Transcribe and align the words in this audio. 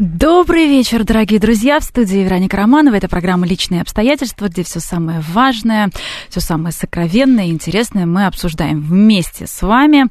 Добрый 0.00 0.66
вечер, 0.66 1.04
дорогие 1.04 1.38
друзья. 1.38 1.78
В 1.78 1.84
студии 1.84 2.16
Вероника 2.16 2.56
Романова. 2.56 2.96
Это 2.96 3.08
программа 3.08 3.46
«Личные 3.46 3.80
обстоятельства», 3.80 4.48
где 4.48 4.64
все 4.64 4.80
самое 4.80 5.22
важное, 5.32 5.90
все 6.28 6.40
самое 6.40 6.72
сокровенное 6.72 7.44
и 7.46 7.50
интересное 7.50 8.04
мы 8.04 8.26
обсуждаем 8.26 8.80
вместе 8.80 9.46
с 9.46 9.62
вами. 9.62 10.06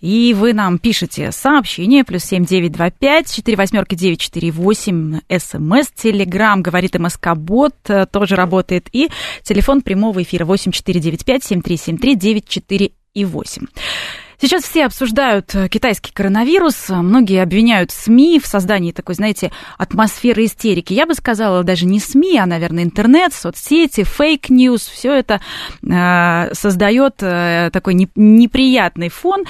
И 0.00 0.34
вы 0.34 0.54
нам 0.54 0.78
пишете 0.78 1.32
сообщение 1.32 2.02
плюс 2.02 2.24
семь 2.24 2.46
девять 2.46 2.72
два 2.72 2.88
пять 2.88 3.30
четыре 3.30 3.58
восьмерки 3.58 3.94
девять 3.94 4.20
четыре 4.20 4.50
восемь 4.52 5.20
СМС, 5.28 5.88
Телеграм, 5.94 6.62
говорит 6.62 6.98
МСК-бот, 6.98 7.74
э, 7.88 8.06
тоже 8.06 8.36
работает. 8.36 8.88
И 8.92 9.10
телефон 9.42 9.82
прямого 9.82 10.22
эфира 10.22 10.46
восемь 10.46 10.72
четыре 10.72 10.98
девять 10.98 11.26
пять 11.26 11.44
семь 11.44 11.60
три 11.60 11.76
семь 11.76 11.98
три 11.98 12.14
девять 12.14 12.48
четыре 12.48 12.92
и 13.12 13.26
восемь. 13.26 13.66
Сейчас 14.40 14.64
все 14.64 14.86
обсуждают 14.86 15.54
э, 15.54 15.68
китайский 15.68 16.12
коронавирус. 16.12 16.88
Многие 16.88 17.42
обвиняют 17.42 17.90
СМИ 17.90 18.40
в 18.40 18.46
создании 18.46 18.92
такой, 18.92 19.14
знаете, 19.14 19.52
атмосферы 19.78 20.44
истерики. 20.44 20.92
Я 20.92 21.06
бы 21.06 21.14
сказала, 21.14 21.64
даже 21.64 21.86
не 21.86 22.00
СМИ, 22.00 22.38
а, 22.38 22.46
наверное, 22.46 22.84
интернет, 22.84 23.32
соцсети, 23.32 24.04
fake 24.04 24.40
news. 24.40 24.86
Все 24.86 25.14
это 25.14 25.40
э, 25.82 26.54
создает 26.54 27.14
э, 27.20 27.70
такой 27.72 27.94
не, 27.94 28.08
неприятный 28.14 29.08
фон. 29.08 29.44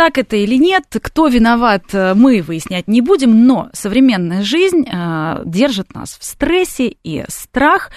Так 0.00 0.16
это 0.16 0.36
или 0.36 0.54
нет, 0.54 0.84
кто 1.02 1.28
виноват, 1.28 1.84
э, 1.92 2.14
мы 2.14 2.40
выяснять 2.40 2.88
не 2.88 3.02
будем, 3.02 3.46
но 3.46 3.68
современная 3.72 4.42
жизнь 4.42 4.86
э, 4.90 5.42
держит 5.44 5.94
нас 5.94 6.16
в 6.18 6.24
стрессе, 6.24 6.96
и 7.02 7.24
страх 7.28 7.90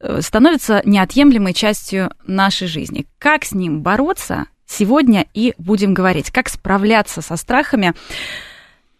э, 0.00 0.22
становится 0.22 0.80
неотъемлемой 0.86 1.52
частью 1.52 2.10
нашей 2.26 2.66
жизни. 2.66 3.06
Как 3.18 3.44
с 3.44 3.52
ним 3.52 3.82
бороться, 3.82 4.46
сегодня 4.68 5.26
и 5.34 5.54
будем 5.58 5.94
говорить, 5.94 6.30
как 6.30 6.48
справляться 6.48 7.22
со 7.22 7.36
страхами. 7.36 7.94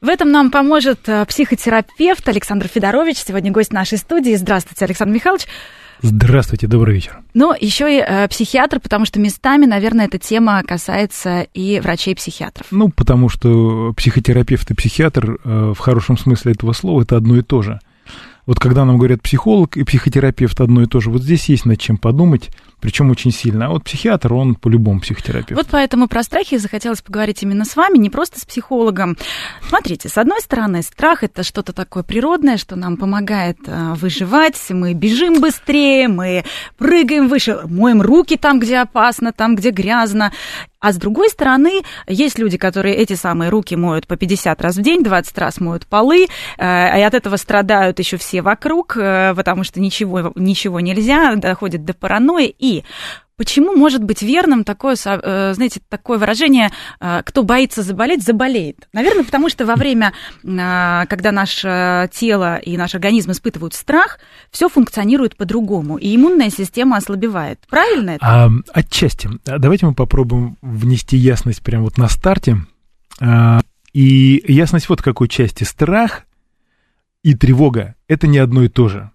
В 0.01 0.09
этом 0.09 0.31
нам 0.31 0.51
поможет 0.51 1.09
э, 1.09 1.25
психотерапевт 1.27 2.29
Александр 2.29 2.69
Федорович, 2.69 3.19
сегодня 3.19 3.51
гость 3.51 3.73
нашей 3.73 3.99
студии. 3.99 4.35
Здравствуйте, 4.37 4.85
Александр 4.85 5.15
Михайлович. 5.15 5.47
Здравствуйте, 6.01 6.69
добрый 6.69 6.95
вечер. 6.95 7.19
Но 7.35 7.55
еще 7.59 7.93
и 7.93 8.01
э, 8.01 8.29
психиатр, 8.29 8.79
потому 8.79 9.05
что 9.05 9.19
местами, 9.19 9.67
наверное, 9.67 10.07
эта 10.07 10.19
тема 10.19 10.63
касается 10.63 11.49
и 11.53 11.81
врачей-психиатров. 11.81 12.69
Ну, 12.71 12.91
потому 12.91 13.29
что 13.29 13.93
психотерапевт 13.97 14.71
и 14.71 14.75
психиатр 14.75 15.39
э, 15.43 15.73
в 15.77 15.79
хорошем 15.79 16.17
смысле 16.17 16.53
этого 16.53 16.73
слова 16.73 17.03
это 17.03 17.17
одно 17.17 17.37
и 17.37 17.43
то 17.43 17.63
же. 17.63 17.81
Вот 18.47 18.61
когда 18.61 18.85
нам 18.85 18.97
говорят 18.97 19.21
психолог 19.21 19.77
и 19.77 19.85
психотерапевт 19.85 20.61
одно 20.61 20.83
и 20.83 20.87
то 20.87 21.01
же, 21.01 21.11
вот 21.11 21.23
здесь 21.23 21.51
есть 21.51 21.67
над 21.67 21.79
чем 21.81 21.99
подумать, 21.99 22.49
причем 22.81 23.11
очень 23.11 23.33
сильно. 23.33 23.67
А 23.67 23.69
вот 23.71 23.85
психиатр, 23.85 24.33
он 24.33 24.55
по-любому 24.55 25.01
психотерапевт. 25.01 25.53
Вот 25.53 25.67
поэтому 25.71 26.09
про 26.09 26.23
страхи 26.23 26.57
захотелось 26.59 27.03
поговорить 27.03 27.43
именно 27.43 27.65
с 27.65 27.77
вами, 27.77 27.99
не 27.99 28.11
просто 28.11 28.41
с 28.41 28.45
психологом. 28.45 29.17
Смотрите, 29.69 30.09
с 30.09 30.19
одной 30.19 30.41
стороны, 30.41 30.83
страх 30.83 31.25
это 31.25 31.43
что-то 31.43 31.73
такое 31.73 32.03
природное, 32.03 32.57
что 32.57 32.77
нам 32.77 32.97
помогает 32.97 33.59
э, 33.67 33.95
выживать. 33.95 34.57
Мы 34.71 34.95
бежим 34.95 35.41
быстрее, 35.41 36.09
мы 36.09 36.45
прыгаем 36.77 37.29
выше, 37.29 37.61
моем 37.65 38.03
руки 38.03 38.37
там, 38.37 38.61
где 38.61 38.79
опасно, 38.79 39.33
там, 39.33 39.57
где 39.57 39.71
грязно. 39.71 40.33
А 40.81 40.93
с 40.93 40.97
другой 40.97 41.29
стороны, 41.29 41.83
есть 42.07 42.39
люди, 42.39 42.57
которые 42.57 42.95
эти 42.95 43.15
самые 43.15 43.51
руки 43.51 43.75
моют 43.75 44.07
по 44.07 44.17
50 44.17 44.61
раз 44.63 44.77
в 44.77 44.83
день, 44.83 45.03
20 45.03 45.37
раз 45.37 45.59
моют 45.59 45.87
полы, 45.87 46.29
э, 46.57 47.01
и 47.01 47.03
от 47.03 47.15
этого 47.15 47.35
страдают 47.37 47.99
еще 47.99 48.17
все 48.17 48.43
вокруг, 48.43 48.97
э, 48.97 49.35
потому 49.35 49.65
что 49.65 49.81
ничего, 49.81 50.33
ничего 50.37 50.79
нельзя, 50.79 51.35
доходит 51.35 51.85
до 51.85 51.95
паранойи. 51.95 52.55
И 52.59 52.68
Почему 53.37 53.77
может 53.77 54.03
быть 54.03 54.21
верным 54.21 54.65
такое, 54.65 54.97
э, 55.05 55.53
знаете, 55.55 55.81
такое 55.89 56.19
выражение 56.19 56.73
«кто 56.99 57.45
боится 57.45 57.83
заболеть, 57.83 58.25
заболеет»? 58.25 58.89
Наверное, 58.93 59.23
потому 59.23 59.49
что 59.49 59.65
во 59.65 59.77
время, 59.77 60.13
когда 60.43 61.31
наше 61.31 62.11
тело 62.13 62.57
и 62.57 62.77
наш 62.77 62.97
организм 62.97 63.31
испытывают 63.31 63.75
страх, 63.75 64.19
все 64.51 64.69
функционирует 64.69 65.37
по-другому, 65.37 65.99
и 65.99 66.17
иммунная 66.17 66.51
система 66.51 66.97
ослабевает. 66.97 67.61
Правильно 67.71 68.11
это? 68.11 68.27
А, 68.27 68.51
отчасти. 68.73 69.31
Давайте 69.45 69.87
мы 69.87 69.95
попробуем 69.95 70.57
внести 70.61 71.17
ясность 71.17 71.63
прямо 71.63 71.85
вот 71.85 71.97
на 71.97 72.09
старте. 72.09 72.57
А, 73.21 73.61
и 73.93 74.45
ясность 74.49 74.89
вот 74.89 75.01
какой 75.01 75.29
части. 75.29 75.63
Страх 75.63 76.25
и 77.23 77.35
тревога– 77.35 77.95
это 78.09 78.27
не 78.27 78.39
одно 78.39 78.65
и 78.65 78.69
то 78.69 78.89
же. 78.89 79.11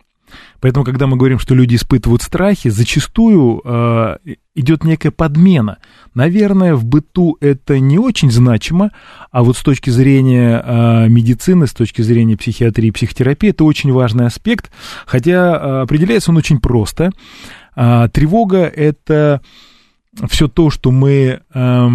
Поэтому, 0.60 0.86
когда 0.86 1.08
мы 1.08 1.18
говорим, 1.18 1.40
что 1.40 1.56
люди 1.56 1.76
испытывают 1.76 2.22
страхи, 2.22 2.70
зачастую 2.70 3.62
э, 3.64 4.18
идет 4.56 4.84
некая 4.84 5.12
подмена. 5.12 5.80
Наверное, 6.14 6.76
в 6.76 6.86
быту 6.86 7.38
это 7.42 7.80
не 7.80 8.00
очень 8.00 8.32
значимо, 8.32 8.92
а 9.32 9.44
вот 9.44 9.58
с 9.58 9.62
точки 9.62 9.90
зрения 9.90 10.64
э, 10.64 11.08
медицины, 11.10 11.68
с 11.68 11.74
точки 11.74 12.02
зрения 12.02 12.38
психиатрии 12.38 12.88
и 12.88 12.92
психотерапии, 12.92 13.50
это 13.50 13.64
очень 13.64 13.92
важный 13.92 14.28
аспект, 14.28 14.72
хотя 15.06 15.34
э, 15.34 15.82
определяется 15.82 16.32
он 16.32 16.38
очень 16.38 16.60
просто. 16.60 17.12
Э, 17.76 18.08
тревога– 18.12 18.60
это 18.76 19.42
все 20.30 20.48
то, 20.48 20.70
что 20.70 20.92
мы 20.92 21.42
э, 21.54 21.90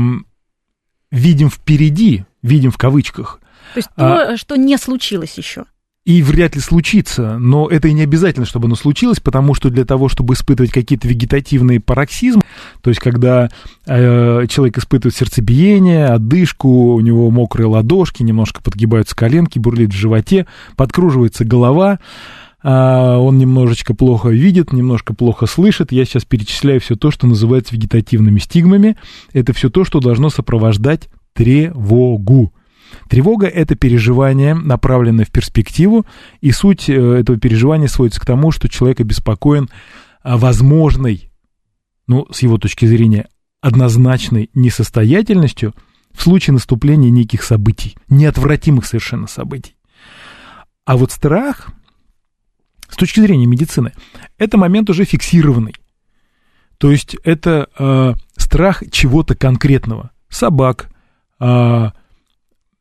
видим 1.11 1.51
впереди, 1.51 2.25
видим 2.43 2.71
в 2.71 2.79
кавычках. 2.79 3.41
То 3.75 3.79
есть 3.79 3.89
то, 3.97 4.33
а, 4.33 4.37
что 4.37 4.57
не 4.57 4.77
случилось 4.77 5.37
еще 5.37 5.65
и 6.09 6.23
вряд 6.23 6.55
ли 6.55 6.63
случится, 6.63 7.37
но 7.39 7.69
это 7.69 7.89
и 7.89 7.93
не 7.93 8.01
обязательно, 8.01 8.47
чтобы 8.47 8.65
оно 8.65 8.77
случилось, 8.77 9.21
потому 9.21 9.53
что 9.53 9.69
для 9.69 9.85
того, 9.85 10.09
чтобы 10.09 10.33
испытывать 10.33 10.71
какие-то 10.71 11.07
вегетативные 11.07 11.81
пароксизмы, 11.81 12.41
то 12.81 12.89
есть 12.89 12.99
когда 12.99 13.51
э, 13.85 14.47
человек 14.49 14.79
испытывает 14.79 15.15
сердцебиение, 15.15 16.07
одышку, 16.07 16.95
у 16.95 17.01
него 17.01 17.31
мокрые 17.31 17.67
ладошки, 17.67 18.23
немножко 18.23 18.63
подгибаются 18.63 19.15
коленки, 19.15 19.59
бурлит 19.59 19.91
в 19.91 19.97
животе, 19.97 20.47
подкруживается 20.79 21.45
голова, 21.45 21.99
э, 22.63 22.69
он 22.71 23.37
немножечко 23.37 23.93
плохо 23.93 24.31
видит, 24.31 24.73
немножко 24.73 25.13
плохо 25.13 25.45
слышит. 25.45 25.93
Я 25.93 26.07
сейчас 26.07 26.25
перечисляю 26.25 26.81
все 26.81 26.97
то, 26.97 27.11
что 27.11 27.27
называется 27.27 27.75
вегетативными 27.75 28.39
стигмами. 28.39 28.97
Это 29.35 29.53
все 29.53 29.69
то, 29.69 29.85
что 29.85 30.01
должно 30.01 30.31
сопровождать 30.31 31.11
тревогу. 31.35 32.55
Тревога– 33.09 33.47
это 33.49 33.75
переживание, 33.75 34.55
направленное 34.55 35.25
в 35.25 35.31
перспективу, 35.31 36.07
и 36.41 36.51
суть 36.51 36.89
э, 36.89 36.95
этого 36.95 37.39
переживания 37.39 37.89
сводится 37.89 38.21
к 38.21 38.27
тому, 38.27 38.51
что 38.51 38.69
человек 38.69 39.01
обеспокоен 39.01 39.69
возможной, 40.25 41.31
ну, 42.07 42.27
с 42.31 42.43
его 42.43 42.59
точки 42.59 42.87
зрения, 42.87 43.29
однозначной 43.61 44.51
несостоятельностью 44.55 45.75
в 46.13 46.23
случае 46.23 46.55
наступления 46.55 47.11
неких 47.11 47.43
событий, 47.43 47.97
неотвратимых 48.09 48.87
совершенно 48.87 49.27
событий. 49.27 49.77
А 50.85 50.97
вот 50.97 51.13
страх, 51.13 51.69
с 52.89 52.97
точки 52.97 53.21
зрения 53.21 53.47
медицины, 53.47 53.93
это 54.39 54.57
момент 54.57 54.91
уже 54.91 55.05
фиксированный. 55.05 55.75
То 56.79 56.91
есть 56.91 57.17
это 57.25 57.69
э, 57.79 58.15
страх 58.37 58.83
чего-то 58.91 59.35
конкретного. 59.35 60.11
Собак, 60.29 60.91
э, 61.41 61.91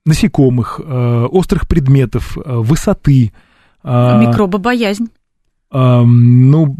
насекомых, 0.07 0.79
э, 0.83 1.27
острых 1.29 1.67
предметов, 1.67 2.37
э, 2.37 2.41
высоты. 2.45 3.33
Э, 3.83 4.19
Микробобоязнь. 4.19 5.09
Ну, 5.71 6.77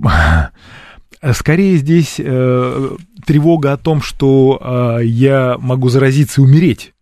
скорее 1.33 1.75
здесь 1.75 2.16
тревога 2.16 3.73
о 3.73 3.77
том, 3.77 4.01
что 4.01 4.97
я 5.03 5.57
могу 5.59 5.89
заразиться 5.89 6.40
и 6.40 6.46
умереть 6.46 6.93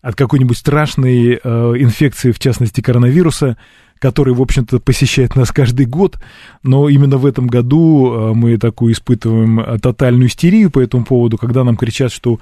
от 0.00 0.14
какой-нибудь 0.14 0.56
страшной 0.56 1.34
инфекции, 1.34 2.32
в 2.32 2.38
частности 2.38 2.80
коронавируса, 2.80 3.58
который, 3.98 4.32
в 4.32 4.40
общем-то, 4.40 4.80
посещает 4.80 5.36
нас 5.36 5.52
каждый 5.52 5.84
год, 5.84 6.18
но 6.62 6.88
именно 6.88 7.18
в 7.18 7.26
этом 7.26 7.48
году 7.48 8.32
мы 8.34 8.56
такую 8.56 8.94
испытываем 8.94 9.78
тотальную 9.78 10.28
истерию 10.28 10.70
по 10.70 10.80
этому 10.80 11.04
поводу, 11.04 11.36
когда 11.36 11.64
нам 11.64 11.76
кричат, 11.76 12.12
что 12.12 12.40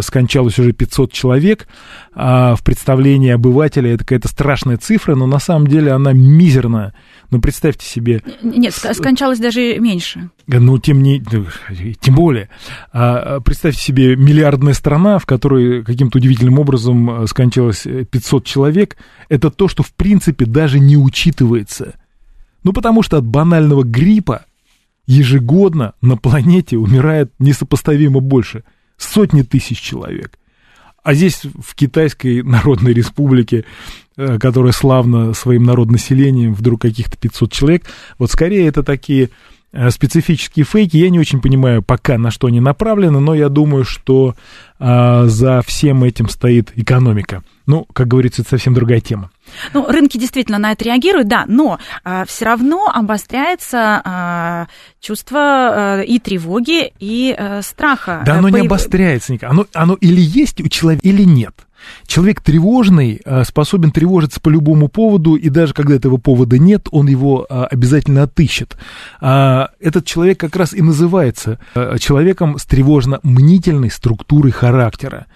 скончалось 0.00 0.58
уже 0.58 0.72
500 0.72 1.12
человек. 1.12 1.68
А 2.14 2.56
в 2.56 2.62
представлении 2.62 3.30
обывателя 3.30 3.92
это 3.92 4.04
какая-то 4.04 4.28
страшная 4.28 4.76
цифра, 4.78 5.14
но 5.14 5.26
на 5.26 5.38
самом 5.38 5.66
деле 5.66 5.92
она 5.92 6.12
мизерная. 6.12 6.94
Ну, 7.30 7.40
представьте 7.40 7.86
себе... 7.86 8.22
Нет, 8.42 8.72
скончалось 8.72 9.38
даже 9.38 9.78
меньше. 9.78 10.30
Ну, 10.46 10.78
тем, 10.78 11.02
не, 11.02 11.22
тем 12.00 12.14
более. 12.14 12.48
А, 12.92 13.40
представьте 13.40 13.82
себе 13.82 14.16
миллиардная 14.16 14.72
страна, 14.72 15.18
в 15.18 15.26
которой 15.26 15.84
каким-то 15.84 16.18
удивительным 16.18 16.58
образом 16.58 17.22
э, 17.22 17.26
скончалось 17.26 17.86
500 18.10 18.44
человек. 18.46 18.96
Это 19.28 19.50
то, 19.50 19.68
что, 19.68 19.82
в 19.82 19.92
принципе, 19.92 20.46
даже 20.46 20.78
не 20.78 20.96
учитывается. 20.96 21.94
Ну, 22.64 22.72
потому 22.72 23.02
что 23.02 23.18
от 23.18 23.26
банального 23.26 23.82
гриппа 23.82 24.46
ежегодно 25.06 25.92
на 26.00 26.16
планете 26.16 26.78
умирает 26.78 27.30
несопоставимо 27.38 28.20
больше– 28.20 28.64
сотни 28.98 29.42
тысяч 29.42 29.80
человек. 29.80 30.38
А 31.02 31.14
здесь, 31.14 31.40
в 31.42 31.74
Китайской 31.74 32.42
Народной 32.44 32.92
Республике, 32.92 33.64
э, 34.16 34.38
которая 34.38 34.72
славна 34.72 35.32
своим 35.32 35.62
народонаселением, 35.64 36.52
вдруг 36.52 36.82
каких-то 36.82 37.16
500 37.16 37.52
человек, 37.52 37.86
вот 38.18 38.30
скорее 38.30 38.66
это 38.66 38.82
такие 38.82 39.30
специфические 39.90 40.64
фейки. 40.64 40.96
Я 40.96 41.10
не 41.10 41.18
очень 41.18 41.40
понимаю 41.40 41.82
пока, 41.82 42.16
на 42.18 42.30
что 42.30 42.46
они 42.46 42.60
направлены, 42.60 43.20
но 43.20 43.34
я 43.34 43.48
думаю, 43.48 43.84
что 43.84 44.34
а, 44.78 45.26
за 45.26 45.62
всем 45.62 46.04
этим 46.04 46.28
стоит 46.28 46.72
экономика. 46.76 47.42
Ну, 47.66 47.86
как 47.92 48.08
говорится, 48.08 48.40
это 48.42 48.50
совсем 48.50 48.72
другая 48.72 49.00
тема. 49.00 49.30
Ну, 49.74 49.86
рынки 49.86 50.16
действительно 50.16 50.58
на 50.58 50.72
это 50.72 50.84
реагируют, 50.84 51.28
да, 51.28 51.44
но 51.46 51.78
а, 52.02 52.24
все 52.24 52.46
равно 52.46 52.90
обостряется 52.92 54.00
а, 54.04 54.68
чувство 55.00 55.38
а, 55.38 56.00
и 56.00 56.18
тревоги, 56.18 56.92
и 56.98 57.34
а, 57.36 57.60
страха. 57.62 58.22
Да, 58.24 58.38
оно 58.38 58.48
По... 58.48 58.56
не 58.56 58.66
обостряется 58.66 59.32
никак. 59.32 59.50
Оно, 59.50 59.66
оно 59.74 59.94
или 59.94 60.20
есть 60.20 60.60
у 60.62 60.68
человека, 60.68 61.06
или 61.06 61.24
нет. 61.24 61.54
Человек 62.06 62.40
тревожный 62.40 63.20
способен 63.44 63.90
тревожиться 63.90 64.40
по 64.40 64.48
любому 64.48 64.88
поводу, 64.88 65.34
и 65.36 65.48
даже 65.48 65.74
когда 65.74 65.94
этого 65.94 66.16
повода 66.16 66.58
нет, 66.58 66.88
он 66.90 67.06
его 67.06 67.46
обязательно 67.48 68.24
отыщет. 68.24 68.76
Этот 69.20 70.04
человек 70.04 70.40
как 70.40 70.56
раз 70.56 70.74
и 70.74 70.82
называется 70.82 71.58
человеком 71.98 72.58
с 72.58 72.66
тревожно-мнительной 72.66 73.90
структурой 73.90 74.52
характера. 74.52 75.26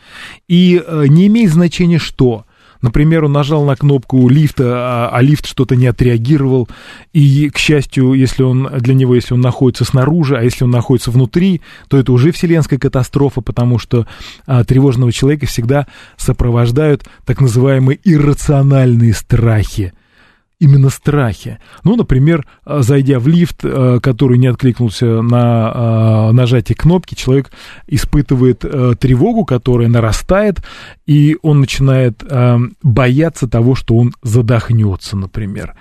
И 0.49 0.83
не 1.09 1.27
имеет 1.27 1.53
значения 1.53 1.99
что– 1.99 2.47
Например, 2.83 3.25
он 3.25 3.33
нажал 3.33 3.65
на 3.65 3.77
кнопку 3.77 4.29
лифта, 4.29 4.65
а, 4.67 5.11
а 5.13 5.23
лифт 5.23 5.47
что-то 5.47 5.77
не 5.77 5.87
отреагировал. 5.87 6.69
И, 7.13 7.49
к 7.49 7.59
счастью, 7.59 8.13
если 8.15 8.43
он 8.43 8.69
для 8.79 8.95
него, 8.95 9.15
если 9.15 9.35
он 9.35 9.41
находится 9.41 9.85
снаружи, 9.85 10.37
а 10.37 10.43
если 10.43 10.65
он 10.65 10.71
находится 10.71 11.11
внутри, 11.11 11.63
то 11.89 11.97
это 11.97 12.13
уже 12.13 12.33
вселенская 12.33 12.79
катастрофа, 12.79 13.41
потому 13.41 13.79
что 13.79 14.07
а, 14.47 14.65
тревожного 14.65 15.13
человека 15.13 15.47
всегда 15.47 15.87
сопровождают 16.17 17.05
так 17.25 17.41
называемые 17.41 18.01
иррациональные 18.05 19.15
страхи 19.15 19.93
именно 20.63 20.91
страхи. 20.91 21.59
Ну, 21.83 21.97
например, 21.97 22.47
э, 22.65 22.83
зайдя 22.83 23.19
в 23.19 23.27
лифт, 23.27 23.65
э, 23.65 23.99
который 24.01 24.39
не 24.39 24.47
откликнулся 24.47 25.21
на 25.21 25.73
э, 25.75 26.33
нажатие 26.33 26.77
кнопки, 26.77 27.17
человек 27.17 27.51
испытывает 27.89 28.61
тревогу, 29.01 29.45
которая 29.45 29.89
нарастает, 29.89 30.63
и 31.07 31.37
он 31.43 31.61
начинает 31.61 32.23
бояться 32.83 33.49
того, 33.49 33.75
что 33.75 33.97
он 33.97 34.15
задохнется, 34.23 35.17
например. 35.17 35.75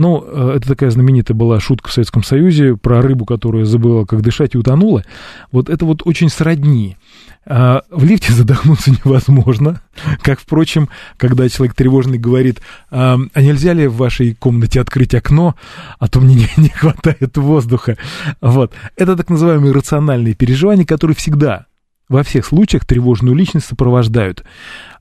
Ну, 0.00 0.22
это 0.52 0.66
такая 0.66 0.90
знаменитая 0.90 1.36
была 1.36 1.60
шутка 1.60 1.90
в 1.90 1.92
Советском 1.92 2.24
Союзе 2.24 2.74
про 2.74 3.02
рыбу, 3.02 3.26
которая 3.26 3.66
забыла, 3.66 4.06
как 4.06 4.22
дышать, 4.22 4.54
и 4.54 4.58
утонула. 4.58 5.04
Вот 5.52 5.68
это 5.68 5.84
вот 5.84 6.00
очень 6.06 6.30
сродни. 6.30 6.96
А, 7.44 7.82
в 7.90 8.02
лифте 8.04 8.32
задохнуться 8.32 8.92
невозможно. 8.92 9.82
Как, 10.22 10.40
впрочем, 10.40 10.88
когда 11.18 11.46
человек 11.50 11.74
тревожный 11.74 12.16
говорит, 12.16 12.62
а, 12.90 13.18
а 13.34 13.42
нельзя 13.42 13.74
ли 13.74 13.88
в 13.88 13.96
вашей 13.96 14.34
комнате 14.34 14.80
открыть 14.80 15.14
окно, 15.14 15.54
а 15.98 16.08
то 16.08 16.18
мне 16.20 16.34
не, 16.56 16.62
не 16.62 16.68
хватает 16.70 17.36
воздуха. 17.36 17.98
Вот. 18.40 18.72
Это 18.96 19.16
так 19.16 19.28
называемые 19.28 19.72
рациональные 19.72 20.32
переживания, 20.32 20.86
которые 20.86 21.14
всегда, 21.14 21.66
во 22.10 22.24
всех 22.24 22.44
случаях 22.44 22.84
тревожную 22.84 23.34
личность 23.34 23.68
сопровождают. 23.68 24.44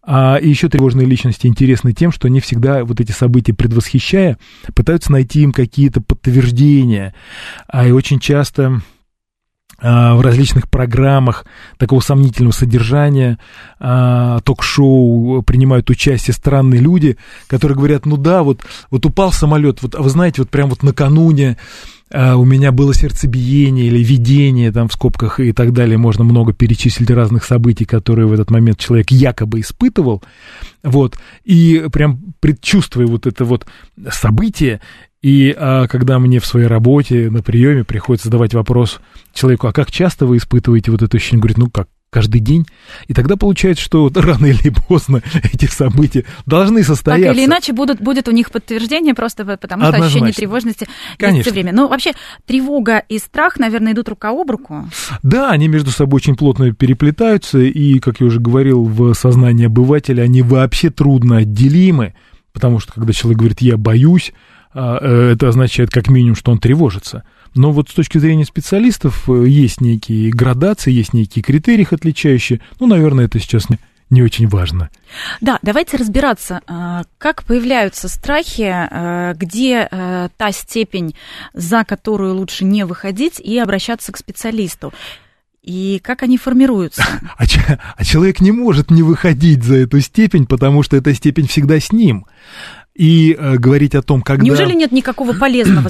А 0.04 0.40
еще 0.42 0.70
тревожные 0.70 1.06
личности 1.06 1.48
интересны 1.48 1.92
тем, 1.92 2.12
что 2.12 2.28
они 2.28 2.40
всегда 2.40 2.86
вот 2.86 3.02
эти 3.02 3.12
события 3.12 3.54
предвосхищая, 3.54 4.38
пытаются 4.74 5.12
найти 5.12 5.42
им 5.42 5.52
какие-то 5.52 6.02
подтверждения. 6.02 7.14
А 7.68 7.86
и 7.86 7.92
очень 7.92 8.20
часто 8.20 8.82
а, 9.82 10.16
в 10.16 10.22
различных 10.22 10.70
программах 10.70 11.46
такого 11.78 12.00
сомнительного 12.00 12.54
содержания, 12.54 13.40
а, 13.80 14.40
ток-шоу 14.42 15.42
принимают 15.42 15.90
участие 15.90 16.34
странные 16.34 16.80
люди, 16.80 17.18
которые 17.48 17.76
говорят, 17.76 18.06
ну 18.06 18.18
да, 18.18 18.44
вот, 18.44 18.66
вот 18.92 19.06
упал 19.06 19.32
самолет, 19.32 19.82
вот, 19.82 19.96
а 19.96 20.02
вы 20.02 20.10
знаете, 20.10 20.42
вот 20.42 20.50
прям 20.50 20.70
вот 20.70 20.84
накануне 20.84 21.58
а, 22.12 22.38
у 22.38 22.46
меня 22.46 22.72
было 22.72 22.94
сердцебиение 22.94 23.88
или 23.88 24.04
видение, 24.04 24.72
там 24.72 24.88
в 24.88 24.94
скобках 24.94 25.40
и 25.40 25.52
так 25.52 25.74
далее, 25.74 25.98
можно 25.98 26.24
много 26.24 26.54
перечислить 26.54 27.10
разных 27.10 27.44
событий, 27.44 27.86
которые 27.86 28.28
в 28.28 28.34
этот 28.34 28.52
момент 28.52 28.80
человек 28.80 29.12
якобы 29.12 29.60
испытывал, 29.60 30.24
вот, 30.84 31.18
и 31.44 31.86
прям 31.92 32.34
предчувствуя 32.40 33.08
вот 33.08 33.28
это 33.28 33.46
вот 33.46 33.66
событие, 34.10 34.82
и 35.22 35.54
а, 35.58 35.88
когда 35.88 36.18
мне 36.18 36.40
в 36.40 36.46
своей 36.46 36.68
работе 36.68 37.30
на 37.30 37.44
приеме 37.44 37.84
приходится 37.84 38.28
задавать 38.28 38.54
вопрос 38.54 39.00
человеку, 39.34 39.68
а 39.68 39.74
как 39.74 39.92
часто 39.92 40.26
вы 40.26 40.38
испытываете 40.38 40.92
вот 40.92 41.02
это 41.02 41.18
ощущение? 41.18 41.42
Говорит, 41.42 41.58
ну 41.58 41.70
как, 41.70 41.90
каждый 42.10 42.42
день. 42.42 42.66
И 43.08 43.14
тогда 43.14 43.36
получается, 43.36 43.84
что 43.84 44.12
рано 44.16 44.48
или 44.48 44.74
поздно 44.88 45.22
эти 45.54 45.66
события 45.66 46.26
должны 46.46 46.84
состояться. 46.84 47.28
Так 47.28 47.36
или 47.36 47.46
иначе 47.46 47.74
будут, 47.74 48.02
будет 48.02 48.28
у 48.28 48.32
них 48.32 48.52
подтверждение, 48.52 49.14
просто 49.14 49.46
потому 49.46 49.84
что 49.84 49.90
Однозначно. 49.90 50.06
ощущение 50.06 50.34
тревожности 50.34 50.88
Конечно. 51.18 51.44
все 51.44 51.52
время. 51.52 51.74
Ну, 51.74 51.88
вообще, 51.88 52.14
тревога 52.46 53.00
и 53.10 53.20
страх, 53.20 53.60
наверное, 53.60 53.94
идут 53.94 54.10
рука 54.10 54.30
об 54.30 54.50
руку. 54.50 54.90
Да, 55.24 55.52
они 55.52 55.68
между 55.68 55.92
собой 55.92 56.18
очень 56.18 56.36
плотно 56.36 56.74
переплетаются, 56.74 57.60
и, 57.60 58.00
как 58.00 58.20
я 58.20 58.28
уже 58.28 58.40
говорил, 58.40 58.84
в 58.84 59.14
сознании 59.14 59.68
обывателя 59.68 60.24
они 60.24 60.42
вообще 60.42 60.90
трудно 60.90 61.38
отделимы, 61.38 62.16
потому 62.54 62.80
что, 62.80 62.94
когда 62.94 63.14
человек 63.14 63.40
говорит 63.40 63.62
«я 63.62 63.78
боюсь», 63.78 64.34
а, 64.72 65.00
э, 65.02 65.32
это 65.34 65.48
означает 65.48 65.90
как 65.90 66.10
минимум, 66.10 66.36
что 66.36 66.52
он 66.52 66.60
тревожится. 66.60 67.24
Но 67.56 67.72
вот 67.72 67.90
с 67.90 67.94
точки 67.94 68.18
зрения 68.18 68.46
специалистов 68.46 69.30
э, 69.30 69.46
есть 69.48 69.82
некие 69.82 70.32
градации, 70.32 70.92
есть 70.92 71.14
некие 71.14 71.44
критерии 71.44 71.82
их 71.82 71.94
отличающие. 71.94 72.62
Ну, 72.80 72.88
наверное, 72.88 73.26
это 73.26 73.40
сейчас 73.40 73.68
не, 74.10 74.22
очень 74.22 74.48
важно. 74.48 74.90
Да, 75.40 75.60
давайте 75.62 75.98
разбираться, 75.98 76.62
а, 76.68 77.04
как 77.18 77.44
появляются 77.44 78.08
страхи, 78.08 78.68
а, 78.68 79.34
где 79.36 79.88
та 80.38 80.52
степень, 80.52 81.16
за 81.54 81.84
которую 81.84 82.36
лучше 82.36 82.66
не 82.66 82.86
выходить 82.86 83.40
и 83.40 83.58
обращаться 83.60 84.12
к 84.12 84.18
специалисту. 84.18 84.94
И 85.70 86.00
как 86.04 86.24
они 86.24 86.38
формируются? 86.38 87.04
А, 87.38 87.44
а 87.96 88.04
человек 88.04 88.42
не 88.42 88.52
может 88.52 88.92
не 88.92 89.04
выходить 89.04 89.64
за 89.64 89.78
эту 89.78 90.02
степень, 90.02 90.46
потому 90.46 90.84
что 90.84 90.98
эта 90.98 91.14
степень 91.14 91.48
всегда 91.48 91.80
с 91.80 91.92
ним 91.92 92.26
и 92.96 93.36
э, 93.38 93.56
говорить 93.56 93.96
о 93.96 94.02
том, 94.02 94.22
когда... 94.22 94.44
Неужели 94.44 94.74
нет 94.74 94.92
никакого 94.92 95.34
полезного, 95.34 95.90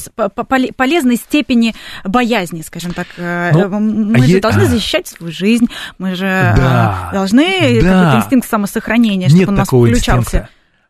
полезной 0.75 1.15
степени 1.15 1.73
боязни, 2.03 2.61
скажем 2.61 2.93
так? 2.93 3.07
Э, 3.17 3.51
ну, 3.53 3.79
мы 3.79 4.19
же 4.19 4.33
е... 4.33 4.39
должны 4.41 4.65
защищать 4.65 5.07
свою 5.07 5.31
жизнь, 5.31 5.67
мы 5.97 6.13
же 6.13 6.25
да, 6.25 7.09
должны 7.11 7.81
да. 7.81 7.89
какой-то 7.89 8.17
инстинкт 8.17 8.49
самосохранения, 8.49 9.29
чтобы 9.29 9.39
нет 9.39 9.49
у 9.49 9.53
нас 9.53 9.67
включался. 9.67 10.19
Инстинкта. 10.19 10.49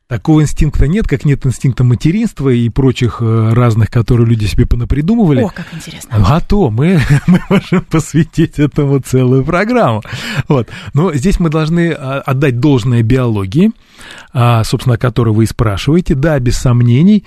Такого 0.09 0.41
инстинкта 0.41 0.87
нет, 0.87 1.07
как 1.07 1.23
нет 1.23 1.45
инстинкта 1.45 1.83
материнства 1.83 2.49
и 2.49 2.67
прочих 2.69 3.17
э, 3.21 3.53
разных, 3.53 3.91
которые 3.91 4.25
люди 4.25 4.45
себе 4.45 4.65
понапридумывали. 4.65 5.43
О, 5.43 5.49
как 5.49 5.67
интересно. 5.71 6.09
А 6.27 6.41
то 6.41 6.71
мы, 6.71 6.99
мы 7.27 7.39
можем 7.47 7.85
посвятить 7.85 8.57
этому 8.57 8.97
целую 9.01 9.43
программу. 9.43 10.01
Вот. 10.47 10.67
Но 10.95 11.13
здесь 11.13 11.39
мы 11.39 11.51
должны 11.51 11.91
а, 11.91 12.21
отдать 12.21 12.59
должное 12.59 13.03
биологии, 13.03 13.69
а, 14.33 14.63
собственно, 14.63 14.95
о 14.95 14.97
которой 14.97 15.31
вы 15.31 15.43
и 15.43 15.45
спрашиваете. 15.45 16.15
Да, 16.15 16.39
без 16.39 16.57
сомнений, 16.57 17.23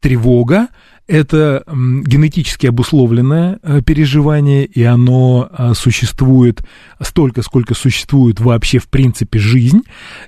тревога 0.00 0.68
это 1.06 1.62
генетически 1.66 2.66
обусловленное 2.66 3.60
э, 3.62 3.80
переживание, 3.82 4.64
и 4.64 4.82
оно 4.82 5.48
э, 5.50 5.74
существует 5.74 6.62
столько, 7.00 7.42
сколько 7.42 7.74
существует 7.74 8.40
вообще 8.40 8.78
в 8.78 8.88
принципе 8.88 9.38
жизнь. 9.38 9.82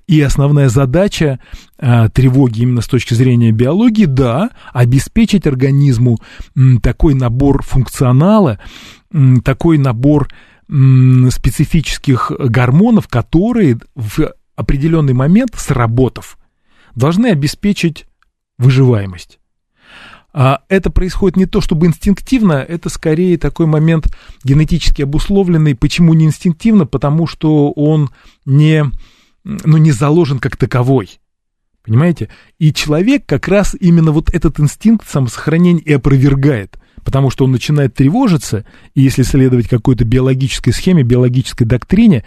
И 0.07 0.21
основная 0.21 0.69
задача 0.69 1.41
э, 1.79 2.09
тревоги 2.11 2.63
именно 2.63 2.81
с 2.81 2.87
точки 2.87 3.15
зрения 3.15 3.51
биологии, 3.51 4.05
да, 4.05 4.51
обеспечить 4.73 5.47
организму 5.47 6.19
такой 6.83 7.15
набор 7.15 7.63
функционала, 7.63 8.59
такой 9.45 9.79
набор 9.79 10.29
специфических 10.69 12.31
гормонов, 12.39 13.09
которые 13.09 13.79
в 13.95 14.35
определенный 14.55 15.15
момент, 15.15 15.55
сработав, 15.57 16.39
должны 16.95 17.29
обеспечить 17.29 18.07
выживаемость. 18.59 19.39
А 20.41 20.61
это 20.69 20.89
происходит 20.91 21.37
не 21.37 21.47
то 21.47 21.61
чтобы 21.61 21.87
инстинктивно, 21.89 22.53
это 22.53 22.91
скорее 22.91 23.37
такой 23.39 23.67
момент 23.67 24.07
генетически 24.45 25.03
обусловленный. 25.03 25.75
Почему 25.75 26.15
не 26.15 26.27
инстинктивно? 26.27 26.87
Потому 26.87 27.27
что 27.27 27.73
он 27.73 28.11
не, 28.47 28.85
ну, 29.43 29.79
не 29.79 29.91
заложен 29.91 30.39
как 30.39 30.57
таковой. 30.57 31.19
Понимаете? 31.85 32.29
И 32.61 32.73
человек 32.73 33.27
как 33.27 33.49
раз 33.49 33.75
именно 33.81 34.13
вот 34.13 34.33
этот 34.33 34.61
инстинкт 34.61 35.09
самосохранения 35.09 35.83
и 35.83 35.93
опровергает. 35.95 36.79
Потому 37.05 37.31
что 37.31 37.45
он 37.45 37.51
начинает 37.51 37.95
тревожиться, 37.95 38.65
и 38.95 39.01
если 39.01 39.25
следовать 39.25 39.67
какой-то 39.67 40.05
биологической 40.05 40.71
схеме, 40.71 41.03
биологической 41.03 41.65
доктрине, 41.65 42.23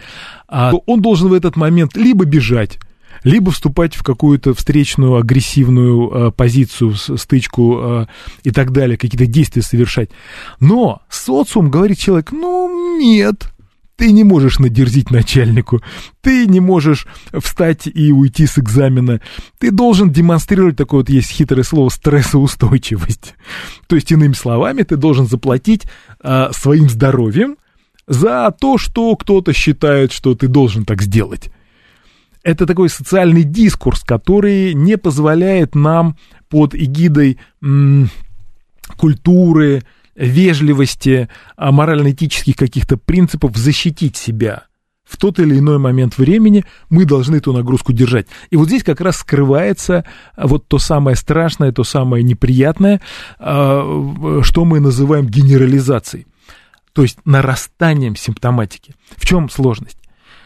а, 0.48 0.72
то 0.72 0.82
он 0.84 1.00
должен 1.00 1.30
в 1.30 1.32
этот 1.32 1.56
момент 1.56 1.96
либо 1.96 2.26
бежать, 2.26 2.78
либо 3.24 3.50
вступать 3.50 3.94
в 3.94 4.02
какую-то 4.02 4.54
встречную 4.54 5.16
агрессивную 5.16 6.10
э, 6.10 6.30
позицию, 6.32 6.94
стычку 6.94 7.78
э, 7.80 8.06
и 8.44 8.50
так 8.50 8.72
далее, 8.72 8.96
какие-то 8.96 9.26
действия 9.26 9.62
совершать. 9.62 10.10
Но 10.60 11.02
социум, 11.08 11.70
говорит 11.70 11.98
человек, 11.98 12.32
ну 12.32 12.98
нет, 12.98 13.52
ты 13.96 14.10
не 14.10 14.24
можешь 14.24 14.58
надерзить 14.58 15.10
начальнику, 15.10 15.80
ты 16.22 16.46
не 16.46 16.60
можешь 16.60 17.06
встать 17.32 17.86
и 17.86 18.12
уйти 18.12 18.46
с 18.46 18.58
экзамена. 18.58 19.20
Ты 19.58 19.70
должен 19.70 20.10
демонстрировать 20.10 20.76
такое 20.76 21.00
вот 21.00 21.08
есть 21.08 21.30
хитрое 21.30 21.62
слово 21.62 21.88
стрессоустойчивость. 21.88 23.34
То 23.86 23.94
есть, 23.94 24.10
иными 24.10 24.32
словами, 24.32 24.82
ты 24.82 24.96
должен 24.96 25.26
заплатить 25.26 25.84
а, 26.20 26.50
своим 26.52 26.88
здоровьем 26.88 27.56
за 28.08 28.52
то, 28.58 28.76
что 28.78 29.14
кто-то 29.14 29.52
считает, 29.52 30.10
что 30.10 30.34
ты 30.34 30.48
должен 30.48 30.84
так 30.84 31.00
сделать. 31.02 31.52
Это 32.42 32.66
такой 32.66 32.88
социальный 32.88 33.44
дискурс, 33.44 34.02
который 34.02 34.74
не 34.74 34.98
позволяет 34.98 35.74
нам 35.74 36.16
под 36.48 36.74
эгидой 36.74 37.38
м- 37.62 38.10
культуры, 38.96 39.82
вежливости, 40.14 41.28
а 41.56 41.72
морально-этических 41.72 42.56
каких-то 42.56 42.96
принципов 42.96 43.56
защитить 43.56 44.16
себя. 44.16 44.64
В 45.04 45.16
тот 45.16 45.38
или 45.40 45.58
иной 45.58 45.78
момент 45.78 46.16
времени 46.16 46.64
мы 46.88 47.04
должны 47.04 47.36
эту 47.36 47.52
нагрузку 47.52 47.92
держать. 47.92 48.26
И 48.50 48.56
вот 48.56 48.68
здесь 48.68 48.82
как 48.82 49.00
раз 49.00 49.18
скрывается 49.18 50.04
вот 50.36 50.68
то 50.68 50.78
самое 50.78 51.16
страшное, 51.16 51.72
то 51.72 51.84
самое 51.84 52.22
неприятное, 52.24 53.00
а, 53.38 54.40
что 54.42 54.64
мы 54.64 54.80
называем 54.80 55.26
генерализацией. 55.26 56.26
То 56.92 57.02
есть 57.02 57.18
нарастанием 57.24 58.16
симптоматики. 58.16 58.94
В 59.16 59.26
чем 59.26 59.50
сложность? 59.50 59.98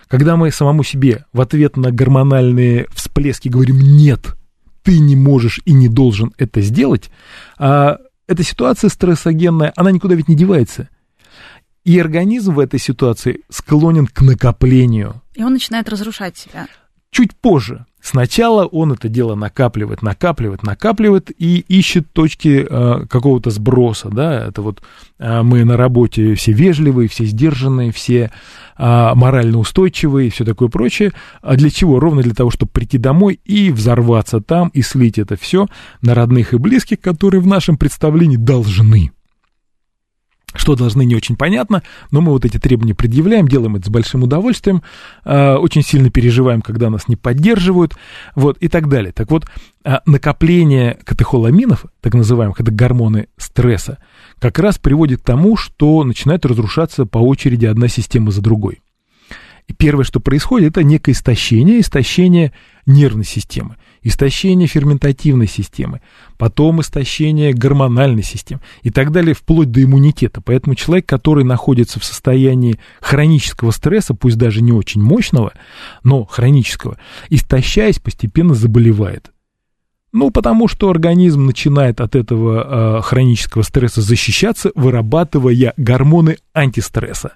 Когда 0.09 0.37
мы 0.37 0.51
самому 0.51 0.85
себе 0.85 1.25
в 1.33 1.41
ответ 1.41 1.77
на 1.77 1.91
гормональные 1.91 2.87
всплески 2.95 3.49
говорим 3.49 3.81
«нет», 3.81 4.37
ты 4.83 5.01
не 5.01 5.17
можешь 5.17 5.61
и 5.65 5.73
не 5.73 5.89
должен 5.89 6.33
это 6.39 6.61
сделать, 6.61 7.11
а 7.59 7.99
эта 8.29 8.45
ситуация 8.45 8.89
стрессогенная, 8.89 9.73
она 9.75 9.91
никуда 9.91 10.15
ведь 10.15 10.29
не 10.29 10.37
девается. 10.37 10.89
И 11.85 11.99
организм 11.99 12.55
в 12.55 12.61
этой 12.61 12.79
ситуации 12.79 13.43
склонен 13.49 14.07
к 14.07 14.21
накоплению. 14.21 15.23
И 15.35 15.43
он 15.43 15.53
начинает 15.53 15.89
разрушать 15.89 16.37
себя. 16.37 16.67
Чуть 17.11 17.35
позже. 17.35 17.87
Сначала 18.07 18.67
он 18.67 18.93
это 18.93 19.09
дело 19.09 19.35
накапливает, 19.35 20.01
накапливает, 20.01 20.63
накапливает 20.63 21.33
и 21.37 21.65
ищет 21.67 22.13
точки 22.13 22.65
э, 22.65 23.07
какого-то 23.11 23.51
сброса, 23.51 24.11
да, 24.11 24.47
это 24.47 24.63
вот 24.63 24.81
э, 25.19 25.43
мы 25.43 25.65
на 25.65 25.77
работе 25.77 26.37
все 26.37 26.53
вежливые, 26.53 27.09
все 27.09 27.25
сдержанные, 27.25 27.91
все 27.91 28.31
э, 28.79 29.11
морально 29.17 29.59
устойчивые 29.59 30.29
и 30.29 30.31
все 30.31 30.45
такое 30.45 30.69
прочее. 30.69 31.15
А 31.43 31.57
для 31.57 31.69
чего? 31.69 31.99
Ровно 31.99 32.23
для 32.23 32.33
того, 32.33 32.53
чтобы 32.53 32.71
прийти 32.71 32.97
домой 32.97 33.41
и 33.45 33.73
взорваться 33.73 34.41
там, 34.41 34.69
и 34.69 34.83
слить 34.83 35.19
это 35.19 35.35
все 35.35 35.67
на 36.01 36.15
родных 36.15 36.55
и 36.55 36.59
близких, 36.59 37.01
которые 37.01 37.41
в 37.41 37.49
нашем 37.49 37.77
представлении 37.77 38.37
должны 38.37 39.11
что 40.59 40.77
должны, 40.77 41.05
не 41.05 41.15
очень 41.15 41.37
понятно, 41.37 41.83
но 42.11 42.21
мы 42.21 42.33
вот 42.33 42.45
эти 42.45 42.59
требования 42.59 42.95
предъявляем, 42.95 43.49
делаем 43.49 43.77
это 43.77 43.87
с 43.87 43.91
большим 43.91 44.23
удовольствием, 44.23 44.83
э, 45.25 45.55
очень 45.55 45.83
сильно 45.83 46.11
переживаем, 46.11 46.63
когда 46.63 46.91
нас 46.91 47.09
не 47.09 47.17
поддерживают, 47.17 47.95
вот, 48.35 48.59
и 48.59 48.69
так 48.69 48.89
далее. 48.89 49.13
Так 49.13 49.31
вот, 49.31 49.47
э, 49.85 49.99
накопление 50.07 50.99
катехоламинов, 51.05 51.87
так 52.01 52.15
называемых, 52.15 52.61
это 52.61 52.71
гормоны 52.71 53.29
стресса, 53.37 53.99
как 54.39 54.59
раз 54.59 54.79
приводит 54.79 55.21
к 55.21 55.25
тому, 55.25 55.57
что 55.57 56.03
начинает 56.05 56.45
разрушаться 56.47 57.07
по 57.07 57.19
очереди 57.19 57.67
одна 57.67 57.89
система 57.89 58.31
за 58.31 58.43
другой. 58.43 58.81
И 59.69 59.73
первое, 59.73 60.05
что 60.05 60.21
происходит, 60.21 60.71
это 60.71 60.85
некое 60.85 61.13
истощение, 61.13 61.81
истощение 61.81 62.53
нервной 62.87 63.25
системы, 63.25 63.77
истощение 64.07 64.69
ферментативной 64.69 65.49
системы, 65.49 66.01
потом 66.39 66.81
истощение 66.81 67.53
гормональной 67.53 68.23
системы 68.23 68.61
и 68.83 68.91
так 68.91 69.11
далее, 69.11 69.35
вплоть 69.35 69.73
до 69.73 69.83
иммунитета. 69.83 70.41
Поэтому 70.41 70.77
человек, 70.77 71.07
который 71.07 71.43
находится 71.43 71.99
в 71.99 72.05
состоянии 72.05 72.79
хронического 73.01 73.73
стресса, 73.73 74.15
пусть 74.15 74.39
даже 74.39 74.63
не 74.63 74.73
очень 74.73 75.03
мощного, 75.03 75.53
но 76.05 76.25
хронического, 76.25 76.99
истощаясь, 77.31 77.99
постепенно 77.99 78.55
заболевает. 78.55 79.33
Ну, 80.13 80.31
потому 80.31 80.69
что 80.69 80.89
организм 80.89 81.45
начинает 81.45 82.01
от 82.01 82.15
этого 82.15 82.99
э, 82.99 83.03
хронического 83.03 83.63
стресса 83.63 84.03
защищаться, 84.03 84.71
вырабатывая 84.77 85.75
гормоны 85.77 86.39
антистресса. 86.55 87.33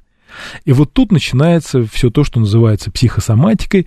И 0.65 0.73
вот 0.73 0.93
тут 0.93 1.13
начинается 1.13 1.85
все 1.85 2.11
то, 2.11 2.25
что 2.25 2.41
называется 2.41 2.91
психосоматикой. 2.91 3.87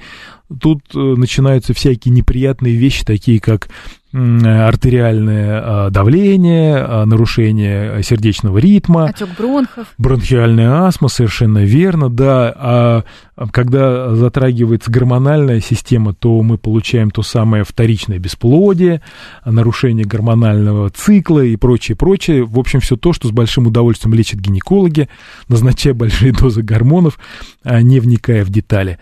Тут 0.59 0.81
э, 0.93 0.97
начинаются 0.97 1.73
всякие 1.73 2.13
неприятные 2.13 2.75
вещи, 2.75 3.05
такие 3.05 3.39
как 3.39 3.69
артериальное 4.13 5.61
а, 5.63 5.89
давление, 5.89 6.77
а, 6.77 7.05
нарушение 7.05 8.03
сердечного 8.03 8.59
ритма. 8.59 9.05
Отек 9.05 9.29
бронхов. 9.35 9.87
Бронхиальная 9.97 10.83
астма, 10.83 11.07
совершенно 11.07 11.63
верно, 11.63 12.09
да. 12.09 12.53
А 12.55 13.03
когда 13.51 14.13
затрагивается 14.15 14.91
гормональная 14.91 15.59
система, 15.59 16.13
то 16.13 16.41
мы 16.41 16.57
получаем 16.57 17.09
то 17.11 17.23
самое 17.23 17.63
вторичное 17.63 18.19
бесплодие, 18.19 19.01
нарушение 19.45 20.05
гормонального 20.05 20.89
цикла 20.89 21.43
и 21.43 21.55
прочее, 21.55 21.95
прочее. 21.95 22.43
В 22.43 22.59
общем, 22.59 22.79
все 22.79 22.95
то, 22.95 23.13
что 23.13 23.27
с 23.27 23.31
большим 23.31 23.67
удовольствием 23.67 24.13
лечат 24.13 24.39
гинекологи, 24.39 25.09
назначая 25.47 25.93
большие 25.93 26.31
дозы 26.39 26.61
гормонов, 26.61 27.17
не 27.65 27.99
вникая 27.99 28.45
в 28.45 28.49
детали. 28.49 28.99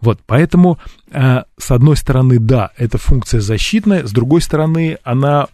Вот, 0.00 0.20
поэтому, 0.26 0.78
э, 1.10 1.42
с 1.58 1.70
одной 1.70 1.96
стороны, 1.96 2.38
да, 2.38 2.70
эта 2.78 2.96
функция 2.96 3.40
защитная, 3.40 4.06
с 4.06 4.12
другой 4.12 4.40
стороны, 4.40 4.96
она 5.04 5.48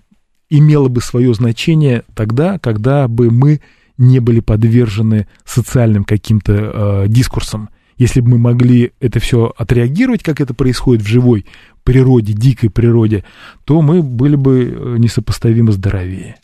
имела 0.48 0.88
бы 0.88 1.00
свое 1.00 1.34
значение 1.34 2.04
тогда, 2.14 2.58
когда 2.58 3.08
бы 3.08 3.30
мы 3.30 3.60
не 3.98 4.20
были 4.20 4.40
подвержены 4.40 5.26
социальным 5.44 6.04
каким-то 6.04 6.52
э, 6.52 7.04
дискурсам. 7.08 7.70
Если 7.98 8.20
бы 8.20 8.32
мы 8.32 8.38
могли 8.38 8.92
это 9.00 9.20
все 9.20 9.52
отреагировать, 9.56 10.22
как 10.22 10.40
это 10.40 10.54
происходит 10.54 11.02
в 11.02 11.08
живой 11.08 11.46
природе, 11.84 12.32
дикой 12.32 12.68
природе, 12.68 13.24
то 13.64 13.80
мы 13.80 14.02
были 14.02 14.36
бы 14.36 14.64
э, 14.64 14.96
несопоставимо 14.98 15.72
здоровее. 15.72 16.36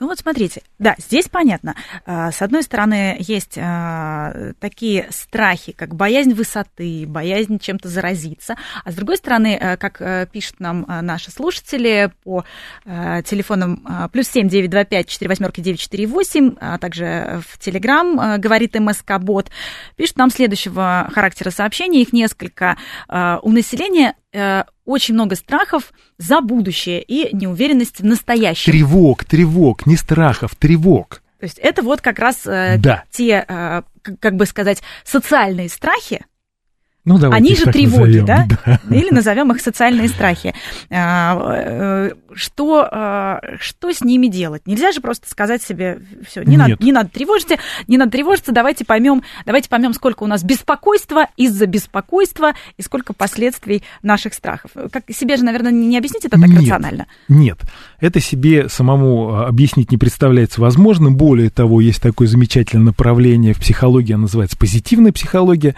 Ну 0.00 0.06
вот 0.06 0.18
смотрите, 0.18 0.62
да, 0.78 0.94
здесь 0.96 1.28
понятно. 1.28 1.76
А, 2.06 2.32
с 2.32 2.40
одной 2.40 2.62
стороны, 2.62 3.16
есть 3.18 3.58
а, 3.58 4.54
такие 4.58 5.06
страхи, 5.10 5.72
как 5.72 5.94
боязнь 5.94 6.32
высоты, 6.32 7.04
боязнь 7.06 7.58
чем-то 7.58 7.88
заразиться, 7.88 8.56
а 8.82 8.92
с 8.92 8.94
другой 8.94 9.18
стороны, 9.18 9.58
э, 9.60 9.76
как 9.76 10.00
э, 10.00 10.26
пишут 10.32 10.58
нам 10.58 10.86
э, 10.88 11.02
наши 11.02 11.30
слушатели 11.30 12.10
по 12.24 12.44
телефонам 12.84 14.08
плюс 14.12 14.28
семь 14.28 14.48
девять 14.48 14.70
два 14.70 14.84
пять 14.84 15.08
четыре 15.08 15.28
восьмерки 15.28 15.60
девять 15.60 15.80
четыре 15.80 16.06
восемь, 16.06 16.54
а 16.60 16.78
также 16.78 17.42
в 17.46 17.58
Телеграм 17.58 18.40
говорит 18.40 18.74
МСК 18.74 19.18
Бот, 19.18 19.50
пишут 19.96 20.16
нам 20.16 20.30
следующего 20.30 21.10
характера 21.12 21.50
сообщений, 21.50 22.00
их 22.00 22.12
несколько. 22.12 22.78
У 23.08 23.52
населения 23.52 24.14
очень 24.84 25.14
много 25.14 25.34
страхов 25.34 25.92
за 26.18 26.40
будущее 26.40 27.02
и 27.02 27.34
неуверенность 27.34 28.00
в 28.00 28.04
настоящем. 28.04 28.72
Тревог, 28.72 29.24
тревог, 29.24 29.86
не 29.86 29.96
страхов, 29.96 30.54
тревог. 30.56 31.22
То 31.40 31.44
есть 31.44 31.58
это 31.58 31.82
вот 31.82 32.02
как 32.02 32.18
раз 32.18 32.46
э, 32.46 32.76
да. 32.78 33.04
те, 33.10 33.44
э, 33.48 33.82
как 34.20 34.36
бы 34.36 34.44
сказать, 34.44 34.82
социальные 35.04 35.70
страхи, 35.70 36.24
ну, 37.04 37.18
Они 37.30 37.56
же 37.56 37.64
тревоги, 37.66 38.18
назовем, 38.18 38.26
да? 38.26 38.46
да? 38.66 38.80
Или 38.94 39.10
назовем 39.10 39.50
их 39.52 39.60
социальные 39.60 40.08
страхи. 40.08 40.54
А, 40.90 41.54
э, 41.56 42.10
что, 42.34 42.86
а, 42.90 43.40
что 43.58 43.90
с 43.90 44.02
ними 44.02 44.26
делать? 44.26 44.66
Нельзя 44.66 44.92
же 44.92 45.00
просто 45.00 45.28
сказать 45.28 45.62
себе, 45.62 46.00
все, 46.28 46.42
не, 46.42 46.58
надо, 46.58 46.76
не 46.78 46.92
надо 46.92 47.08
тревожиться, 47.08 47.56
не 47.86 47.96
надо 47.96 48.12
тревожиться, 48.12 48.52
давайте 48.52 48.84
поймем, 48.84 49.22
давайте 49.46 49.70
поймем, 49.70 49.94
сколько 49.94 50.24
у 50.24 50.26
нас 50.26 50.44
беспокойства 50.44 51.28
из-за 51.38 51.66
беспокойства 51.66 52.52
и 52.76 52.82
сколько 52.82 53.14
последствий 53.14 53.82
наших 54.02 54.34
страхов. 54.34 54.72
Как 54.92 55.04
себе 55.10 55.36
же, 55.36 55.44
наверное, 55.44 55.72
не 55.72 55.96
объяснить 55.96 56.26
это 56.26 56.38
так 56.38 56.50
нет, 56.50 56.60
рационально? 56.60 57.06
Нет, 57.28 57.60
это 58.00 58.20
себе 58.20 58.68
самому 58.68 59.34
а, 59.34 59.46
объяснить 59.46 59.90
не 59.90 59.98
представляется 59.98 60.60
возможным. 60.60 61.16
Более 61.16 61.50
того, 61.50 61.80
есть 61.80 62.02
такое 62.02 62.28
замечательное 62.28 62.86
направление 62.86 63.54
в 63.54 63.60
психологии, 63.60 64.12
оно 64.12 64.22
называется 64.22 64.56
позитивная 64.56 65.12
психология, 65.12 65.74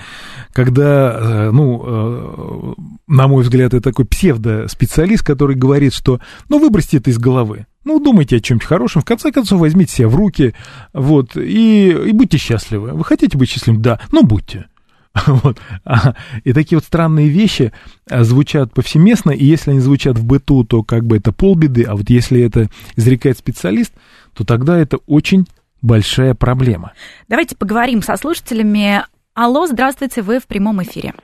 когда 0.53 1.13
Э, 1.23 1.51
ну, 1.53 1.83
э, 1.85 2.75
на 3.07 3.29
мой 3.29 3.43
взгляд, 3.43 3.75
это 3.75 3.81
такой 3.81 4.05
псевдоспециалист, 4.05 5.25
который 5.25 5.57
говорит, 5.57 5.93
что, 5.93 6.21
ну, 6.49 6.59
выбросьте 6.59 6.99
это 6.99 7.11
из 7.11 7.19
головы. 7.19 7.67
Ну, 7.85 7.99
думайте 7.99 8.37
о 8.37 8.41
чем-нибудь 8.41 8.67
хорошем, 8.67 9.03
в 9.03 9.05
конце 9.05 9.33
концов, 9.33 9.61
возьмите 9.61 9.93
себя 9.93 10.09
в 10.09 10.15
руки, 10.15 10.55
вот, 10.93 11.37
и, 11.37 11.91
и 11.91 12.13
будьте 12.13 12.39
счастливы. 12.39 12.93
Вы 12.93 13.05
хотите 13.05 13.37
быть 13.37 13.51
счастливым? 13.51 13.83
Да, 13.83 14.01
ну, 14.13 14.23
будьте. 14.23 14.67
Вот. 15.27 15.59
И 16.45 16.53
такие 16.53 16.79
вот 16.79 16.85
странные 16.85 17.29
вещи 17.29 17.73
э, 18.09 18.23
звучат 18.25 18.73
повсеместно, 18.73 19.31
и 19.31 19.45
если 19.45 19.73
они 19.73 19.81
звучат 19.81 20.19
в 20.19 20.25
быту, 20.25 20.65
то 20.65 20.83
как 20.83 21.05
бы 21.05 21.19
это 21.19 21.33
полбеды, 21.33 21.85
а 21.85 21.95
вот 21.97 22.09
если 22.11 22.41
это 22.41 22.69
изрекает 22.97 23.39
специалист, 23.39 23.93
то 24.35 24.45
тогда 24.45 24.79
это 24.79 24.99
очень 25.07 25.47
большая 25.83 26.35
проблема. 26.35 26.93
Давайте 27.29 27.57
поговорим 27.57 28.03
со 28.03 28.17
слушателями 28.17 29.03
Алло, 29.35 29.67
здравствуйте, 29.67 30.21
вы 30.21 30.41
в 30.41 30.47
прямом 30.47 30.83
эфире. 30.83 31.15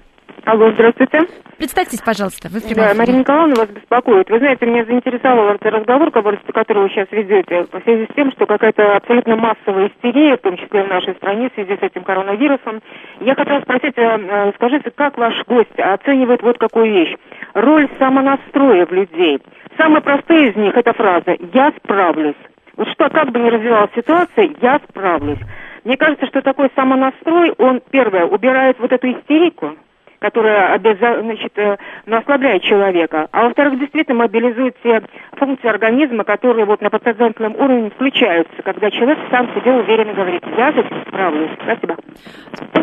Алло, 0.45 0.71
здравствуйте. 0.73 1.21
Представьтесь, 1.59 2.01
пожалуйста, 2.01 2.49
вы 2.49 2.61
в 2.61 2.75
Да, 2.75 2.95
Марина 2.95 3.19
Николаевна 3.19 3.57
вас 3.57 3.69
беспокоит. 3.69 4.31
Вы 4.31 4.39
знаете, 4.39 4.65
меня 4.65 4.85
заинтересовал 4.85 5.49
этот 5.51 5.67
разговор, 5.73 6.11
который 6.11 6.83
вы 6.83 6.89
сейчас 6.91 7.09
ведете, 7.11 7.67
в 7.71 7.83
связи 7.83 8.07
с 8.11 8.15
тем, 8.15 8.31
что 8.33 8.47
какая-то 8.47 8.97
абсолютно 8.97 9.37
массовая 9.37 9.89
истерия, 9.89 10.37
в 10.37 10.43
том 10.43 10.57
числе 10.57 10.85
в 10.85 10.89
нашей 10.89 11.15
стране, 11.15 11.51
в 11.51 11.55
связи 11.55 11.77
с 11.77 11.83
этим 11.83 12.05
коронавирусом. 12.05 12.81
Я 13.21 13.35
хотела 13.35 13.61
спросить, 13.61 13.95
э, 13.97 14.03
э, 14.03 14.53
скажите, 14.55 14.91
как 14.93 15.19
ваш 15.19 15.45
гость 15.47 15.79
оценивает 15.79 16.43
вот 16.43 16.59
какую 16.59 16.93
вещь? 16.93 17.17
Роль 17.55 17.89
самонастроя 17.99 18.87
в 18.87 18.93
людей. 18.93 19.41
Самая 19.77 20.01
простая 20.01 20.51
из 20.51 20.57
них– 20.57 20.75
это 20.77 20.93
фраза 20.93 21.37
«я 21.53 21.73
справлюсь». 21.83 22.37
Вот 22.77 22.89
что, 22.91 23.11
как 23.11 23.33
бы 23.33 23.41
ни 23.41 23.49
развивалась 23.51 23.91
ситуация, 23.97 24.51
я 24.63 24.81
справлюсь. 24.89 25.41
Мне 25.83 25.97
кажется, 25.97 26.27
что 26.27 26.43
такой 26.43 26.71
самонастрой, 26.77 27.53
он, 27.59 27.81
первое, 27.91 28.25
убирает 28.25 28.79
вот 28.79 28.93
эту 28.93 29.11
истерику, 29.11 29.77
которая 30.19 30.75
обяза... 30.75 31.23
значит, 31.23 31.53
э, 31.57 31.77
ну, 32.07 32.17
ослабляет 32.17 32.63
человека. 32.63 33.29
А 33.33 33.45
во-вторых, 33.45 33.79
действительно 33.79 34.19
мобилизует 34.19 34.77
те 34.83 35.03
функции 35.37 35.69
организма, 35.69 36.25
которые 36.25 36.67
вот 36.67 36.81
на 36.81 36.91
подсознательном 36.91 37.55
уровне 37.57 37.91
включаются, 37.91 38.63
когда 38.65 38.91
человек 38.91 39.19
сам 39.31 39.49
себе 39.55 39.73
уверенно 39.73 40.15
говорит, 40.15 40.43
я 40.57 40.73
с 40.73 40.77
этим 40.77 41.05
справлюсь. 41.07 41.51
Спасибо. 41.63 41.97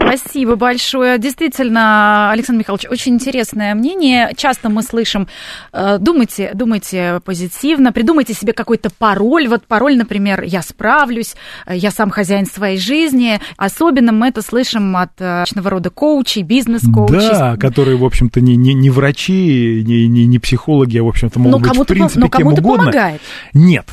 Спасибо 0.02 0.56
большое. 0.56 1.18
Действительно, 1.18 2.32
Александр 2.32 2.60
Михайлович, 2.60 2.86
очень 2.90 3.16
интересное 3.16 3.74
мнение. 3.76 4.32
Часто 4.36 4.70
мы 4.70 4.82
слышим, 4.82 5.28
э, 5.74 5.98
думайте, 6.00 6.52
думайте 6.54 7.20
позитивно, 7.26 7.92
придумайте 7.92 8.34
себе 8.34 8.54
какой-то 8.54 8.90
пароль. 8.98 9.48
Вот 9.48 9.66
пароль, 9.68 9.98
например, 9.98 10.44
«я 10.44 10.62
справлюсь», 10.62 11.36
«я 11.68 11.92
сам 11.92 12.10
хозяин 12.10 12.46
своей 12.46 12.78
жизни». 12.78 13.40
Особенно 13.58 14.12
мы 14.12 14.28
это 14.30 14.42
слышим 14.42 14.96
от 14.96 15.20
э, 15.20 15.42
разного 15.42 15.70
рода 15.70 15.90
коучей, 15.90 16.44
бизнес-коучей. 16.44 17.18
Да, 17.18 17.25
которые, 17.60 17.98
в 17.98 18.06
общем-то, 18.06 18.42
не, 18.42 18.56
не, 18.56 18.74
не 18.74 18.90
врачи, 18.90 19.84
не, 19.86 20.08
не, 20.08 20.26
не 20.26 20.40
психологи, 20.40 20.98
а, 20.98 21.04
в 21.04 21.08
общем-то, 21.08 21.40
могут 21.40 21.62
но 21.62 21.70
быть, 21.70 21.80
в 21.80 21.86
принципе, 21.86 22.20
но 22.22 22.30
кем 22.30 22.48
угодно. 22.48 22.78
Помогает. 22.78 23.22
Нет. 23.54 23.88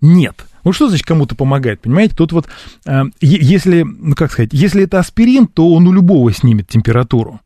Нет. 0.00 0.46
Ну 0.64 0.72
что 0.72 0.88
значит 0.88 1.06
кому-то 1.06 1.34
помогает, 1.34 1.80
понимаете? 1.80 2.14
Тут 2.14 2.32
вот, 2.32 2.48
э, 2.86 3.02
если, 3.20 3.82
ну 3.82 4.14
как 4.14 4.32
сказать, 4.32 4.50
если 4.52 4.84
это 4.84 4.98
аспирин, 4.98 5.46
то 5.46 5.72
он 5.72 5.86
у 5.86 5.92
любого 5.92 6.32
снимет 6.32 6.68
температуру. 6.68 7.40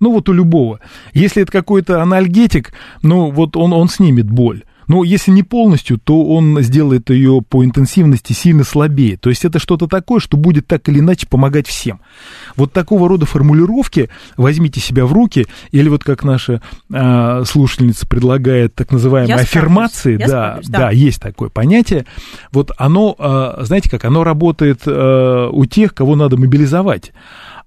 Ну 0.00 0.12
вот 0.12 0.28
у 0.28 0.32
любого. 0.32 0.80
Если 1.12 1.42
это 1.42 1.52
какой-то 1.52 2.02
анальгетик, 2.02 2.72
ну 3.02 3.30
вот 3.30 3.56
он, 3.56 3.72
он 3.72 3.88
снимет 3.88 4.30
боль. 4.30 4.64
Но 4.86 5.04
если 5.04 5.30
не 5.30 5.42
полностью, 5.42 5.98
то 5.98 6.24
он 6.24 6.60
сделает 6.62 7.10
ее 7.10 7.42
по 7.46 7.64
интенсивности 7.64 8.32
сильно 8.32 8.64
слабее. 8.64 9.16
То 9.16 9.30
есть 9.30 9.44
это 9.44 9.58
что-то 9.58 9.86
такое, 9.86 10.20
что 10.20 10.36
будет 10.36 10.66
так 10.66 10.88
или 10.88 11.00
иначе 11.00 11.26
помогать 11.26 11.66
всем. 11.66 12.00
Вот 12.54 12.72
такого 12.72 13.08
рода 13.08 13.26
формулировки 13.26 14.08
«возьмите 14.36 14.80
себя 14.80 15.06
в 15.06 15.12
руки» 15.12 15.46
или 15.70 15.88
вот 15.88 16.04
как 16.04 16.24
наша 16.24 16.62
э, 16.92 17.44
слушательница 17.46 18.06
предлагает 18.06 18.74
так 18.74 18.92
называемые 18.92 19.36
аффирмации, 19.36 20.16
да, 20.16 20.26
справлюсь, 20.26 20.68
да. 20.68 20.78
да, 20.78 20.90
есть 20.90 21.20
такое 21.20 21.48
понятие. 21.48 22.06
Вот 22.52 22.70
оно, 22.76 23.14
э, 23.18 23.64
знаете 23.64 23.90
как, 23.90 24.04
оно 24.04 24.24
работает 24.24 24.82
э, 24.86 25.48
у 25.50 25.66
тех, 25.66 25.94
кого 25.94 26.16
надо 26.16 26.36
мобилизовать. 26.36 27.12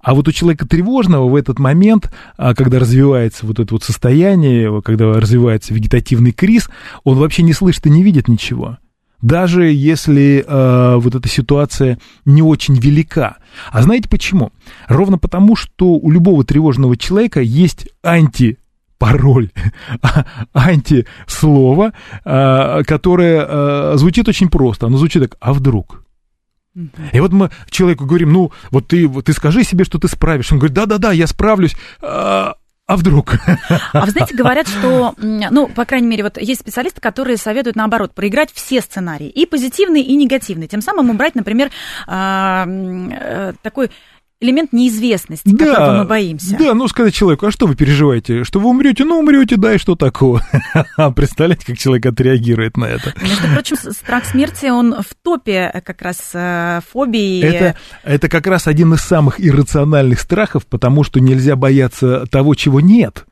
А 0.01 0.13
вот 0.13 0.27
у 0.27 0.32
человека 0.32 0.68
тревожного 0.68 1.27
в 1.27 1.36
этот 1.36 1.60
момент, 1.60 2.12
а, 2.38 2.56
когда 2.56 2.79
развивается 2.79 3.46
вот 3.46 3.60
это 3.60 3.74
вот 3.74 3.84
состояние, 3.84 4.82
когда 4.82 5.13
развивается 5.13 5.74
вегетативный 5.74 6.32
криз, 6.32 6.70
он 7.03 7.18
вообще 7.18 7.44
не 7.44 7.53
слышит 7.53 7.86
и 7.86 7.89
не 7.89 8.03
видит 8.03 8.27
ничего. 8.27 8.77
Даже 9.22 9.65
если 9.65 10.46
э, 10.48 10.96
вот 10.96 11.13
эта 11.13 11.27
ситуация 11.27 12.00
не 12.24 12.41
очень 12.41 12.75
велика. 12.75 13.36
А 13.70 13.82
знаете 13.82 14.08
почему? 14.08 14.53
Ровно 14.88 15.18
потому, 15.18 15.58
что 15.58 15.96
у 15.96 16.10
любого 16.10 16.46
тревожного 16.46 16.96
человека 16.96 17.41
есть 17.41 17.89
анти 18.01 18.60
пароль, 18.98 19.50
антислово, 20.53 21.91
а, 22.24 22.84
которое 22.84 23.98
звучит 23.98 24.29
очень 24.29 24.50
просто. 24.50 24.86
Оно 24.86 24.98
звучит 24.98 25.24
так, 25.24 25.36
а 25.41 25.51
вдруг? 25.51 26.06
И 27.14 27.20
вот 27.20 27.32
мы 27.32 27.50
человеку 27.70 28.06
говорим, 28.06 28.32
ну, 28.32 28.52
вот 28.72 28.88
ты, 28.88 29.08
ты 29.22 29.34
скажи 29.34 29.64
себе, 29.64 29.84
что 29.84 30.00
ты 30.00 30.08
справишься. 30.08 30.54
Он 30.54 30.60
говорит, 30.60 30.76
да-да-да, 30.76 31.12
я 31.12 31.28
справлюсь. 31.28 31.76
А, 32.02 32.56
а 32.86 32.98
вдруг? 32.98 33.36
А 33.94 34.06
вы 34.06 34.12
знаете, 34.12 34.36
говорят, 34.36 34.68
что, 34.68 35.13
ну, 35.17 35.67
по 35.67 35.86
крайней 35.86 36.08
мере, 36.08 36.24
вот 36.24 36.38
есть 36.39 36.62
специалисты, 36.62 37.02
которые 37.02 37.38
советуют, 37.38 37.76
наоборот, 37.76 38.13
проиграть 38.13 38.52
все 38.52 38.82
сценарии, 38.82 39.30
и 39.30 39.46
позитивные, 39.46 40.04
и 40.04 40.15
негативные. 40.15 40.67
Тем 40.67 40.82
самым 40.82 41.10
убрать, 41.10 41.36
например, 41.36 41.70
а, 42.08 42.65
э, 42.67 43.54
такой 43.62 43.91
элемент 44.41 44.71
неизвестности, 44.71 45.49
да, 45.49 45.65
которого 45.65 45.97
мы 45.99 46.06
боимся. 46.06 46.58
Да, 46.58 46.73
ну 46.73 46.88
сказать 46.88 47.13
человеку, 47.13 47.47
а 47.47 47.52
что 47.52 47.67
вы 47.67 47.75
переживаете? 47.75 48.43
Что 48.43 48.60
вы 48.60 48.69
умрете? 48.69 49.04
Ну, 49.04 49.19
умрете, 49.19 49.58
да, 49.58 49.73
и 49.73 49.78
что 49.78 49.95
такого? 49.95 50.41
Представляете, 51.15 51.65
как 51.65 51.78
человек 51.78 52.06
отреагирует 52.06 52.78
на 52.78 52.86
это? 52.86 53.13
Между 53.21 53.47
прочим, 53.54 53.75
страх 53.91 54.25
смерти, 54.25 54.67
он 54.67 54.93
в 54.93 55.15
топе 55.21 55.82
как 55.86 56.02
раз 56.02 56.32
э, 56.34 56.80
фобии. 56.91 57.41
Это, 57.41 57.75
это 58.04 58.30
как 58.30 58.47
раз 58.47 58.67
один 58.67 58.93
из 58.93 59.02
самых 59.02 59.43
иррациональных 59.43 60.19
страхов, 60.19 60.65
потому 60.65 61.04
что 61.04 61.19
нельзя 61.19 61.56
бояться 61.56 62.25
того, 62.28 62.56
чего 62.56 62.80
нет. 62.80 63.25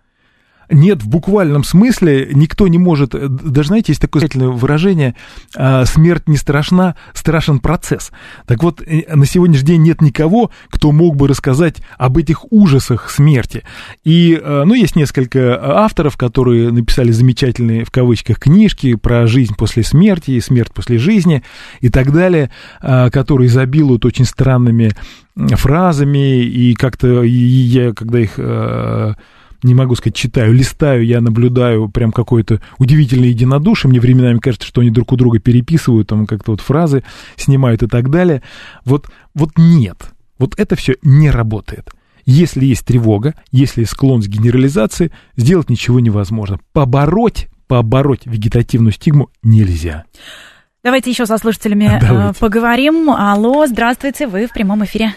Нет, 0.70 1.02
в 1.02 1.08
буквальном 1.08 1.64
смысле 1.64 2.30
никто 2.34 2.68
не 2.68 2.78
может, 2.78 3.16
э, 3.16 3.28
даже 3.30 3.70
знаете, 3.70 3.94
есть 3.94 4.02
такое 4.02 4.28
выражение, 4.28 5.16
а, 5.56 5.86
смерть 5.86 6.28
не 6.28 6.36
страшна, 6.36 6.96
страшен 7.14 7.60
процесс. 7.60 8.12
Так 8.46 8.64
вот, 8.64 8.82
э, 8.82 9.04
на 9.16 9.26
сегодняшний 9.26 9.66
день 9.66 9.82
нет 9.84 10.02
никого, 10.02 10.52
кто 10.70 10.92
мог 10.92 11.16
бы 11.16 11.30
рассказать 11.30 11.78
об 11.98 12.18
этих 12.18 12.52
ужасах 12.52 13.10
смерти. 13.10 13.64
И, 14.04 14.38
э, 14.42 14.64
ну, 14.66 14.74
есть 14.74 14.98
несколько 14.98 15.58
авторов, 15.84 16.18
которые 16.18 16.72
написали 16.72 17.12
замечательные, 17.12 17.86
в 17.86 17.92
кавычках, 17.92 18.40
книжки 18.40 18.96
про 18.96 19.26
жизнь 19.26 19.56
после 19.56 19.84
смерти 19.84 20.32
и 20.32 20.42
смерть 20.42 20.74
после 20.74 20.98
жизни 20.98 21.44
и 21.80 21.88
так 21.88 22.12
далее, 22.12 22.52
а, 22.82 23.10
которые 23.10 23.48
изобилуют 23.48 24.04
очень 24.04 24.26
странными 24.26 24.92
фразами, 25.36 26.42
и 26.42 26.74
как-то 26.74 27.22
я, 27.22 27.94
когда 27.94 28.20
их 28.20 28.40
не 29.64 29.76
могу 29.76 29.96
сказать, 29.96 30.16
читаю, 30.16 30.54
листаю, 30.54 31.06
я 31.06 31.22
наблюдаю 31.22 31.90
прям 31.90 32.12
какое-то 32.12 32.62
удивительное 32.78 33.30
единодушие. 33.30 33.90
Мне 33.90 34.00
временами 34.00 34.40
кажется, 34.40 34.68
что 34.68 34.82
они 34.82 34.90
друг 34.90 35.12
у 35.12 35.16
друга 35.16 35.40
переписывают, 35.40 36.08
там 36.08 36.26
как-то 36.26 36.52
вот 36.52 36.62
фразы 36.62 37.04
снимают 37.36 37.84
и 37.84 37.88
так 37.88 38.10
далее. 38.10 38.42
Вот, 38.86 39.08
вот 39.34 39.52
нет. 39.58 39.98
Вот 40.40 40.60
это 40.60 40.76
все 40.76 40.96
не 41.02 41.32
работает. 41.32 41.90
Если 42.26 42.66
есть 42.66 42.86
тревога, 42.86 43.36
если 43.52 43.82
есть 43.82 43.94
склон 43.94 44.22
к 44.22 44.28
генерализации, 44.28 45.12
сделать 45.38 45.70
ничего 45.70 46.00
невозможно. 46.00 46.60
Побороть, 46.74 47.48
побороть 47.68 48.26
вегетативную 48.26 48.92
стигму 48.92 49.30
нельзя. 49.44 50.04
Давайте 50.84 51.10
еще 51.10 51.26
со 51.26 51.38
слушателями 51.38 51.86
э, 51.86 52.00
Давайте. 52.00 52.40
поговорим. 52.40 53.10
Алло, 53.10 53.66
здравствуйте, 53.66 54.28
вы 54.28 54.46
в 54.48 54.54
прямом 54.54 54.84
эфире. 54.86 55.14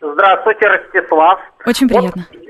Здравствуйте, 0.00 0.66
Ростислав. 0.66 1.40
Очень 1.66 1.88
приятно. 1.88 2.26
Вот 2.30 2.49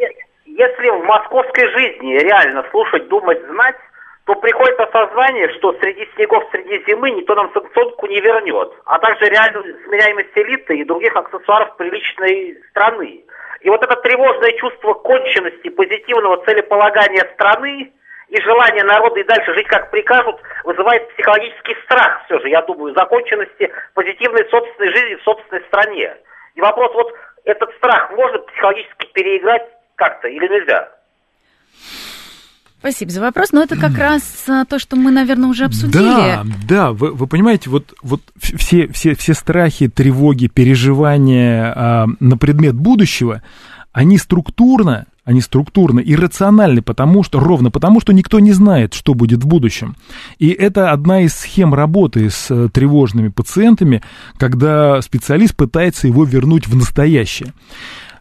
если 0.61 0.91
в 0.91 1.05
московской 1.05 1.69
жизни 1.71 2.19
реально 2.19 2.67
слушать, 2.71 3.09
думать, 3.09 3.41
знать, 3.47 3.77
то 4.27 4.35
приходит 4.35 4.79
осознание, 4.79 5.49
что 5.55 5.73
среди 5.81 6.07
снегов, 6.15 6.45
среди 6.53 6.85
зимы 6.87 7.11
никто 7.13 7.35
нам 7.35 7.51
санкционку 7.55 8.07
не 8.07 8.21
вернет, 8.21 8.71
а 8.85 8.99
также 8.99 9.25
реальную 9.25 9.65
сменяемость 9.87 10.37
элиты 10.37 10.77
и 10.77 10.85
других 10.85 11.17
аксессуаров 11.17 11.77
приличной 11.77 12.59
страны. 12.71 13.25
И 13.63 13.71
вот 13.71 13.83
это 13.83 13.97
тревожное 14.03 14.53
чувство 14.59 14.93
конченности, 14.95 15.71
позитивного 15.71 16.45
целеполагания 16.45 17.27
страны 17.33 17.91
и 18.29 18.43
желание 18.43 18.85
народа 18.85 19.19
и 19.19 19.25
дальше 19.25 19.55
жить 19.55 19.67
как 19.67 19.91
прикажут, 19.91 20.37
вызывает 20.65 21.09
психологический 21.15 21.77
страх 21.85 22.23
все 22.27 22.39
же, 22.41 22.51
я 22.51 22.61
думаю, 22.63 22.95
законченности 22.95 23.73
позитивной 23.95 24.47
собственной 24.51 24.95
жизни 24.95 25.15
в 25.15 25.23
собственной 25.23 25.63
стране. 25.69 26.17
И 26.55 26.61
вопрос, 26.61 26.93
вот 26.93 27.15
этот 27.45 27.75
страх 27.77 28.11
можно 28.11 28.39
психологически 28.41 29.07
переиграть 29.15 29.67
как-то 30.01 30.29
или 30.29 30.49
нельзя? 30.49 30.89
Спасибо 32.79 33.11
за 33.11 33.21
вопрос, 33.21 33.53
но 33.53 33.63
это 33.63 33.77
как 33.77 33.99
раз 33.99 34.23
а, 34.49 34.65
то, 34.65 34.79
что 34.79 34.97
мы, 34.97 35.11
наверное, 35.11 35.51
уже 35.51 35.67
обсудили. 35.67 36.03
Да, 36.03 36.45
да, 36.67 36.93
вы, 36.93 37.13
вы 37.13 37.27
понимаете, 37.27 37.69
вот, 37.69 37.93
вот 38.03 38.23
все, 38.39 38.89
все, 38.89 39.15
все 39.15 39.35
страхи, 39.35 39.89
тревоги, 39.89 40.47
переживания 40.47 41.75
а, 41.77 42.07
на 42.21 42.39
предмет 42.39 42.75
будущего, 42.75 43.43
они 43.93 44.17
структурно, 44.17 45.05
они 45.25 45.43
структурно 45.43 46.01
иррациональны, 46.01 46.81
потому 46.81 47.23
что, 47.23 47.39
ровно 47.39 47.71
потому, 47.71 48.01
что 48.01 48.15
никто 48.15 48.41
не 48.41 48.53
знает, 48.53 48.95
что 48.95 49.13
будет 49.13 49.45
в 49.45 49.47
будущем. 49.47 49.95
И 50.39 50.49
это 50.49 50.91
одна 50.91 51.21
из 51.21 51.35
схем 51.35 51.75
работы 51.75 52.31
с 52.31 52.51
э, 52.51 52.71
тревожными 52.73 53.29
пациентами, 53.29 54.03
когда 54.39 55.03
специалист 55.03 55.55
пытается 55.55 56.07
его 56.07 56.25
вернуть 56.25 56.67
в 56.67 56.75
настоящее. 56.75 57.53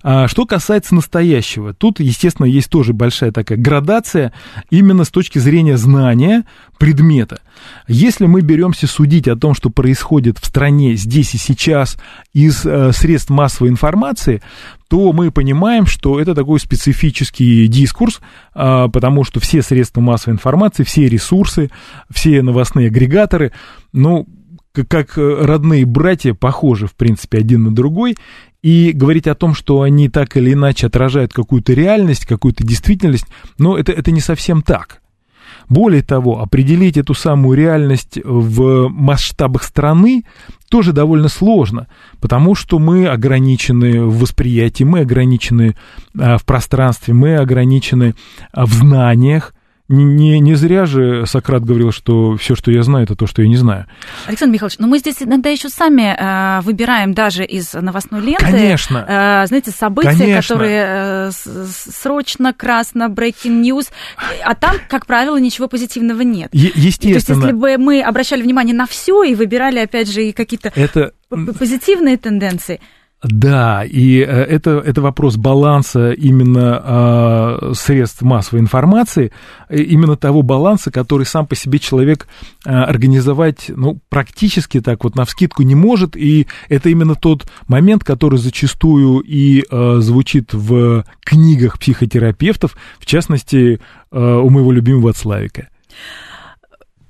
А 0.01 0.27
что 0.27 0.45
касается 0.45 0.95
настоящего, 0.95 1.73
тут, 1.73 1.99
естественно, 1.99 2.45
есть 2.45 2.69
тоже 2.69 2.93
большая 2.93 3.31
такая 3.31 3.57
градация 3.57 4.31
именно 4.69 5.03
с 5.03 5.09
точки 5.09 5.39
зрения 5.39 5.77
знания 5.77 6.45
предмета. 6.77 7.41
Если 7.88 8.25
мы 8.25 8.41
беремся 8.41 8.88
судить 8.88 9.27
о 9.27 9.35
том, 9.35 9.53
что 9.53 9.69
происходит 9.69 10.38
в 10.38 10.45
стране 10.45 10.95
здесь 10.95 11.35
и 11.35 11.38
сейчас 11.38 11.97
из 12.33 12.65
э, 12.65 12.93
средств 12.93 13.29
массовой 13.29 13.69
информации, 13.69 14.41
то 14.88 15.12
мы 15.12 15.31
понимаем, 15.31 15.85
что 15.85 16.19
это 16.19 16.33
такой 16.33 16.59
специфический 16.62 17.67
дискурс, 17.67 18.21
э, 18.55 18.88
потому 18.91 19.25
что 19.25 19.41
все 19.41 19.62
средства 19.62 19.99
массовой 19.99 20.35
информации, 20.35 20.83
все 20.83 21.09
ресурсы, 21.09 21.69
все 22.09 22.41
новостные 22.41 22.88
агрегаторы, 22.88 23.51
ну, 23.91 24.25
как 24.73 25.17
родные 25.17 25.86
братья, 25.86 26.34
похожи, 26.34 26.88
в 26.88 26.95
принципе, 26.95 27.39
один 27.39 27.63
на 27.63 27.71
другой, 27.71 28.15
и 28.62 28.91
говорить 28.91 29.27
о 29.27 29.36
том, 29.36 29.53
что 29.53 29.82
они 29.82 30.10
так 30.10 30.36
или 30.38 30.53
иначе 30.53 30.88
отражают 30.88 31.34
какую-то 31.34 31.73
реальность, 31.73 32.25
какую-то 32.25 32.63
действительность, 32.63 33.25
но 33.58 33.77
это, 33.77 33.91
это 33.91 34.12
не 34.12 34.21
совсем 34.21 34.62
так. 34.62 35.01
Более 35.67 36.01
того, 36.01 36.41
определить 36.41 36.97
эту 36.97 37.13
самую 37.13 37.55
реальность 37.55 38.19
в 38.23 38.89
масштабах 38.89 39.63
страны 39.63 40.23
тоже 40.69 40.93
довольно 40.93 41.27
сложно, 41.27 41.88
потому 42.19 42.55
что 42.55 42.79
мы 42.79 43.08
ограничены 43.08 44.03
в 44.03 44.19
восприятии, 44.19 44.84
мы 44.84 45.01
ограничены 45.01 45.75
а, 46.17 46.38
в 46.38 46.45
пространстве, 46.45 47.13
мы 47.13 47.36
ограничены 47.36 48.15
а, 48.51 48.65
в 48.65 48.73
знаниях, 48.73 49.53
не, 49.89 50.06
не, 50.06 50.39
не 50.39 50.56
зря 50.56 50.86
же 50.86 51.25
Сократ 51.25 51.65
говорил, 51.65 51.91
что 51.91 52.38
все, 52.38 52.56
что 52.56 52.71
я 52.71 52.84
знаю, 52.84 53.06
это 53.06 53.15
то, 53.15 53.25
что 53.25 53.41
я 53.41 53.47
не 53.47 53.58
знаю. 53.58 53.88
Александр 54.28 54.54
Михайлович, 54.54 54.78
но 54.78 54.88
мы 54.88 54.99
здесь 54.99 55.17
иногда 55.21 55.49
еще 55.49 55.69
сами 55.69 56.15
э, 56.15 56.62
выбираем 56.62 57.15
даже 57.15 57.43
из 57.43 57.73
новостной 57.73 58.21
ленты, 58.21 58.45
Конечно. 58.45 59.06
Э, 59.08 59.47
знаете, 59.47 59.71
события, 59.71 60.10
Конечно. 60.10 60.56
которые 60.56 60.86
э, 60.88 61.32
срочно, 61.32 62.54
красно, 62.54 63.10
breaking 63.10 63.63
news, 63.63 63.89
а 64.43 64.54
там, 64.54 64.75
как 64.88 65.08
правило, 65.08 65.38
ничего 65.38 65.67
позитивного 65.67 66.21
нет. 66.21 66.49
Е- 66.54 66.71
естественно. 66.75 67.12
То 67.12 67.17
есть, 67.17 67.30
если 67.30 67.52
бы 67.52 67.78
мы 67.78 68.02
обращали 68.02 68.43
внимание 68.43 68.75
на 68.75 68.86
все 68.86 69.23
и 69.23 69.34
выбирали, 69.34 69.80
опять 69.80 70.12
же, 70.12 70.23
и 70.23 70.34
какие-то 70.34 70.71
это... 70.75 71.13
позитивные 71.30 72.17
тенденции, 72.17 72.80
да, 73.21 73.84
и 73.84 74.19
э, 74.19 74.23
это, 74.23 74.79
это 74.79 75.01
вопрос 75.01 75.36
баланса 75.36 76.12
именно 76.12 76.82
э, 77.62 77.73
средств 77.75 78.21
массовой 78.21 78.62
информации, 78.62 79.34
именно 79.69 80.15
того 80.15 80.41
баланса, 80.41 80.89
который 80.89 81.25
сам 81.25 81.45
по 81.45 81.53
себе 81.53 81.79
человек 81.79 82.27
э, 82.65 82.69
организовать 82.69 83.65
ну, 83.67 83.99
практически 84.08 84.79
так 84.79 85.03
вот 85.03 85.17
навскидку 85.17 85.63
не 85.63 85.75
может, 85.75 86.15
и 86.15 86.47
это 86.69 86.89
именно 86.89 87.15
тот 87.15 87.45
момент, 87.67 88.05
который 88.05 88.39
зачастую 88.39 89.19
и 89.19 89.65
э, 89.69 89.95
звучит 89.99 90.53
в 90.53 91.03
книгах 91.19 91.77
психотерапевтов, 91.77 92.77
в 92.99 93.05
частности, 93.05 93.82
э, 94.12 94.17
у 94.17 94.49
моего 94.49 94.71
любимого 94.71 95.12
Славика. 95.12 95.67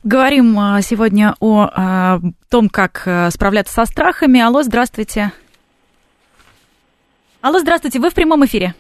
Говорим 0.03 0.55
сегодня 0.81 1.35
о 1.39 2.19
том, 2.49 2.69
как 2.69 3.07
справляться 3.31 3.73
со 3.73 3.85
страхами. 3.85 4.39
Алло, 4.39 4.63
здравствуйте. 4.63 5.33
Алло, 7.41 7.59
здравствуйте, 7.59 7.99
вы 7.99 8.09
в 8.09 8.13
прямом 8.13 8.43
эфире. 8.45 8.75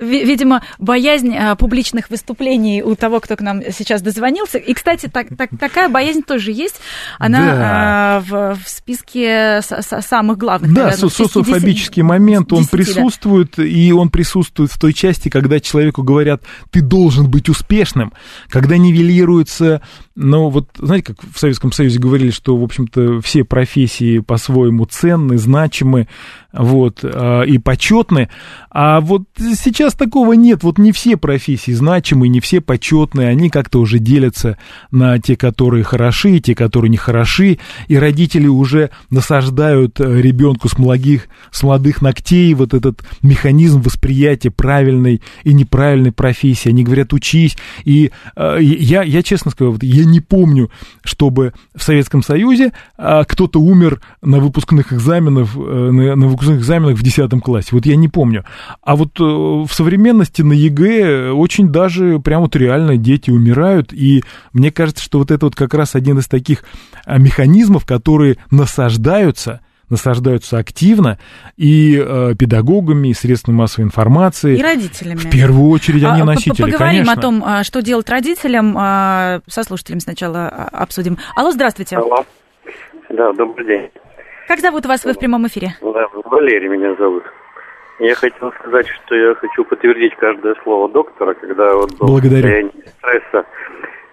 Видимо, 0.00 0.62
боязнь 0.78 1.36
а, 1.36 1.54
публичных 1.54 2.10
выступлений 2.10 2.82
у 2.82 2.94
того, 2.96 3.20
кто 3.20 3.36
к 3.36 3.40
нам 3.40 3.62
сейчас 3.70 4.02
дозвонился. 4.02 4.58
И, 4.58 4.74
кстати, 4.74 5.06
так, 5.06 5.28
так, 5.36 5.50
такая 5.58 5.88
боязнь 5.88 6.22
тоже 6.22 6.52
есть. 6.52 6.80
Она 7.18 7.46
да. 7.46 7.56
а, 7.56 8.20
в, 8.20 8.60
в 8.62 8.68
списке 8.68 9.60
с, 9.62 9.70
с, 9.70 10.02
самых 10.02 10.38
главных. 10.38 10.72
Да, 10.72 10.84
наверное, 10.84 11.08
социофобический 11.08 12.02
10, 12.02 12.08
момент, 12.08 12.48
10, 12.48 12.58
он 12.58 12.66
присутствует, 12.66 13.54
да. 13.56 13.64
и 13.64 13.92
он 13.92 14.10
присутствует 14.10 14.72
в 14.72 14.78
той 14.78 14.92
части, 14.92 15.28
когда 15.28 15.60
человеку 15.60 16.02
говорят, 16.02 16.42
ты 16.70 16.80
должен 16.80 17.30
быть 17.30 17.48
успешным, 17.48 18.12
когда 18.48 18.76
нивелируется 18.76 19.82
но 20.22 20.50
вот, 20.50 20.68
знаете, 20.76 21.14
как 21.14 21.16
в 21.32 21.38
Советском 21.38 21.72
Союзе 21.72 21.98
говорили, 21.98 22.30
что, 22.30 22.54
в 22.54 22.62
общем-то, 22.62 23.22
все 23.22 23.42
профессии 23.42 24.18
по-своему 24.18 24.84
ценны, 24.84 25.38
значимы, 25.38 26.08
вот, 26.52 27.00
а, 27.02 27.42
и 27.42 27.58
почетны, 27.58 28.28
а 28.70 29.00
вот 29.00 29.24
сейчас 29.36 29.94
такого 29.94 30.34
нет, 30.34 30.62
вот 30.62 30.78
не 30.78 30.92
все 30.92 31.16
профессии 31.16 31.72
значимы, 31.72 32.28
не 32.28 32.40
все 32.40 32.60
почетные, 32.60 33.28
они 33.28 33.50
как-то 33.50 33.80
уже 33.80 33.98
делятся 33.98 34.58
на 34.90 35.18
те, 35.18 35.36
которые 35.36 35.82
хороши, 35.82 36.36
и 36.36 36.40
те, 36.40 36.54
которые 36.54 36.90
не 36.90 36.96
хороши, 36.96 37.58
и 37.88 37.96
родители 37.96 38.46
уже 38.46 38.90
насаждают 39.10 40.00
э, 40.00 40.20
ребенку 40.20 40.68
с 40.68 40.78
молодых, 40.78 41.28
с 41.50 41.62
молодых 41.62 42.00
ногтей 42.00 42.54
вот 42.54 42.74
этот 42.74 43.02
механизм 43.22 43.80
восприятия 43.82 44.50
правильной 44.50 45.22
и 45.42 45.52
неправильной 45.52 46.12
профессии, 46.12 46.68
они 46.68 46.84
говорят, 46.84 47.12
учись, 47.12 47.56
и 47.84 48.12
э, 48.36 48.58
я, 48.60 49.02
я 49.02 49.22
честно 49.22 49.50
скажу, 49.50 49.72
вот, 49.72 49.82
я 49.82 50.04
не 50.04 50.20
помню, 50.20 50.70
чтобы 51.02 51.54
в 51.74 51.82
Советском 51.82 52.22
Союзе 52.22 52.72
а, 52.96 53.24
кто-то 53.24 53.60
умер 53.60 54.00
на 54.22 54.38
выпускных 54.38 54.92
экзаменах, 54.92 55.48
э, 55.56 55.90
на, 55.90 56.16
на 56.16 56.28
выпускных 56.40 56.60
экзаменах 56.60 56.96
в 56.96 57.02
10 57.02 57.42
классе. 57.42 57.68
Вот 57.72 57.86
я 57.86 57.96
не 57.96 58.08
помню. 58.08 58.44
А 58.82 58.96
вот 58.96 59.20
э, 59.20 59.22
в 59.22 59.68
современности 59.70 60.42
на 60.42 60.52
ЕГЭ 60.52 61.30
очень 61.32 61.70
даже 61.70 62.18
прям 62.18 62.42
вот 62.42 62.56
реально 62.56 62.96
дети 62.96 63.30
умирают. 63.30 63.92
И 63.92 64.24
мне 64.52 64.70
кажется, 64.70 65.02
что 65.02 65.18
вот 65.18 65.30
это 65.30 65.46
вот 65.46 65.54
как 65.54 65.74
раз 65.74 65.94
один 65.94 66.18
из 66.18 66.26
таких 66.26 66.64
а, 67.04 67.18
механизмов, 67.18 67.84
которые 67.84 68.36
насаждаются– 68.50 69.60
насаждаются 69.90 70.58
активно 70.58 71.18
и 71.56 72.00
э, 72.00 72.34
педагогами, 72.38 73.08
и 73.08 73.12
средствами 73.12 73.56
массовой 73.56 73.86
информации. 73.86 74.56
И 74.56 74.62
родителями. 74.62 75.18
В 75.18 75.28
первую 75.28 75.68
очередь 75.68 76.04
они 76.04 76.22
а, 76.22 76.24
носители, 76.24 76.70
Поговорим 76.70 77.06
конечно. 77.06 77.12
о 77.12 77.16
том, 77.16 77.42
а, 77.44 77.64
что 77.64 77.82
делать 77.82 78.08
родителям. 78.08 78.76
А, 78.78 79.40
со 79.48 79.64
слушателем 79.64 79.98
сначала 79.98 80.46
обсудим. 80.48 81.18
Алло, 81.34 81.50
здравствуйте. 81.50 81.96
Алло. 81.96 82.24
Да, 83.10 83.32
добрый 83.32 83.66
день. 83.66 83.90
Как 84.50 84.58
зовут 84.58 84.84
вас? 84.84 85.04
Вы 85.04 85.12
в 85.12 85.18
прямом 85.20 85.46
эфире. 85.46 85.68
Да, 85.80 86.08
Валерий 86.24 86.66
меня 86.66 86.92
зовут. 86.96 87.22
Я 88.00 88.16
хотел 88.16 88.50
сказать, 88.58 88.88
что 88.88 89.14
я 89.14 89.32
хочу 89.36 89.62
подтвердить 89.62 90.16
каждое 90.16 90.56
слово 90.64 90.88
доктора, 90.88 91.34
когда 91.34 91.76
вот 91.76 91.96
был 92.00 92.08
Благодарю. 92.08 92.42
состояние 92.42 92.72
стресса 92.98 93.46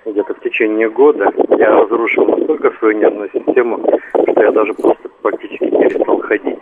где-то 0.05 0.35
в 0.35 0.39
течение 0.41 0.91
года, 0.91 1.33
я 1.57 1.71
разрушил 1.71 2.27
настолько 2.27 2.69
свою 2.77 2.99
нервную 2.99 3.31
систему, 3.33 3.83
что 4.11 4.43
я 4.43 4.51
даже 4.51 4.75
просто 4.75 5.09
практически 5.23 5.71
перестал 5.71 6.21
ходить. 6.21 6.59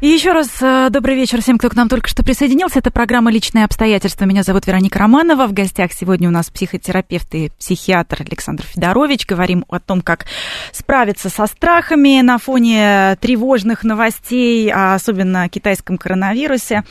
И 0.00 0.08
еще 0.08 0.32
раз 0.32 0.48
э, 0.62 0.88
добрый 0.88 1.14
вечер 1.14 1.42
всем, 1.42 1.58
кто 1.58 1.68
к 1.68 1.76
нам 1.76 1.90
только 1.90 2.08
что 2.08 2.22
присоединился. 2.22 2.78
Это 2.78 2.90
программа 2.90 3.30
«Личные 3.30 3.66
обстоятельства». 3.66 4.24
Меня 4.24 4.42
зовут 4.42 4.66
Вероника 4.66 4.98
Романова. 4.98 5.46
В 5.46 5.52
гостях 5.52 5.92
сегодня 5.92 6.26
у 6.28 6.32
нас 6.32 6.48
психотерапевт 6.48 7.34
и 7.34 7.52
психиатр 7.58 8.22
Александр 8.26 8.64
Федорович. 8.64 9.26
Говорим 9.26 9.66
о 9.68 9.78
том, 9.78 10.00
как 10.00 10.24
справиться 10.72 11.28
со 11.28 11.46
страхами 11.46 12.22
на 12.22 12.38
фоне 12.38 13.18
тревожных 13.20 13.84
новостей, 13.84 14.72
а 14.74 14.94
особенно 14.94 15.42
о 15.42 15.48
китайском 15.50 15.98
коронавирусе. 15.98 16.82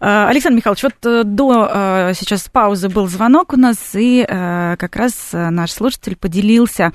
Э, 0.00 0.24
Александр 0.28 0.56
Михайлович, 0.56 0.82
вот 0.84 0.94
э, 1.04 1.24
до 1.24 2.12
сейчас 2.14 2.48
паузы 2.50 2.88
был 2.88 3.06
звонок 3.06 3.52
у 3.52 3.58
нас, 3.58 3.76
и 3.92 4.24
как 4.26 4.96
раз 4.96 5.30
наш 5.32 5.72
слушатель 5.72 6.16
поделился 6.16 6.92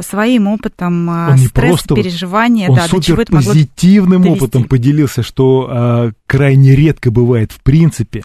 своим 0.00 0.48
опытом 0.48 1.08
он 1.08 1.38
стресса, 1.38 1.94
переживания. 1.94 2.68
Он 2.68 2.74
да, 2.74 2.88
супер 2.88 3.24
позитивным 3.26 4.26
опытом 4.26 4.64
поделился 4.80 5.22
что 5.22 5.68
а, 5.70 6.12
крайне 6.26 6.74
редко 6.74 7.10
бывает 7.10 7.52
в 7.52 7.60
принципе. 7.60 8.24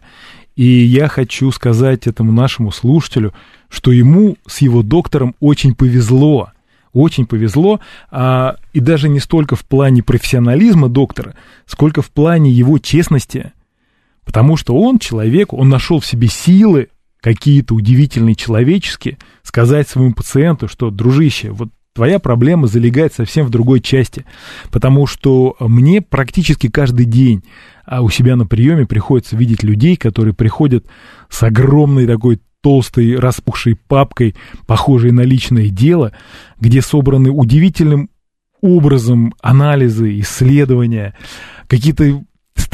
И 0.55 0.65
я 0.65 1.09
хочу 1.09 1.51
сказать 1.51 2.07
этому 2.07 2.31
нашему 2.31 2.71
слушателю, 2.71 3.33
что 3.67 3.91
ему 3.91 4.37
с 4.47 4.59
его 4.59 4.81
доктором 4.81 5.35
очень 5.41 5.75
повезло. 5.75 6.51
Очень 6.93 7.25
повезло, 7.25 7.81
а, 8.09 8.55
и 8.71 8.79
даже 8.79 9.09
не 9.09 9.19
столько 9.19 9.57
в 9.57 9.65
плане 9.65 10.01
профессионализма 10.01 10.87
доктора, 10.87 11.35
сколько 11.65 12.01
в 12.01 12.09
плане 12.09 12.51
его 12.51 12.77
честности. 12.77 13.51
Потому 14.23 14.55
что 14.55 14.77
он 14.77 14.97
человек, 14.97 15.51
он 15.51 15.67
нашел 15.67 15.99
в 15.99 16.05
себе 16.05 16.29
силы 16.29 16.87
какие-то 17.19 17.75
удивительные 17.75 18.35
человеческие, 18.35 19.17
сказать 19.43 19.89
своему 19.89 20.13
пациенту, 20.13 20.69
что, 20.69 20.89
дружище, 20.89 21.51
вот 21.51 21.67
твоя 21.95 22.19
проблема 22.19 22.67
залегает 22.67 23.13
совсем 23.13 23.47
в 23.47 23.49
другой 23.49 23.79
части. 23.79 24.25
Потому 24.69 25.07
что 25.07 25.55
мне 25.59 26.01
практически 26.01 26.69
каждый 26.69 27.05
день 27.05 27.43
а 27.85 28.01
у 28.01 28.09
себя 28.09 28.35
на 28.35 28.45
приеме 28.45 28.85
приходится 28.85 29.37
видеть 29.37 29.63
людей, 29.63 29.95
которые 29.95 30.33
приходят 30.33 30.85
с 31.29 31.43
огромной 31.43 32.07
такой 32.07 32.41
толстой 32.61 33.15
распухшей 33.17 33.75
папкой, 33.75 34.35
похожей 34.65 35.11
на 35.11 35.21
личное 35.21 35.69
дело, 35.69 36.11
где 36.59 36.81
собраны 36.81 37.29
удивительным 37.29 38.09
образом 38.61 39.35
анализы, 39.41 40.19
исследования, 40.19 41.15
какие-то 41.67 42.23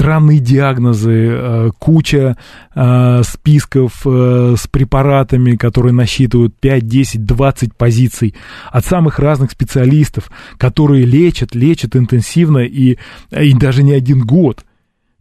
странные 0.01 0.39
диагнозы, 0.39 1.27
э, 1.29 1.71
куча 1.77 2.35
э, 2.73 3.21
списков 3.23 4.01
э, 4.03 4.55
с 4.57 4.65
препаратами, 4.65 5.55
которые 5.55 5.93
насчитывают 5.93 6.55
5, 6.59 6.87
10, 6.87 7.23
20 7.23 7.75
позиций 7.75 8.33
от 8.71 8.83
самых 8.83 9.19
разных 9.19 9.51
специалистов, 9.51 10.31
которые 10.57 11.05
лечат, 11.05 11.53
лечат 11.53 11.95
интенсивно 11.95 12.59
и, 12.59 12.97
и 13.29 13.53
даже 13.53 13.83
не 13.83 13.93
один 13.93 14.25
год 14.25 14.65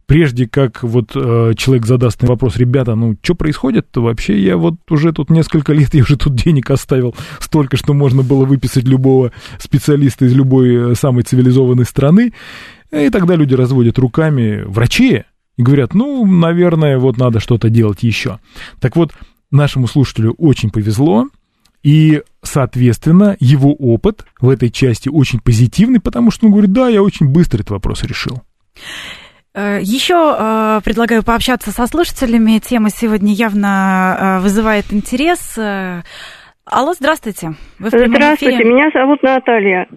прежде 0.07 0.45
как 0.45 0.83
вот 0.83 1.11
э, 1.15 1.53
человек 1.55 1.85
задаст 1.85 2.21
вопрос, 2.23 2.57
ребята, 2.57 2.95
ну 2.95 3.15
что 3.21 3.35
происходит-то 3.35 4.01
вообще? 4.01 4.37
Я 4.43 4.57
вот 4.57 4.75
уже 4.89 5.13
тут 5.13 5.29
несколько 5.29 5.73
лет, 5.73 5.89
я 5.93 6.01
уже 6.01 6.17
тут 6.17 6.35
денег 6.35 6.71
оставил 6.71 7.15
столько, 7.39 7.77
что 7.77 7.93
можно 7.93 8.23
было 8.23 8.45
выписать 8.45 8.85
любого 8.85 9.31
специалиста 9.59 10.25
из 10.25 10.33
любой 10.33 10.95
самой 10.95 11.23
цивилизованной 11.23 11.85
страны. 11.85 12.33
И 12.91 13.09
тогда 13.09 13.35
люди 13.35 13.53
разводят 13.53 13.97
руками 13.97 14.63
врачи 14.65 15.23
и 15.57 15.61
говорят, 15.63 15.93
ну, 15.93 16.25
наверное, 16.25 16.97
вот 16.97 17.17
надо 17.17 17.39
что-то 17.39 17.69
делать 17.69 18.03
еще. 18.03 18.39
Так 18.79 18.95
вот, 18.95 19.11
нашему 19.49 19.87
слушателю 19.87 20.33
очень 20.37 20.69
повезло, 20.69 21.27
и, 21.83 22.21
соответственно, 22.43 23.35
его 23.39 23.73
опыт 23.73 24.25
в 24.39 24.49
этой 24.49 24.69
части 24.69 25.09
очень 25.09 25.39
позитивный, 25.39 25.99
потому 25.99 26.31
что 26.31 26.45
он 26.45 26.51
говорит, 26.51 26.71
да, 26.71 26.89
я 26.89 27.01
очень 27.01 27.27
быстро 27.27 27.57
этот 27.57 27.71
вопрос 27.71 28.03
решил. 28.03 28.41
Э, 29.53 29.79
Еще 29.81 30.15
э, 30.15 30.81
предлагаю 30.83 31.23
пообщаться 31.23 31.71
со 31.71 31.87
слушателями. 31.87 32.59
Тема 32.59 32.89
сегодня 32.89 33.33
явно 33.33 34.17
э, 34.19 34.39
вызывает 34.41 34.93
интерес. 34.93 35.57
Алло, 35.57 36.93
здравствуйте. 36.93 37.55
Вы 37.79 37.89
в 37.89 37.89
здравствуйте, 37.89 38.55
эфире. 38.57 38.69
меня 38.69 38.89
зовут 38.93 39.23
Наталья. 39.23 39.87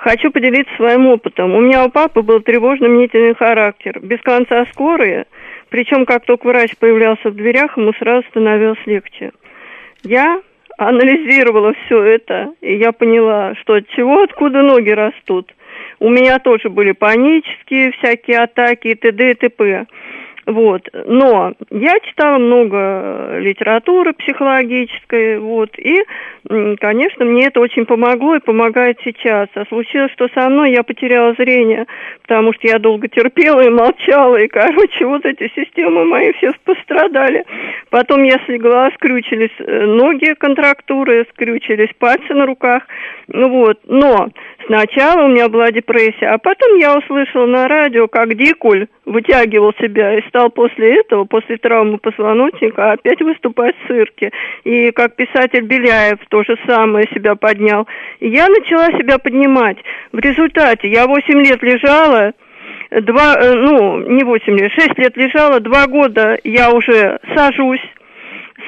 Хочу 0.00 0.30
поделиться 0.30 0.74
своим 0.76 1.08
опытом. 1.08 1.54
У 1.54 1.60
меня 1.60 1.84
у 1.84 1.90
папы 1.90 2.22
был 2.22 2.40
тревожно-мнительный 2.40 3.34
характер, 3.34 4.00
без 4.00 4.18
конца 4.22 4.64
скорые, 4.72 5.26
причем 5.68 6.06
как 6.06 6.24
только 6.24 6.46
врач 6.46 6.74
появлялся 6.78 7.28
в 7.28 7.34
дверях, 7.34 7.76
ему 7.76 7.92
сразу 7.92 8.26
становилось 8.28 8.78
легче. 8.86 9.32
Я 10.02 10.40
анализировала 10.78 11.74
все 11.84 12.02
это, 12.02 12.54
и 12.62 12.76
я 12.76 12.92
поняла, 12.92 13.54
что 13.56 13.74
от 13.74 13.88
чего, 13.88 14.22
откуда 14.22 14.62
ноги 14.62 14.88
растут. 14.88 15.52
У 15.98 16.08
меня 16.08 16.38
тоже 16.38 16.70
были 16.70 16.92
панические 16.92 17.92
всякие 17.92 18.38
атаки 18.38 18.88
и 18.88 18.94
т.д. 18.94 19.32
и 19.32 19.34
т.п. 19.34 19.84
Вот. 20.50 20.82
Но 21.06 21.52
я 21.70 22.00
читала 22.00 22.38
много 22.38 23.38
литературы 23.38 24.12
психологической, 24.14 25.38
вот, 25.38 25.78
и, 25.78 26.02
конечно, 26.80 27.24
мне 27.24 27.46
это 27.46 27.60
очень 27.60 27.86
помогло 27.86 28.34
и 28.34 28.40
помогает 28.40 28.98
сейчас. 29.04 29.48
А 29.54 29.64
случилось, 29.66 30.10
что 30.12 30.28
со 30.34 30.48
мной 30.48 30.72
я 30.72 30.82
потеряла 30.82 31.34
зрение, 31.34 31.86
потому 32.22 32.52
что 32.52 32.66
я 32.66 32.80
долго 32.80 33.06
терпела 33.06 33.60
и 33.60 33.68
молчала, 33.68 34.36
и, 34.36 34.48
короче, 34.48 35.06
вот 35.06 35.24
эти 35.24 35.50
системы 35.54 36.04
мои 36.04 36.32
все 36.32 36.52
пострадали. 36.64 37.44
Потом 37.90 38.24
я 38.24 38.40
слегла, 38.46 38.90
скрючились 38.96 39.54
э, 39.58 39.86
ноги 39.86 40.34
контрактуры, 40.34 41.26
скрючились 41.30 41.90
пальцы 41.98 42.34
на 42.34 42.46
руках, 42.46 42.82
вот. 43.32 43.78
Но 43.86 44.28
сначала 44.66 45.24
у 45.24 45.28
меня 45.28 45.48
была 45.48 45.70
депрессия, 45.70 46.26
а 46.26 46.38
потом 46.38 46.76
я 46.76 46.96
услышала 46.96 47.46
на 47.46 47.68
радио, 47.68 48.08
как 48.08 48.34
Дикуль 48.34 48.86
вытягивал 49.04 49.72
себя 49.80 50.18
и 50.18 50.28
стал 50.28 50.50
после 50.50 51.00
этого, 51.00 51.24
после 51.24 51.56
травмы 51.56 51.98
позвоночника, 51.98 52.92
опять 52.92 53.20
выступать 53.20 53.74
в 53.76 53.88
цирке. 53.88 54.30
И 54.64 54.90
как 54.90 55.16
писатель 55.16 55.62
Беляев 55.62 56.18
то 56.28 56.42
же 56.42 56.56
самое 56.66 57.08
себя 57.14 57.34
поднял. 57.36 57.86
И 58.18 58.28
я 58.28 58.48
начала 58.48 58.86
себя 58.98 59.18
поднимать. 59.18 59.78
В 60.12 60.18
результате 60.18 60.88
я 60.88 61.06
8 61.06 61.40
лет 61.40 61.62
лежала, 61.62 62.32
два, 62.90 63.36
э, 63.40 63.54
ну, 63.54 63.98
не 64.08 64.24
8 64.24 64.58
лет, 64.58 64.72
6 64.72 64.98
лет 64.98 65.16
лежала, 65.16 65.60
два 65.60 65.86
года 65.86 66.36
я 66.42 66.72
уже 66.72 67.18
сажусь, 67.34 67.80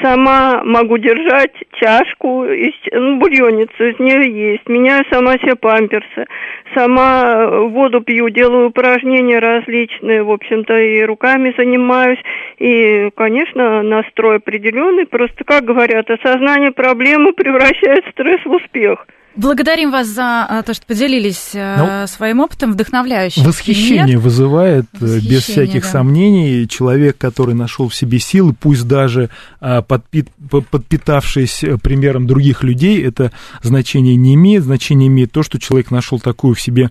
сама 0.00 0.62
могу 0.64 0.98
держать 0.98 1.52
чашку, 1.72 2.44
из, 2.44 2.72
ну, 2.92 3.18
бульонницу 3.18 3.84
из 3.84 3.98
нее 3.98 4.52
есть, 4.52 4.68
меняю 4.68 5.04
сама 5.10 5.34
себе 5.38 5.56
памперсы, 5.56 6.26
сама 6.74 7.34
э, 7.34 7.60
воду 7.68 8.00
пью, 8.00 8.28
делаю 8.28 8.68
упражнения 8.68 9.38
различные, 9.38 10.22
в 10.22 10.30
общем-то, 10.30 10.78
и 10.78 11.02
руками 11.02 11.54
занимаюсь, 11.56 12.20
и, 12.58 13.10
конечно, 13.16 13.82
настрой 13.82 14.36
определенный, 14.36 15.06
просто, 15.06 15.44
как 15.44 15.64
говорят, 15.64 16.10
осознание 16.10 16.72
проблемы 16.72 17.32
превращает 17.32 18.04
стресс 18.12 18.44
в 18.44 18.52
успех. 18.52 19.06
Благодарим 19.34 19.90
вас 19.90 20.08
за 20.08 20.44
а, 20.44 20.62
то, 20.62 20.74
что 20.74 20.84
поделились 20.86 21.50
э, 21.54 21.76
ну, 21.78 22.06
своим 22.06 22.40
опытом, 22.40 22.72
вдохновляющим. 22.72 23.44
Восхищение 23.44 24.04
пример. 24.04 24.18
вызывает, 24.18 24.86
э, 24.94 24.98
восхищение, 25.00 25.30
без 25.30 25.42
всяких 25.44 25.82
да. 25.82 25.88
сомнений, 25.88 26.68
человек, 26.68 27.18
который 27.18 27.54
нашел 27.54 27.88
в 27.88 27.94
себе 27.94 28.18
силы, 28.18 28.54
пусть 28.58 28.86
даже 28.86 29.30
а, 29.60 29.82
подпит, 29.82 30.28
подпитавшись 30.70 31.64
э, 31.64 31.78
примером 31.78 32.26
других 32.26 32.62
людей, 32.62 33.02
это 33.02 33.32
значение 33.62 34.16
не 34.16 34.34
имеет. 34.34 34.64
Значение 34.64 35.08
имеет 35.08 35.32
то, 35.32 35.42
что 35.42 35.58
человек 35.58 35.90
нашел 35.90 36.20
такую 36.20 36.54
в 36.54 36.60
себе 36.60 36.90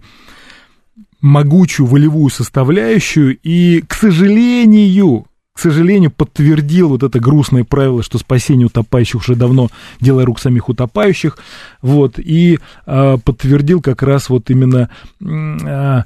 могучую 1.22 1.86
волевую 1.86 2.30
составляющую, 2.30 3.38
и, 3.44 3.82
к 3.88 3.94
сожалению, 3.94 5.28
сожалению, 5.62 6.12
подтвердил 6.12 6.90
вот 6.90 7.04
это 7.04 7.20
грустное 7.20 7.64
правило, 7.64 8.04
что 8.04 8.18
спасение 8.18 8.68
утопающих 8.68 9.22
уже 9.22 9.36
давно 9.36 9.70
дело 10.00 10.26
рук 10.26 10.40
самих 10.40 10.70
утопающих, 10.70 11.38
вот, 11.82 12.20
и 12.20 12.60
э, 12.86 13.18
подтвердил 13.24 13.82
как 13.82 14.04
раз 14.04 14.30
вот 14.30 14.50
именно 14.50 14.90
э, 15.22 16.04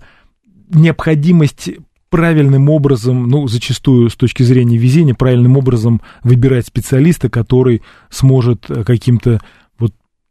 необходимость 0.69 1.71
правильным 2.09 2.69
образом, 2.69 3.27
ну, 3.27 3.47
зачастую 3.47 4.09
с 4.09 4.15
точки 4.15 4.43
зрения 4.43 4.77
везения, 4.77 5.13
правильным 5.13 5.57
образом 5.57 6.01
выбирать 6.23 6.67
специалиста, 6.67 7.29
который 7.29 7.81
сможет 8.09 8.67
каким-то 8.85 9.41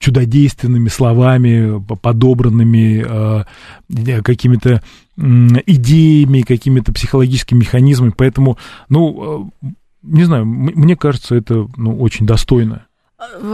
чудодейственными 0.04 0.88
словами, 0.88 1.82
подобранными 2.02 3.04
э, 3.88 4.22
какими-то 4.22 4.82
э, 5.16 5.20
идеями, 5.66 6.42
какими-то 6.42 6.92
психологическими 6.92 7.60
механизмами. 7.60 8.12
Поэтому, 8.14 8.58
ну, 8.90 9.50
э, 9.62 9.66
не 10.02 10.24
знаю, 10.24 10.44
мне 10.44 10.94
кажется, 10.94 11.34
это 11.34 11.66
ну, 11.76 11.98
очень 11.98 12.26
достойно. 12.26 12.86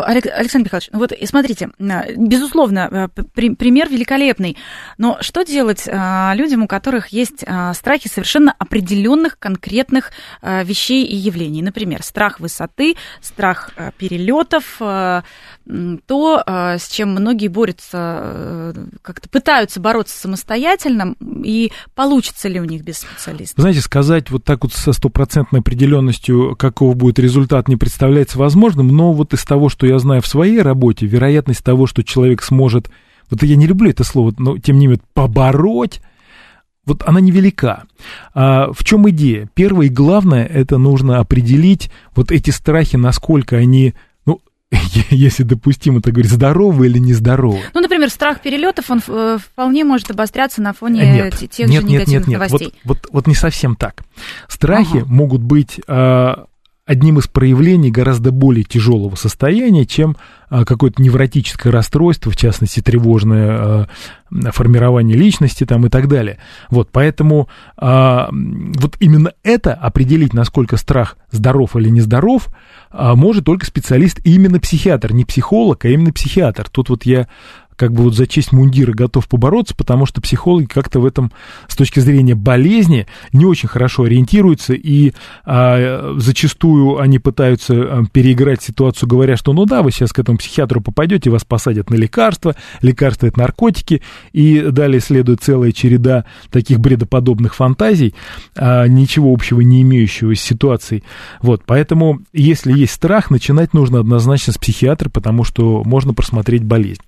Александр 0.04 0.66
Михайлович, 0.66 0.90
ну 0.92 0.98
вот 0.98 1.12
смотрите, 1.24 1.70
безусловно, 2.16 3.10
э, 3.14 3.22
пример 3.32 3.88
великолепный, 3.88 4.56
но 4.98 5.18
что 5.20 5.42
делать 5.42 5.88
а, 5.88 6.32
людям, 6.34 6.62
у 6.62 6.66
которых 6.66 7.08
есть 7.08 7.44
а, 7.46 7.74
страхи 7.74 8.08
совершенно 8.08 8.54
определенных 8.58 9.38
конкретных 9.38 10.12
вещей 10.42 11.04
и 11.04 11.16
явлений? 11.16 11.62
Например, 11.62 12.02
страх 12.02 12.40
высоты, 12.40 12.96
страх 13.20 13.70
перелетов, 13.98 14.76
то, 14.78 16.42
с 16.46 16.88
чем 16.88 17.10
многие 17.10 17.48
борются, 17.48 18.74
как-то 19.02 19.28
пытаются 19.28 19.80
бороться 19.80 20.18
самостоятельно, 20.18 21.14
и 21.44 21.72
получится 21.94 22.48
ли 22.48 22.60
у 22.60 22.64
них 22.64 22.82
без 22.82 22.98
специалиста? 22.98 23.60
Знаете, 23.60 23.80
сказать 23.80 24.30
вот 24.30 24.44
так 24.44 24.64
вот 24.64 24.72
со 24.72 24.92
стопроцентной 24.92 25.60
определенностью, 25.60 26.56
каков 26.56 26.96
будет 26.96 27.18
результат, 27.18 27.68
не 27.68 27.76
представляется 27.76 28.38
возможным, 28.38 28.88
но 28.88 29.12
вот 29.12 29.32
из 29.34 29.44
того, 29.44 29.59
что 29.68 29.86
я 29.86 29.98
знаю 29.98 30.22
в 30.22 30.26
своей 30.26 30.62
работе, 30.62 31.06
вероятность 31.06 31.62
того, 31.64 31.86
что 31.86 32.02
человек 32.02 32.42
сможет, 32.42 32.90
вот 33.30 33.42
я 33.42 33.56
не 33.56 33.66
люблю 33.66 33.90
это 33.90 34.04
слово, 34.04 34.34
но 34.38 34.58
тем 34.58 34.78
не 34.78 34.86
менее, 34.86 35.02
побороть, 35.14 36.00
вот 36.86 37.02
она 37.06 37.20
невелика. 37.20 37.84
А 38.34 38.72
в 38.72 38.84
чем 38.84 39.08
идея? 39.10 39.48
Первое 39.54 39.86
и 39.86 39.90
главное, 39.90 40.44
это 40.44 40.78
нужно 40.78 41.18
определить 41.18 41.90
вот 42.14 42.32
эти 42.32 42.50
страхи, 42.50 42.96
насколько 42.96 43.56
они, 43.56 43.94
ну, 44.26 44.40
если 45.10 45.42
допустимо 45.42 46.00
так 46.00 46.14
говорить, 46.14 46.32
здоровы 46.32 46.86
или 46.86 46.98
нездоровы. 46.98 47.60
Ну, 47.74 47.80
например, 47.80 48.10
страх 48.10 48.40
перелетов, 48.40 48.90
он 48.90 49.00
э, 49.06 49.38
вполне 49.40 49.84
может 49.84 50.10
обостряться 50.10 50.62
на 50.62 50.72
фоне 50.72 51.12
нет, 51.12 51.50
тех 51.50 51.68
нет, 51.68 51.82
же 51.82 51.86
нет, 51.86 51.92
негативных 51.92 52.26
нет, 52.26 52.28
нет. 52.28 52.34
новостей. 52.34 52.74
Вот, 52.84 52.98
вот, 53.02 53.12
вот 53.12 53.26
не 53.26 53.34
совсем 53.34 53.76
так. 53.76 54.02
Страхи 54.48 54.98
Ага. 54.98 55.06
могут 55.06 55.42
быть 55.42 55.80
а, 55.86 56.46
одним 56.90 57.20
из 57.20 57.28
проявлений 57.28 57.92
гораздо 57.92 58.32
более 58.32 58.64
тяжелого 58.64 59.14
состояния, 59.14 59.86
чем 59.86 60.16
а, 60.48 60.64
какое-то 60.64 61.00
невротическое 61.00 61.72
расстройство, 61.72 62.32
в 62.32 62.36
частности, 62.36 62.80
тревожное 62.80 63.48
а, 63.48 63.86
формирование 64.50 65.16
личности 65.16 65.64
там, 65.64 65.86
и 65.86 65.88
так 65.88 66.08
далее. 66.08 66.38
Вот, 66.68 66.88
поэтому 66.90 67.48
а, 67.76 68.28
вот 68.32 68.96
именно 68.98 69.32
это 69.44 69.72
определить, 69.72 70.34
насколько 70.34 70.76
страх 70.76 71.16
здоров 71.30 71.76
или 71.76 71.90
нездоров, 71.90 72.48
может 72.92 73.44
только 73.44 73.66
специалист, 73.66 74.18
именно 74.24 74.58
психиатр, 74.58 75.12
не 75.12 75.24
психолог, 75.24 75.84
а 75.84 75.88
именно 75.88 76.12
психиатр. 76.12 76.68
Тут 76.68 76.88
вот 76.88 77.04
я 77.04 77.28
как 77.80 77.94
бы 77.94 78.02
вот 78.02 78.14
за 78.14 78.26
честь 78.26 78.52
мундира 78.52 78.92
готов 78.92 79.26
побороться, 79.26 79.74
потому 79.74 80.04
что 80.04 80.20
психологи 80.20 80.66
как-то 80.66 81.00
в 81.00 81.06
этом 81.06 81.32
с 81.66 81.74
точки 81.74 81.98
зрения 82.00 82.34
болезни 82.34 83.06
не 83.32 83.46
очень 83.46 83.70
хорошо 83.70 84.02
ориентируются, 84.02 84.74
и 84.74 85.14
а, 85.46 86.14
зачастую 86.18 86.98
они 86.98 87.18
пытаются 87.18 87.72
а, 87.72 88.04
переиграть 88.12 88.60
ситуацию, 88.62 89.08
говоря, 89.08 89.38
что 89.38 89.54
ну 89.54 89.64
да, 89.64 89.80
вы 89.80 89.92
сейчас 89.92 90.12
к 90.12 90.18
этому 90.18 90.36
психиатру 90.36 90.82
попадете, 90.82 91.30
вас 91.30 91.42
посадят 91.44 91.88
на 91.88 91.94
лекарства, 91.94 92.54
лекарства 92.82 93.28
это 93.28 93.38
наркотики, 93.38 94.02
и 94.34 94.60
далее 94.60 95.00
следует 95.00 95.42
целая 95.42 95.72
череда 95.72 96.26
таких 96.50 96.80
бредоподобных 96.80 97.54
фантазий, 97.54 98.14
а, 98.56 98.88
ничего 98.88 99.32
общего 99.32 99.62
не 99.62 99.80
имеющего 99.80 100.36
с 100.36 100.40
ситуацией. 100.40 101.02
Вот, 101.40 101.62
поэтому, 101.64 102.20
если 102.34 102.78
есть 102.78 102.92
страх, 102.92 103.30
начинать 103.30 103.72
нужно 103.72 104.00
однозначно 104.00 104.52
с 104.52 104.58
психиатра, 104.58 105.08
потому 105.08 105.44
что 105.44 105.82
можно 105.82 106.12
просмотреть 106.12 106.62
болезнь. 106.62 107.00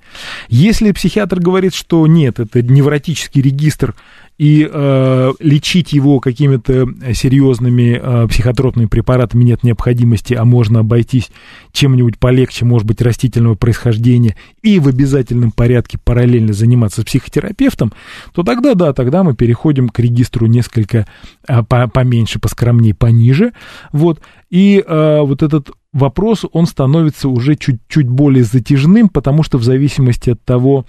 Если 0.62 0.92
психиатр 0.92 1.40
говорит, 1.40 1.75
что 1.75 2.07
нет, 2.07 2.38
это 2.38 2.62
невротический 2.62 3.42
регистр, 3.42 3.96
и 4.38 4.68
э, 4.72 5.33
лечить 5.40 5.92
его 5.92 6.20
какими-то 6.20 6.87
серьезными 7.14 8.01
э, 8.01 8.29
психотропными 8.29 8.87
препаратами 8.87 9.42
нет 9.42 9.64
необходимости, 9.64 10.35
а 10.35 10.44
можно 10.44 10.79
обойтись 10.79 11.31
чем-нибудь 11.72 12.16
полегче, 12.16 12.64
может 12.64 12.87
быть, 12.87 13.03
растительного 13.03 13.57
происхождения, 13.57 14.37
и 14.62 14.79
в 14.79 14.87
обязательном 14.87 15.51
порядке 15.51 15.98
параллельно 15.98 16.53
заниматься 16.53 17.05
психотерапевтом, 17.05 17.92
то 18.33 18.44
тогда, 18.44 18.75
да, 18.75 18.92
тогда 18.92 19.25
мы 19.25 19.35
переходим 19.35 19.88
к 19.88 19.98
регистру 19.98 20.46
несколько 20.46 21.09
э, 21.48 21.64
по- 21.64 21.88
поменьше, 21.88 22.38
поскромнее, 22.38 22.94
пониже, 22.94 23.53
вот, 23.90 24.20
и 24.48 24.81
э, 24.87 25.20
вот 25.22 25.42
этот 25.42 25.72
вопрос, 25.93 26.45
он 26.53 26.67
становится 26.67 27.29
уже 27.29 27.57
чуть-чуть 27.57 28.09
более 28.09 28.45
затяжным, 28.45 29.09
потому 29.09 29.43
что 29.43 29.59
в 29.59 29.65
зависимости 29.65 30.31
от 30.31 30.43
того, 30.43 30.87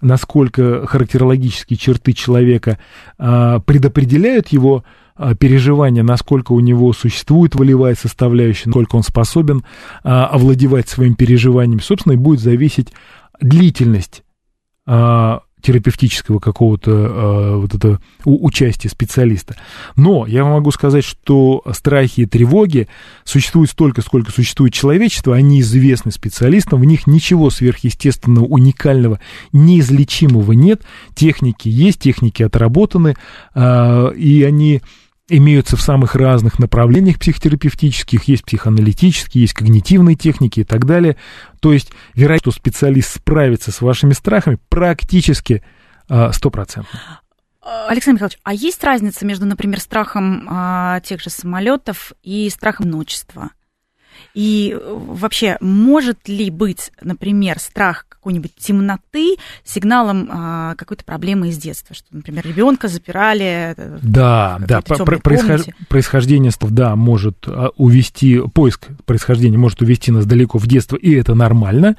насколько 0.00 0.86
характерологические 0.86 1.76
черты 1.76 2.12
человека 2.12 2.78
а, 3.18 3.60
предопределяют 3.60 4.48
его 4.48 4.84
а, 5.16 5.34
переживания, 5.34 6.02
насколько 6.02 6.52
у 6.52 6.60
него 6.60 6.92
существует 6.92 7.54
волевая 7.54 7.94
составляющая, 7.94 8.68
насколько 8.68 8.96
он 8.96 9.02
способен 9.02 9.64
а, 10.02 10.26
овладевать 10.26 10.88
своим 10.88 11.14
переживанием, 11.14 11.80
собственно, 11.80 12.14
и 12.14 12.16
будет 12.16 12.40
зависеть 12.40 12.92
длительность 13.40 14.22
терапевтического 15.64 16.38
какого-то 16.38 16.90
э, 16.90 17.56
вот 17.56 17.74
это 17.74 17.98
у- 18.24 18.46
участия 18.46 18.88
специалиста. 18.90 19.56
Но 19.96 20.26
я 20.26 20.44
могу 20.44 20.70
сказать, 20.70 21.04
что 21.04 21.62
страхи 21.72 22.20
и 22.20 22.26
тревоги 22.26 22.86
существуют 23.24 23.70
столько, 23.70 24.02
сколько 24.02 24.30
существует 24.30 24.74
человечество, 24.74 25.34
они 25.34 25.60
известны 25.60 26.12
специалистам, 26.12 26.80
в 26.80 26.84
них 26.84 27.06
ничего 27.06 27.48
сверхъестественного, 27.48 28.44
уникального, 28.44 29.20
неизлечимого 29.52 30.52
нет, 30.52 30.82
техники 31.14 31.68
есть, 31.68 32.00
техники 32.00 32.42
отработаны, 32.42 33.16
э, 33.54 34.12
и 34.16 34.42
они 34.42 34.82
имеются 35.36 35.76
в 35.76 35.82
самых 35.82 36.14
разных 36.14 36.58
направлениях 36.58 37.18
психотерапевтических, 37.18 38.24
есть 38.24 38.44
психоаналитические, 38.44 39.42
есть 39.42 39.54
когнитивные 39.54 40.16
техники 40.16 40.60
и 40.60 40.64
так 40.64 40.86
далее. 40.86 41.16
То 41.60 41.72
есть 41.72 41.90
вероятность, 42.14 42.56
что 42.56 42.62
специалист 42.62 43.16
справится 43.16 43.72
с 43.72 43.80
вашими 43.80 44.12
страхами 44.12 44.58
практически 44.68 45.62
а, 46.08 46.32
стопроцентно. 46.32 47.20
Александр 47.62 48.16
Михайлович, 48.16 48.38
а 48.42 48.52
есть 48.52 48.84
разница 48.84 49.24
между, 49.24 49.46
например, 49.46 49.80
страхом 49.80 50.46
а, 50.50 51.00
тех 51.00 51.20
же 51.20 51.30
самолетов 51.30 52.12
и 52.22 52.50
страхом 52.50 52.86
одиночества? 52.86 53.50
И 54.32 54.74
э, 54.74 54.98
вообще, 55.06 55.56
может 55.60 56.28
ли 56.28 56.50
быть, 56.50 56.92
например, 57.02 57.58
страх 57.58 58.06
какой-нибудь 58.08 58.52
темноты 58.56 59.36
сигналом 59.64 60.28
а, 60.30 60.74
какой-то 60.76 61.04
проблемы 61.04 61.48
из 61.48 61.58
детства? 61.58 61.94
Что, 61.94 62.06
например, 62.12 62.46
ребенка 62.46 62.88
запирали 62.88 63.74
э, 63.76 63.98
Да, 64.02 64.58
да, 64.66 64.80
про- 64.80 65.18
происхож- 65.18 65.68
происхождение, 65.88 66.50
да, 66.60 66.96
может 66.96 67.36
а, 67.46 67.68
увести, 67.76 68.40
поиск 68.54 68.88
происхождения 69.04 69.58
может 69.58 69.82
увести 69.82 70.10
нас 70.10 70.24
далеко 70.24 70.58
в 70.58 70.66
детство, 70.66 70.96
и 70.96 71.12
это 71.12 71.34
нормально, 71.34 71.96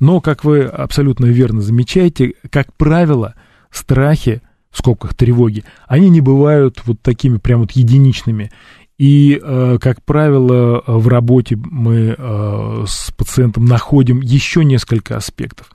но, 0.00 0.20
как 0.20 0.44
вы 0.44 0.64
абсолютно 0.64 1.26
верно 1.26 1.60
замечаете, 1.60 2.34
как 2.50 2.72
правило, 2.74 3.34
страхи, 3.70 4.42
в 4.70 4.78
скобках 4.78 5.14
тревоги, 5.14 5.64
они 5.86 6.10
не 6.10 6.20
бывают 6.20 6.82
вот 6.84 7.00
такими 7.00 7.38
прям 7.38 7.60
вот 7.60 7.72
единичными. 7.72 8.50
И, 8.98 9.40
э, 9.40 9.78
как 9.80 10.02
правило, 10.04 10.82
в 10.84 11.06
работе 11.06 11.56
мы 11.56 12.16
э, 12.18 12.84
с 12.86 13.12
пациентом 13.12 13.64
находим 13.64 14.20
еще 14.20 14.64
несколько 14.64 15.16
аспектов. 15.16 15.70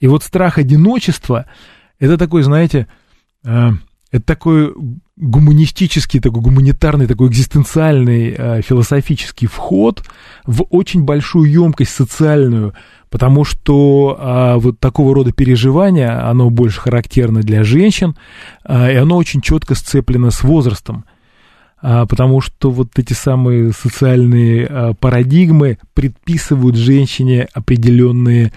И 0.00 0.08
вот 0.08 0.24
страх 0.24 0.58
одиночества, 0.58 1.46
это 2.00 2.18
такой, 2.18 2.42
знаете, 2.42 2.88
э, 3.44 3.70
это 4.10 4.26
такой 4.26 4.74
гуманистический, 5.16 6.18
такой 6.18 6.42
гуманитарный, 6.42 7.06
такой 7.06 7.28
экзистенциальный 7.28 8.62
философический 8.62 9.46
вход 9.46 10.04
в 10.44 10.64
очень 10.70 11.04
большую 11.04 11.50
емкость 11.50 11.92
социальную, 11.92 12.74
потому 13.10 13.44
что 13.44 14.56
вот 14.60 14.78
такого 14.78 15.14
рода 15.14 15.32
переживания, 15.32 16.28
оно 16.28 16.50
больше 16.50 16.80
характерно 16.80 17.40
для 17.40 17.64
женщин, 17.64 18.16
и 18.68 18.72
оно 18.72 19.16
очень 19.16 19.40
четко 19.40 19.74
сцеплено 19.74 20.30
с 20.30 20.44
возрастом. 20.44 21.04
А, 21.86 22.06
потому 22.06 22.40
что 22.40 22.70
вот 22.70 22.98
эти 22.98 23.12
самые 23.12 23.72
социальные 23.72 24.66
а, 24.66 24.94
парадигмы 24.94 25.76
предписывают 25.92 26.76
женщине 26.76 27.46
определенные 27.52 28.54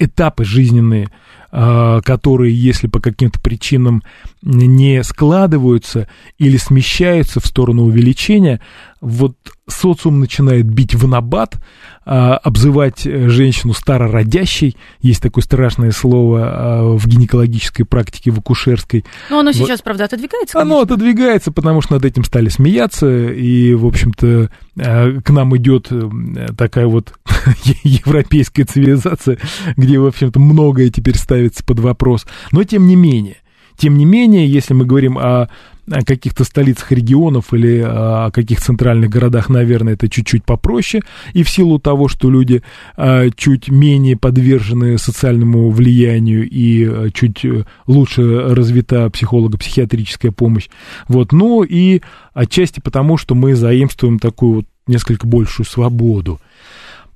этапы 0.00 0.44
жизненные, 0.44 1.08
а, 1.52 2.00
которые, 2.00 2.52
если 2.52 2.88
по 2.88 2.98
каким-то 2.98 3.38
причинам 3.38 4.02
не 4.42 5.04
складываются 5.04 6.08
или 6.38 6.56
смещаются 6.56 7.38
в 7.38 7.46
сторону 7.46 7.84
увеличения, 7.84 8.60
вот 9.00 9.36
социум 9.66 10.20
начинает 10.20 10.66
бить 10.66 10.94
в 10.94 11.06
набат, 11.08 11.56
а, 12.06 12.36
обзывать 12.36 13.06
э, 13.06 13.28
женщину 13.28 13.72
старородящей, 13.72 14.76
есть 15.00 15.22
такое 15.22 15.42
страшное 15.42 15.90
слово 15.90 16.40
а, 16.42 16.96
в 16.96 17.06
гинекологической 17.06 17.86
практике, 17.86 18.30
в 18.30 18.38
акушерской. 18.38 19.04
Ну, 19.30 19.38
оно 19.38 19.52
Вот. 19.52 19.56
сейчас, 19.56 19.80
правда, 19.80 20.04
отодвигается, 20.04 20.60
Оно 20.60 20.76
конечно. 20.76 20.94
отодвигается, 20.94 21.52
потому 21.52 21.80
что 21.80 21.94
над 21.94 22.04
этим 22.04 22.24
стали 22.24 22.50
смеяться, 22.50 23.30
и, 23.30 23.72
в 23.74 23.86
общем-то, 23.86 24.50
э, 24.76 25.20
к 25.22 25.30
нам 25.30 25.56
идет 25.56 25.88
э, 25.90 26.10
такая 26.58 26.86
вот 26.86 27.14
европейская 27.84 28.64
цивилизация, 28.64 29.38
где, 29.76 29.98
в 29.98 30.06
общем-то, 30.06 30.38
многое 30.38 30.90
теперь 30.90 31.16
ставится 31.16 31.64
под 31.64 31.80
вопрос. 31.80 32.26
Но, 32.52 32.64
тем 32.64 32.86
не 32.86 32.96
менее, 32.96 33.36
тем 33.76 33.98
не 33.98 34.04
менее, 34.04 34.46
если 34.46 34.74
мы 34.74 34.84
говорим 34.84 35.18
о, 35.18 35.48
каких-то 36.06 36.44
столицах 36.44 36.92
регионов 36.92 37.52
или 37.52 37.82
о 37.84 38.30
каких 38.30 38.60
центральных 38.60 39.10
городах, 39.10 39.48
наверное, 39.48 39.94
это 39.94 40.08
чуть-чуть 40.08 40.44
попроще. 40.44 41.02
И 41.32 41.42
в 41.42 41.50
силу 41.50 41.78
того, 41.78 42.08
что 42.08 42.30
люди 42.30 42.62
а, 42.96 43.28
чуть 43.36 43.68
менее 43.68 44.16
подвержены 44.16 44.98
социальному 44.98 45.70
влиянию 45.70 46.48
и 46.48 46.86
а, 46.86 47.10
чуть 47.10 47.44
э, 47.44 47.64
лучше 47.86 48.54
развита 48.54 49.10
психолого-психиатрическая 49.10 50.32
помощь. 50.32 50.68
Вот. 51.08 51.32
Ну 51.32 51.62
и 51.62 52.00
отчасти 52.32 52.80
потому, 52.80 53.16
что 53.16 53.34
мы 53.34 53.54
заимствуем 53.54 54.18
такую 54.18 54.54
вот 54.54 54.66
несколько 54.86 55.26
большую 55.26 55.66
свободу. 55.66 56.40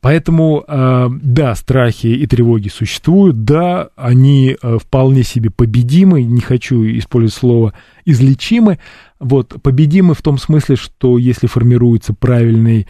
Поэтому, 0.00 0.64
э, 0.66 1.08
да, 1.22 1.54
страхи 1.54 2.06
и 2.06 2.26
тревоги 2.26 2.68
существуют, 2.68 3.44
да, 3.44 3.88
они 3.96 4.56
э, 4.60 4.78
вполне 4.78 5.24
себе 5.24 5.50
победимы, 5.50 6.22
не 6.22 6.40
хочу 6.40 6.84
использовать 6.84 7.34
слово 7.34 7.74
излечимы, 8.04 8.78
вот, 9.18 9.60
победимы 9.62 10.14
в 10.14 10.22
том 10.22 10.38
смысле, 10.38 10.76
что 10.76 11.18
если 11.18 11.48
формируется 11.48 12.14
правильный 12.14 12.86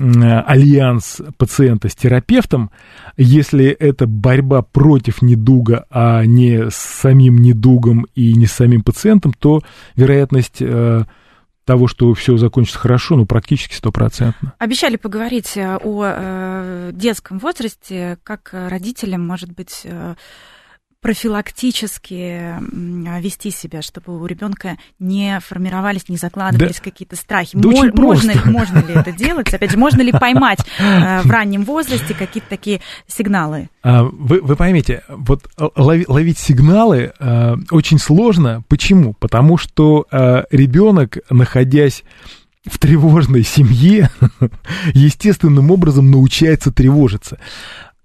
альянс 0.00 1.20
пациента 1.38 1.88
с 1.88 1.94
терапевтом, 1.96 2.70
если 3.16 3.66
это 3.66 4.06
борьба 4.06 4.62
против 4.62 5.22
недуга, 5.22 5.86
а 5.90 6.24
не 6.24 6.70
с 6.70 6.76
самим 6.76 7.38
недугом 7.38 8.06
и 8.14 8.34
не 8.34 8.46
с 8.46 8.52
самим 8.52 8.82
пациентом, 8.82 9.32
то 9.36 9.62
вероятность 9.96 10.58
э, 10.60 11.04
того, 11.68 11.86
что 11.86 12.14
все 12.14 12.38
закончится 12.38 12.78
хорошо, 12.78 13.14
ну, 13.14 13.26
практически 13.26 13.74
стопроцентно. 13.74 14.54
Обещали 14.58 14.96
поговорить 14.96 15.54
э, 15.54 15.76
о 15.76 16.04
э, 16.06 16.90
детском 16.94 17.38
возрасте, 17.38 18.16
как 18.22 18.48
родителям, 18.54 19.26
может 19.26 19.52
быть, 19.52 19.82
э, 19.84 20.14
профилактически 21.00 22.54
вести 23.20 23.50
себя, 23.50 23.82
чтобы 23.82 24.20
у 24.20 24.26
ребенка 24.26 24.76
не 24.98 25.38
формировались, 25.40 26.08
не 26.08 26.16
закладывались 26.16 26.76
да, 26.78 26.82
какие-то 26.82 27.16
страхи. 27.16 27.56
Да 27.56 27.68
Мо- 27.68 27.90
можно, 27.94 28.32
ли, 28.32 28.40
можно 28.44 28.78
ли 28.78 28.94
это 28.94 29.12
делать? 29.12 29.52
Опять 29.52 29.70
же, 29.70 29.78
можно 29.78 30.02
ли 30.02 30.12
поймать 30.12 30.60
э, 30.78 31.22
в 31.22 31.30
раннем 31.30 31.64
возрасте 31.64 32.14
какие-то 32.14 32.48
такие 32.48 32.80
сигналы? 33.06 33.68
А, 33.82 34.02
вы, 34.02 34.40
вы 34.40 34.56
поймите, 34.56 35.04
вот 35.08 35.48
лови, 35.76 36.04
ловить 36.08 36.38
сигналы 36.38 37.12
э, 37.18 37.54
очень 37.70 37.98
сложно. 37.98 38.64
Почему? 38.68 39.14
Потому 39.14 39.56
что 39.56 40.06
э, 40.10 40.44
ребенок, 40.50 41.18
находясь 41.30 42.02
в 42.66 42.78
тревожной 42.78 43.44
семье, 43.44 44.10
естественным 44.94 45.70
образом 45.70 46.10
научается 46.10 46.72
тревожиться. 46.72 47.38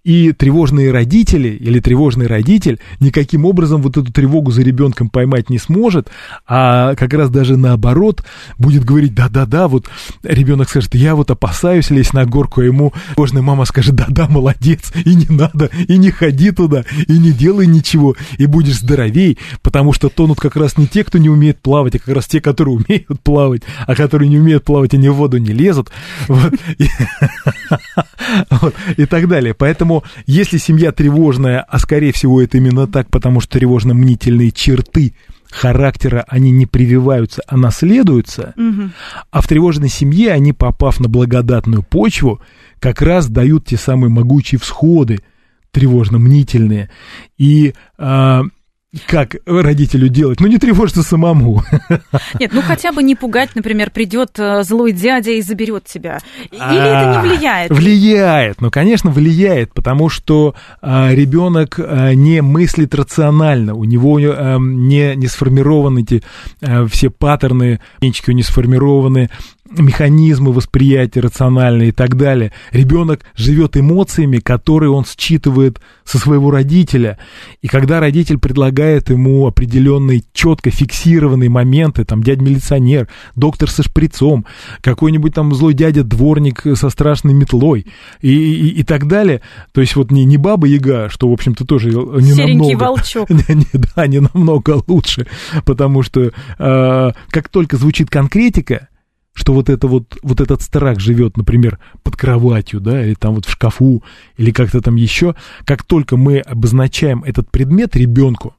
И 0.04 0.34
тревожные 0.34 0.92
родители 0.92 1.48
или 1.48 1.80
тревожный 1.80 2.28
родитель 2.28 2.80
никаким 3.00 3.46
образом 3.46 3.82
вот 3.82 3.96
эту 3.96 4.12
тревогу 4.12 4.52
за 4.52 4.62
ребенком 4.62 5.10
поймать 5.10 5.50
не 5.50 5.60
сможет, 5.60 6.10
а 6.46 6.96
как 6.96 7.14
раз 7.14 7.30
даже 7.30 7.56
наоборот 7.56 8.22
будет 8.58 8.84
говорить, 8.84 9.14
да-да-да, 9.14 9.70
вот 9.70 9.90
ребенок 10.24 10.70
скажет, 10.70 10.94
я 10.96 11.16
вот 11.16 11.32
опасаюсь 11.32 11.90
лезть 11.90 12.14
на 12.14 12.26
горку, 12.26 12.60
а 12.60 12.66
ему 12.66 12.92
тревожная 13.14 13.44
мама 13.44 13.64
скажет, 13.64 13.96
да-да, 13.96 14.28
молодец, 14.28 14.92
и 15.06 15.16
не 15.16 15.28
надо, 15.30 15.70
и 15.88 15.98
не 15.98 16.12
ходи 16.12 16.52
туда, 16.52 16.84
и 17.08 17.18
не 17.18 17.32
делай 17.32 17.66
ничего, 17.66 18.18
и 18.38 18.46
будешь 18.46 18.80
здоровей, 18.80 19.38
потому 19.62 19.94
что 19.94 20.10
тонут 20.10 20.38
как 20.38 20.58
раз 20.58 20.78
не 20.78 20.86
те, 20.86 21.06
кто 21.06 21.18
не 21.18 21.30
умеет 21.30 21.62
плавать, 21.62 21.96
а 21.96 22.00
как 22.00 22.14
раз 22.14 22.28
те, 22.28 22.42
которые 22.42 22.76
умеют 22.76 23.22
плавать, 23.24 23.62
а 23.88 23.96
которые 23.96 24.28
не 24.28 24.38
умеют 24.38 24.66
плавать, 24.66 24.94
они 24.94 25.08
в 25.08 25.14
воду 25.14 25.38
не 25.38 25.54
лезут, 25.54 25.92
вот, 26.28 26.54
и 28.98 29.06
так 29.06 29.30
далее. 29.30 29.54
Поэтому 29.54 29.93
Поэтому, 29.94 30.04
если 30.26 30.58
семья 30.58 30.92
тревожная, 30.92 31.62
а 31.62 31.80
скорее 31.80 32.12
всего 32.12 32.42
это 32.42 32.58
именно 32.58 32.88
так, 32.88 33.10
потому 33.10 33.40
что 33.40 33.58
тревожно-мнительные 33.60 34.52
черты 34.52 35.14
характера, 35.52 36.26
они 36.28 36.52
не 36.52 36.66
прививаются, 36.66 37.44
а 37.48 37.58
наследуются, 37.58 38.54
угу. 38.58 38.90
а 39.30 39.42
в 39.42 39.48
тревожной 39.48 39.90
семье 39.90 40.32
они, 40.32 40.52
попав 40.52 41.00
на 41.00 41.08
благодатную 41.10 41.84
почву, 41.84 42.42
как 42.80 43.02
раз 43.02 43.28
дают 43.28 43.66
те 43.66 43.78
самые 43.78 44.10
могучие 44.10 44.60
всходы, 44.60 45.20
тревожно-мнительные. 45.72 46.90
И 47.38 47.74
а, 47.98 48.44
как 49.08 49.36
родителю 49.46 50.08
делать? 50.08 50.40
Ну, 50.40 50.48
не 50.48 50.58
тревожиться 50.58 51.04
самому. 51.04 51.64
Нет, 52.40 52.52
ну 52.54 52.62
хотя 52.62 52.92
бы 52.92 53.02
не 53.02 53.16
пугать, 53.16 53.56
например, 53.56 53.90
придет 53.90 54.38
э, 54.38 54.64
злой 54.64 54.92
дядя 54.92 55.32
и 55.32 55.42
заберет 55.42 55.86
тебя. 55.86 56.20
Или 56.52 56.62
это 56.62 57.12
не 57.12 57.30
влияет? 57.30 57.72
Влияет, 57.72 58.62
ну, 58.62 58.70
конечно, 58.70 59.10
влияет, 59.10 59.74
потому 59.74 60.10
что 60.10 60.56
а, 60.82 61.12
ребенок 61.12 61.80
а, 61.80 62.14
не 62.14 62.42
мыслит 62.42 62.94
рационально, 62.94 63.74
у 63.74 63.84
него 63.84 64.20
а, 64.22 64.58
не, 64.60 65.16
не 65.16 65.28
сформированы 65.28 66.02
эти 66.02 66.24
а, 66.62 66.86
все 66.86 67.10
паттерны, 67.10 67.80
у 68.02 68.06
него 68.06 68.14
не 68.28 68.44
сформированы 68.44 69.30
механизмы 69.78 70.52
восприятия 70.52 71.22
рациональные 71.22 71.90
и 71.90 71.92
так 71.92 72.16
далее. 72.16 72.52
Ребенок 72.72 73.22
живет 73.36 73.78
эмоциями, 73.78 74.38
которые 74.38 74.92
он 74.92 75.06
считывает 75.06 75.80
со 76.04 76.18
своего 76.18 76.52
родителя. 76.52 77.18
И 77.62 77.68
когда 77.68 78.00
родитель 78.00 78.38
предлагает 78.38 79.10
ему 79.10 79.48
определенные 79.48 80.24
четко 80.34 80.70
фиксированные 80.70 81.50
моменты, 81.50 82.04
там 82.04 82.24
дядя 82.24 82.44
милиционер, 82.44 83.08
доктор 83.36 83.70
со 83.70 83.84
шприцом, 83.84 84.46
какой-нибудь 84.82 85.34
там 85.34 85.54
злой 85.54 85.74
дядя 85.74 86.04
дворник 86.04 86.64
со 86.76 86.90
страшной 86.90 87.34
метлой 87.34 87.88
и, 88.22 88.30
и, 88.32 88.68
и 88.80 88.84
так 88.84 89.08
далее, 89.08 89.42
то 89.72 89.82
есть 89.82 89.96
вот 89.96 90.12
не, 90.12 90.26
не 90.26 90.38
баба 90.38 90.68
Яга, 90.68 91.10
что, 91.10 91.30
в 91.30 91.34
общем-то, 91.34 91.66
тоже 91.66 91.90
не 91.90 92.34
Серенький 92.34 92.74
намного... 92.74 92.84
волчок. 92.84 93.30
Не, 93.34 93.56
не, 93.56 93.66
да, 93.96 94.08
не 94.08 94.20
намного 94.20 94.82
лучше, 94.88 95.28
потому 95.66 96.04
что 96.04 96.32
э, 96.60 97.12
как 97.30 97.50
только 97.50 97.78
звучит 97.78 98.10
конкретика, 98.10 98.88
что 99.34 99.54
вот, 99.54 99.70
это 99.70 99.88
вот, 99.88 100.18
вот 100.22 100.42
этот 100.42 100.62
страх 100.62 101.00
живет, 101.00 101.38
например, 101.38 101.80
под 102.04 102.16
кроватью, 102.16 102.80
да, 102.80 103.04
или 103.04 103.16
там 103.16 103.36
вот 103.36 103.46
в 103.46 103.52
шкафу, 103.52 104.04
или 104.38 104.52
как-то 104.52 104.82
там 104.82 104.96
еще, 104.96 105.36
как 105.66 105.84
только 105.84 106.18
мы 106.18 106.40
обозначаем 106.40 107.24
этот 107.24 107.50
предмет 107.50 107.96
ребенку, 107.96 108.56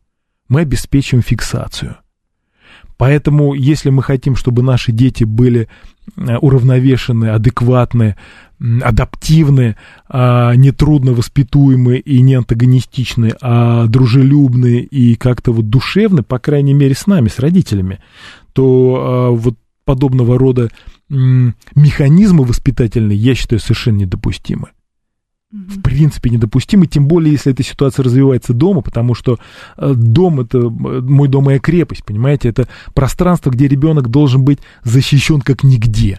мы 0.49 0.63
обеспечиваем 0.63 1.23
фиксацию. 1.23 1.97
Поэтому, 2.97 3.55
если 3.55 3.91
мы 3.91 4.03
хотим, 4.03 4.37
чтобы 4.37 4.63
наши 4.63 4.93
дети 4.93 5.25
были 5.25 5.69
э, 6.17 6.37
уравновешены, 6.37 7.27
адекватны, 7.27 8.17
адаптивны, 8.83 9.77
а 10.09 10.55
не 10.55 10.71
трудно 10.71 11.13
воспитуемы 11.13 11.97
и 11.97 12.23
не 12.23 12.35
антагонистичны, 12.35 13.35
а 13.41 13.87
дружелюбны 13.87 14.81
и 14.81 15.17
как-то 15.17 15.53
вот 15.53 15.69
душевны, 15.69 16.23
по 16.23 16.39
крайней 16.39 16.75
мере, 16.75 16.95
с 16.95 17.07
нами, 17.07 17.29
с 17.29 17.41
родителями, 17.41 17.99
то 18.53 18.97
а, 18.97 19.31
вот 19.31 19.57
подобного 19.85 20.39
рода 20.39 20.71
механизмы 21.09 22.45
воспитательные, 22.45 23.19
я 23.19 23.35
считаю, 23.35 23.61
совершенно 23.61 23.99
недопустимы. 23.99 24.71
В 25.55 25.83
принципе, 25.83 26.31
недопустимы, 26.31 26.89
тем 26.89 27.07
более, 27.07 27.31
если 27.31 27.53
эта 27.53 27.63
ситуация 27.63 28.03
развивается 28.03 28.53
дома, 28.53 28.81
потому 28.81 29.15
что 29.15 29.39
э, 29.77 29.93
дом 29.95 30.41
это 30.41 30.59
мой 30.59 31.29
дом 31.29 31.45
моя 31.45 31.61
крепость, 31.61 32.05
понимаете, 32.05 32.49
это 32.49 32.67
пространство, 32.93 33.51
где 33.51 33.69
ребенок 33.69 34.09
должен 34.09 34.45
быть 34.45 34.59
защищен 34.83 35.41
как 35.41 35.63
нигде. 35.63 36.19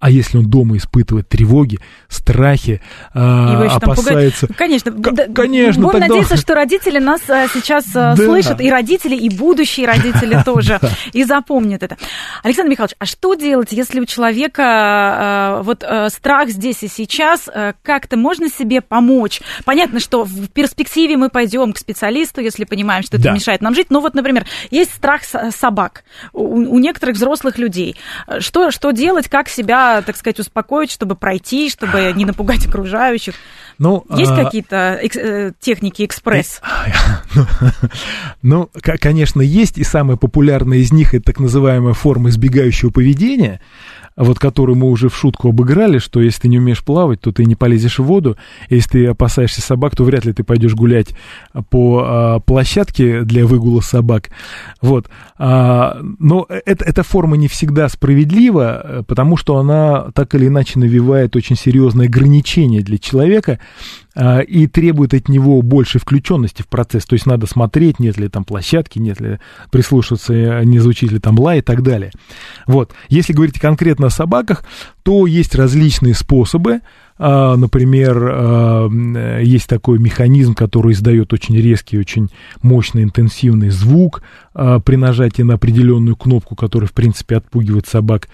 А 0.00 0.10
если 0.10 0.38
он 0.38 0.48
дома 0.48 0.76
испытывает 0.76 1.28
тревоги, 1.28 1.80
страхи, 2.08 2.80
а, 3.12 3.66
опасается... 3.76 4.46
Конечно, 4.56 4.92
К- 4.92 5.12
да, 5.12 5.26
конечно. 5.26 5.82
Будем 5.82 6.00
тогда... 6.00 6.14
надеяться, 6.14 6.36
что 6.40 6.54
родители 6.54 7.00
нас 7.00 7.20
а, 7.28 7.48
сейчас 7.48 7.84
а, 7.96 8.14
да. 8.14 8.16
слышат, 8.16 8.60
и 8.60 8.70
родители, 8.70 9.16
и 9.16 9.28
будущие 9.28 9.86
родители 9.86 10.40
тоже, 10.44 10.78
и 11.12 11.24
запомнят 11.24 11.82
это. 11.82 11.96
Александр 12.44 12.70
Михайлович, 12.70 12.94
а 13.00 13.06
что 13.06 13.34
делать, 13.34 13.72
если 13.72 13.98
у 13.98 14.04
человека 14.04 14.62
а, 14.64 15.62
вот 15.62 15.82
а, 15.82 16.10
страх 16.10 16.50
здесь 16.50 16.84
и 16.84 16.88
сейчас, 16.88 17.48
а, 17.48 17.74
как-то 17.82 18.16
можно 18.16 18.48
себе 18.48 18.80
помочь? 18.80 19.40
Понятно, 19.64 19.98
что 19.98 20.22
в 20.22 20.48
перспективе 20.48 21.16
мы 21.16 21.28
пойдем 21.28 21.72
к 21.72 21.78
специалисту, 21.78 22.40
если 22.40 22.64
понимаем, 22.64 23.02
что 23.02 23.16
это 23.16 23.24
да. 23.24 23.32
мешает 23.32 23.62
нам 23.62 23.74
жить. 23.74 23.88
Но 23.90 24.00
вот, 24.00 24.14
например, 24.14 24.46
есть 24.70 24.94
страх 24.94 25.22
собак 25.24 26.04
у, 26.32 26.54
у 26.54 26.78
некоторых 26.78 27.16
взрослых 27.16 27.58
людей. 27.58 27.96
Что, 28.38 28.70
что 28.70 28.92
делать, 28.92 29.28
как 29.28 29.48
себя 29.48 29.87
так 30.06 30.16
сказать, 30.16 30.40
успокоить, 30.40 30.90
чтобы 30.90 31.14
пройти, 31.14 31.70
чтобы 31.70 32.12
не 32.14 32.24
напугать 32.24 32.66
окружающих? 32.66 33.34
Ну, 33.78 34.04
Есть 34.10 34.32
а... 34.32 34.44
какие-то 34.44 34.98
экс- 35.02 35.16
э, 35.16 35.52
техники 35.60 36.04
экспресс? 36.04 36.60
Ну, 38.42 38.70
конечно, 38.82 39.40
есть, 39.40 39.78
и 39.78 39.84
самая 39.84 40.16
популярная 40.16 40.78
из 40.78 40.92
них 40.92 41.14
это 41.14 41.24
так 41.26 41.40
называемая 41.40 41.94
форма 41.94 42.30
избегающего 42.30 42.90
поведения– 42.90 43.60
вот 44.24 44.38
которую 44.38 44.76
мы 44.76 44.88
уже 44.88 45.08
в 45.08 45.16
шутку 45.16 45.50
обыграли, 45.50 45.98
что 45.98 46.20
если 46.20 46.42
ты 46.42 46.48
не 46.48 46.58
умеешь 46.58 46.84
плавать, 46.84 47.20
то 47.20 47.32
ты 47.32 47.44
не 47.44 47.54
полезешь 47.54 48.00
в 48.00 48.04
воду, 48.04 48.36
если 48.68 48.90
ты 48.90 49.06
опасаешься 49.06 49.62
собак, 49.62 49.94
то 49.96 50.04
вряд 50.04 50.24
ли 50.24 50.32
ты 50.32 50.42
пойдешь 50.42 50.74
гулять 50.74 51.14
по 51.70 52.02
а, 52.04 52.40
площадке 52.40 53.22
для 53.22 53.46
выгула 53.46 53.80
собак. 53.80 54.30
Вот. 54.82 55.08
А, 55.38 55.98
но 56.18 56.46
это, 56.48 56.84
эта 56.84 57.02
форма 57.04 57.36
не 57.36 57.46
всегда 57.46 57.88
справедлива, 57.88 59.04
потому 59.06 59.36
что 59.36 59.58
она 59.58 60.10
так 60.14 60.34
или 60.34 60.48
иначе 60.48 60.80
навевает 60.80 61.36
очень 61.36 61.56
серьезные 61.56 62.06
ограничения 62.06 62.80
для 62.80 62.98
человека, 62.98 63.60
а, 64.07 64.07
и 64.48 64.66
требует 64.66 65.14
от 65.14 65.28
него 65.28 65.62
больше 65.62 65.98
включенности 65.98 66.62
в 66.62 66.66
процесс. 66.66 67.04
То 67.04 67.14
есть 67.14 67.26
надо 67.26 67.46
смотреть, 67.46 68.00
нет 68.00 68.16
ли 68.18 68.28
там 68.28 68.44
площадки, 68.44 68.98
нет 68.98 69.20
ли 69.20 69.38
прислушиваться, 69.70 70.64
не 70.64 70.80
звучит 70.80 71.12
ли 71.12 71.20
там 71.20 71.38
лай 71.38 71.58
и 71.58 71.62
так 71.62 71.82
далее. 71.82 72.10
Вот. 72.66 72.92
Если 73.08 73.32
говорить 73.32 73.60
конкретно 73.60 74.08
о 74.08 74.10
собаках, 74.10 74.64
то 75.04 75.26
есть 75.26 75.54
различные 75.54 76.14
способы. 76.14 76.80
А, 77.20 77.56
например, 77.56 78.16
а, 78.30 78.88
есть 79.40 79.68
такой 79.68 79.98
механизм, 79.98 80.54
который 80.54 80.92
издает 80.92 81.32
очень 81.32 81.56
резкий, 81.56 81.98
очень 81.98 82.28
мощный, 82.62 83.02
интенсивный 83.02 83.70
звук 83.70 84.22
при 84.52 84.96
нажатии 84.96 85.42
на 85.42 85.54
определенную 85.54 86.16
кнопку, 86.16 86.56
которая, 86.56 86.88
в 86.88 86.92
принципе, 86.92 87.36
отпугивает 87.36 87.86
собак. 87.86 88.28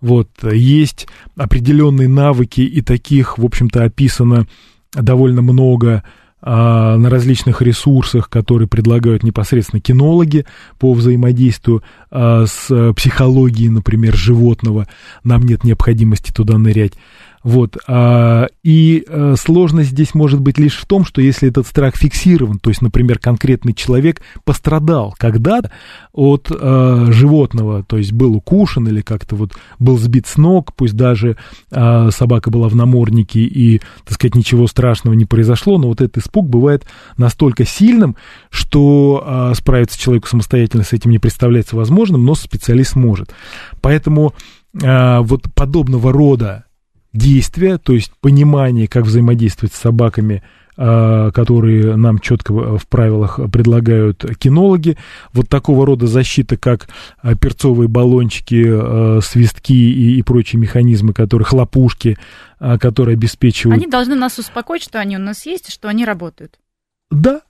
Вот. 0.00 0.28
Есть 0.42 1.06
определенные 1.36 2.08
навыки, 2.08 2.60
и 2.60 2.80
таких, 2.82 3.38
в 3.38 3.44
общем-то, 3.44 3.84
описано 3.84 4.46
довольно 4.92 5.42
много 5.42 6.02
а, 6.42 6.96
на 6.96 7.10
различных 7.10 7.60
ресурсах, 7.60 8.30
которые 8.30 8.66
предлагают 8.66 9.22
непосредственно 9.22 9.80
кинологи 9.80 10.46
по 10.78 10.94
взаимодействию 10.94 11.82
с 12.12 12.92
психологией, 12.94 13.68
например, 13.68 14.16
животного, 14.16 14.88
нам 15.22 15.42
нет 15.42 15.64
необходимости 15.64 16.32
туда 16.32 16.58
нырять. 16.58 16.94
Вот. 17.42 17.78
А, 17.86 18.48
и 18.62 19.04
а, 19.08 19.34
сложность 19.38 19.90
здесь 19.90 20.14
может 20.14 20.40
быть 20.40 20.58
лишь 20.58 20.76
в 20.76 20.84
том, 20.84 21.04
что 21.04 21.22
если 21.22 21.48
этот 21.48 21.66
страх 21.66 21.96
фиксирован, 21.96 22.58
то 22.58 22.68
есть, 22.68 22.82
например, 22.82 23.18
конкретный 23.18 23.72
человек 23.72 24.20
пострадал 24.44 25.14
когда-то 25.16 25.70
от 26.12 26.50
а, 26.50 27.06
животного, 27.10 27.82
то 27.82 27.96
есть 27.96 28.12
был 28.12 28.36
укушен 28.36 28.86
или 28.88 29.00
как-то 29.00 29.36
вот 29.36 29.52
был 29.78 29.96
сбит 29.96 30.26
с 30.26 30.36
ног, 30.36 30.74
пусть 30.74 30.96
даже 30.96 31.36
а, 31.70 32.10
собака 32.10 32.50
была 32.50 32.68
в 32.68 32.76
наморднике 32.76 33.40
и, 33.40 33.80
так 34.04 34.14
сказать, 34.14 34.34
ничего 34.34 34.66
страшного 34.66 35.14
не 35.14 35.24
произошло, 35.24 35.78
но 35.78 35.88
вот 35.88 36.02
этот 36.02 36.18
испуг 36.18 36.46
бывает 36.46 36.84
настолько 37.16 37.64
сильным, 37.64 38.16
что 38.50 39.22
а, 39.24 39.54
справиться 39.54 39.98
человеку 39.98 40.28
самостоятельно 40.28 40.84
с 40.84 40.92
этим 40.92 41.10
не 41.10 41.18
представляется 41.18 41.74
возможным, 41.74 41.99
но 42.08 42.34
специалист 42.34 42.96
может. 42.96 43.34
Поэтому 43.80 44.34
а, 44.82 45.20
вот 45.22 45.52
подобного 45.54 46.12
рода 46.12 46.64
действия, 47.12 47.78
то 47.78 47.92
есть 47.92 48.12
понимание, 48.20 48.86
как 48.86 49.04
взаимодействовать 49.04 49.74
с 49.74 49.78
собаками, 49.78 50.42
а, 50.82 51.30
которые 51.32 51.96
нам 51.96 52.20
четко 52.20 52.78
в 52.78 52.86
правилах 52.86 53.38
предлагают 53.52 54.24
кинологи. 54.38 54.96
Вот 55.34 55.48
такого 55.48 55.84
рода 55.84 56.06
защита, 56.06 56.56
как 56.56 56.88
а, 57.20 57.34
перцовые 57.34 57.86
баллончики, 57.86 58.64
а, 58.66 59.18
свистки 59.22 59.74
и, 59.74 60.18
и 60.18 60.22
прочие 60.22 60.58
механизмы, 60.58 61.12
которые 61.12 61.44
хлопушки, 61.44 62.16
которые 62.58 63.14
обеспечивают... 63.14 63.78
Они 63.78 63.90
должны 63.90 64.14
нас 64.14 64.38
успокоить, 64.38 64.82
что 64.82 65.00
они 65.00 65.16
у 65.16 65.20
нас 65.20 65.44
есть 65.44 65.70
что 65.70 65.88
они 65.88 66.04
работают. 66.04 66.58
Да, 67.10 67.42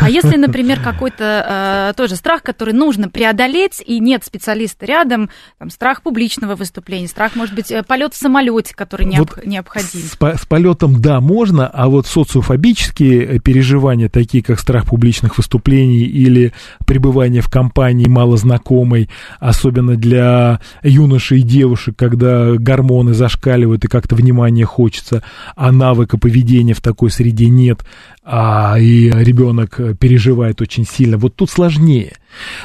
а 0.00 0.10
если, 0.10 0.36
например, 0.36 0.80
какой-то 0.80 1.90
э, 1.90 1.96
тоже 1.96 2.16
страх, 2.16 2.42
который 2.42 2.74
нужно 2.74 3.08
преодолеть, 3.08 3.82
и 3.84 4.00
нет 4.00 4.24
специалиста 4.24 4.86
рядом, 4.86 5.30
там, 5.58 5.70
страх 5.70 6.02
публичного 6.02 6.56
выступления, 6.56 7.08
страх, 7.08 7.36
может 7.36 7.54
быть, 7.54 7.70
э, 7.70 7.82
полет 7.82 8.14
в 8.14 8.16
самолете, 8.16 8.74
который 8.74 9.06
необ, 9.06 9.30
вот 9.36 9.46
необходим. 9.46 10.00
С, 10.00 10.16
с 10.16 10.46
полетом, 10.46 11.00
да, 11.00 11.20
можно, 11.20 11.66
а 11.66 11.88
вот 11.88 12.06
социофобические 12.06 13.36
э, 13.36 13.38
переживания, 13.38 14.08
такие 14.08 14.42
как 14.42 14.58
страх 14.58 14.86
публичных 14.86 15.36
выступлений 15.36 16.02
или 16.02 16.52
пребывание 16.86 17.42
в 17.42 17.48
компании 17.48 18.08
малознакомой, 18.08 19.08
особенно 19.38 19.96
для 19.96 20.60
юношей 20.82 21.40
и 21.40 21.42
девушек, 21.42 21.94
когда 21.96 22.54
гормоны 22.54 23.14
зашкаливают 23.14 23.84
и 23.84 23.88
как-то 23.88 24.16
внимание 24.16 24.64
хочется, 24.64 25.22
а 25.54 25.70
навыка 25.70 26.18
поведения 26.18 26.74
в 26.74 26.80
такой 26.80 27.10
среде 27.10 27.48
нет, 27.48 27.84
а, 28.30 28.78
и 28.78 29.10
ребенок 29.10 29.80
переживает 29.98 30.60
очень 30.60 30.84
сильно. 30.84 31.16
Вот 31.16 31.34
тут 31.34 31.48
сложнее. 31.48 32.12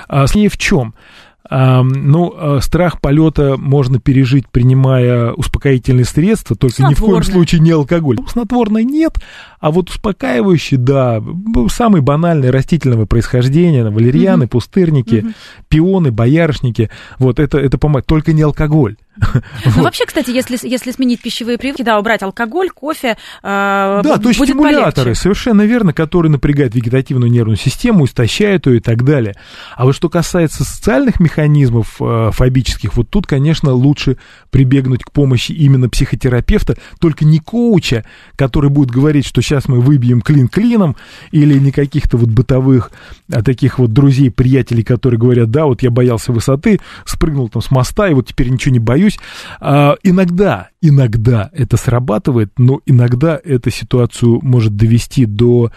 А, 0.09 0.28
сложнее 0.28 0.49
в 0.49 0.57
чем? 0.57 0.93
Ну, 1.49 2.34
а, 2.36 2.59
страх 2.61 2.99
полета 2.99 3.55
можно 3.57 3.99
пережить, 3.99 4.47
принимая 4.49 5.32
успокоительные 5.32 6.05
средства, 6.05 6.55
только 6.55 6.84
ни 6.84 6.93
в 6.93 6.99
коем 6.99 7.24
случае 7.24 7.61
не 7.61 7.72
алкоголь. 7.72 8.18
Снотворное 8.28 8.84
нет, 8.84 9.20
а 9.59 9.72
вот 9.72 9.89
успокаивающие, 9.89 10.80
да, 10.80 11.24
самые 11.70 12.01
банальные 12.01 12.49
растительного 12.51 13.05
происхождения, 13.05 13.89
валерьяны, 13.89 14.45
угу. 14.45 14.51
пустырники, 14.51 15.16
угу. 15.16 15.34
пионы, 15.70 16.11
боярышники, 16.11 16.89
вот 17.20 17.39
это, 17.39 17.57
это 17.57 17.78
помогает, 17.78 18.05
только 18.05 18.34
не 18.34 18.41
алкоголь. 18.41 18.95
Ну, 19.16 19.84
вообще, 19.84 20.05
кстати, 20.05 20.32
если, 20.32 20.57
если 20.64 20.91
сменить 20.91 21.22
пищевые 21.22 21.57
привычки, 21.57 21.84
да, 21.84 21.99
убрать 21.99 22.24
алкоголь, 22.24 22.70
кофе, 22.70 23.09
э, 23.09 23.16
Да, 24.03 24.18
то 24.18 24.30
есть 24.30 24.43
стимуляторы, 24.43 24.91
полегче. 25.05 25.22
совершенно 25.22 25.61
верно, 25.64 25.93
которые 25.93 26.32
напрягают 26.32 26.74
вегетативную 26.76 27.32
нервную 27.32 27.57
систему, 27.57 28.05
истощают 28.05 28.66
ее 28.68 28.78
и 28.78 28.80
так 28.80 29.03
далее. 29.03 29.36
А 29.76 29.86
вот 29.86 29.93
что 29.95 30.09
касается 30.09 30.64
социальных 30.64 31.20
механизмов 31.20 31.97
э, 31.99 32.30
фобических, 32.32 32.95
вот 32.95 33.09
тут, 33.09 33.28
конечно, 33.28 33.72
лучше 33.72 34.18
прибегнуть 34.49 35.03
к 35.03 35.11
помощи 35.11 35.51
именно 35.51 35.89
психотерапевта, 35.89 36.76
только 36.99 37.26
не 37.26 37.39
коуча, 37.39 38.05
который 38.36 38.70
будет 38.70 38.89
говорить, 38.91 39.26
что 39.28 39.41
сейчас 39.41 39.68
мы 39.68 39.80
выбьем 39.80 40.22
клин 40.22 40.47
клином, 40.47 40.95
или 41.32 41.57
не 41.59 41.72
каких-то 41.72 42.18
вот 42.18 42.30
бытовых, 42.30 42.91
а 43.32 43.43
таких 43.43 43.80
вот 43.80 43.91
друзей, 43.93 44.32
приятелей, 44.32 44.84
которые 44.84 45.20
говорят, 45.20 45.51
да, 45.51 45.66
вот 45.66 45.84
я 45.84 45.91
боялся 45.91 46.32
высоты, 46.32 46.80
спрыгнул 47.05 47.49
там 47.49 47.61
с 47.61 47.70
моста, 47.70 48.07
и 48.09 48.14
вот 48.14 48.28
теперь 48.28 48.49
ничего 48.49 48.72
не 48.74 48.80
боюсь, 48.80 49.03
боюсь. 49.04 49.20
А, 49.60 49.95
иногда, 50.04 50.70
иногда 50.82 51.49
это 51.54 51.78
срабатывает, 51.78 52.51
но 52.58 52.82
иногда 52.86 53.39
эта 53.43 53.72
ситуацию 53.72 54.39
может 54.41 54.76
довести 54.76 55.26
до 55.26 55.72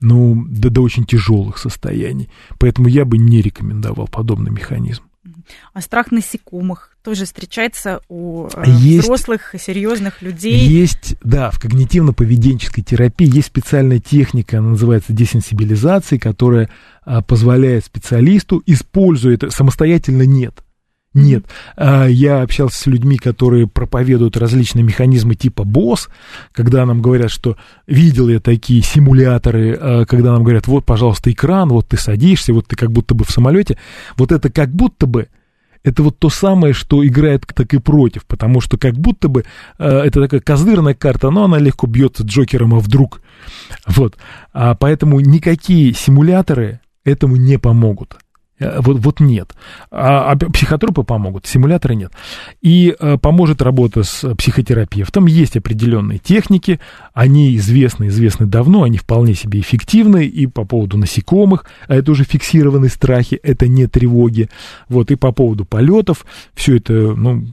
ну, 0.00 0.44
до, 0.48 0.70
до 0.70 0.80
очень 0.82 1.04
тяжелых 1.04 1.58
состояний. 1.58 2.28
Поэтому 2.60 2.86
я 2.86 3.04
бы 3.04 3.18
не 3.18 3.42
рекомендовал 3.42 4.06
подобный 4.06 4.52
механизм. 4.52 5.02
А 5.72 5.80
страх 5.80 6.12
насекомых 6.12 6.96
тоже 7.02 7.24
встречается 7.24 8.00
у 8.08 8.48
э, 8.54 8.64
есть, 8.66 9.04
взрослых, 9.04 9.54
серьезных 9.58 10.22
людей. 10.22 10.58
Есть, 10.58 11.16
да, 11.22 11.50
в 11.50 11.58
когнитивно-поведенческой 11.58 12.82
терапии 12.82 13.34
есть 13.34 13.48
специальная 13.48 13.98
техника, 13.98 14.58
она 14.58 14.68
называется 14.70 15.12
десенсибилизацией, 15.12 16.20
которая 16.20 16.68
а, 17.04 17.22
позволяет 17.22 17.84
специалисту, 17.86 18.62
используя 18.66 19.34
это, 19.34 19.50
самостоятельно 19.50 20.22
нет, 20.22 20.62
нет. 21.22 21.44
А, 21.76 22.06
я 22.06 22.42
общался 22.42 22.78
с 22.78 22.86
людьми, 22.86 23.16
которые 23.16 23.66
проповедуют 23.66 24.36
различные 24.36 24.82
механизмы 24.82 25.34
типа 25.34 25.64
БОС, 25.64 26.08
когда 26.52 26.84
нам 26.86 27.02
говорят, 27.02 27.30
что 27.30 27.56
видел 27.86 28.28
я 28.28 28.40
такие 28.40 28.82
симуляторы, 28.82 29.78
а, 29.80 30.04
когда 30.06 30.32
нам 30.32 30.42
говорят, 30.42 30.66
вот, 30.66 30.84
пожалуйста, 30.84 31.30
экран, 31.30 31.68
вот 31.68 31.88
ты 31.88 31.96
садишься, 31.96 32.52
вот 32.52 32.66
ты 32.66 32.76
как 32.76 32.92
будто 32.92 33.14
бы 33.14 33.24
в 33.24 33.30
самолете. 33.30 33.78
Вот 34.16 34.32
это 34.32 34.50
как 34.50 34.70
будто 34.70 35.06
бы 35.06 35.28
это 35.84 36.02
вот 36.02 36.18
то 36.18 36.28
самое, 36.28 36.74
что 36.74 37.06
играет 37.06 37.46
так 37.46 37.72
и 37.72 37.78
против, 37.78 38.26
потому 38.26 38.60
что 38.60 38.76
как 38.76 38.94
будто 38.94 39.28
бы 39.28 39.44
э, 39.78 39.88
это 39.88 40.20
такая 40.20 40.40
козырная 40.40 40.94
карта, 40.94 41.30
но 41.30 41.44
она 41.44 41.58
легко 41.58 41.86
бьется 41.86 42.24
Джокером, 42.24 42.74
а 42.74 42.78
вдруг. 42.78 43.20
Вот. 43.86 44.16
А 44.52 44.74
поэтому 44.74 45.20
никакие 45.20 45.92
симуляторы 45.94 46.80
этому 47.04 47.36
не 47.36 47.58
помогут. 47.58 48.18
Э, 48.58 48.80
вот, 48.80 48.98
вот 48.98 49.20
нет. 49.20 49.54
А, 49.90 50.32
а 50.32 50.36
психотропы 50.36 51.02
помогут, 51.02 51.46
симуляторы 51.46 51.94
нет. 51.94 52.12
И 52.60 52.94
а, 52.98 53.16
поможет 53.18 53.62
работа 53.62 54.02
с 54.02 54.34
психотерапевтом. 54.34 55.26
Есть 55.26 55.56
определенные 55.56 56.18
техники, 56.18 56.80
они 57.14 57.56
известны, 57.56 58.08
известны 58.08 58.46
давно, 58.46 58.82
они 58.82 58.98
вполне 58.98 59.34
себе 59.34 59.60
эффективны 59.60 60.26
и 60.26 60.46
по 60.46 60.64
поводу 60.64 60.98
насекомых, 60.98 61.66
а 61.86 61.94
это 61.94 62.10
уже 62.10 62.24
фиксированные 62.24 62.90
страхи, 62.90 63.38
это 63.42 63.68
не 63.68 63.86
тревоги. 63.86 64.48
Вот, 64.88 65.10
и 65.10 65.16
по 65.16 65.32
поводу 65.32 65.64
полетов, 65.64 66.24
все 66.54 66.76
это, 66.76 66.92
ну, 66.92 67.46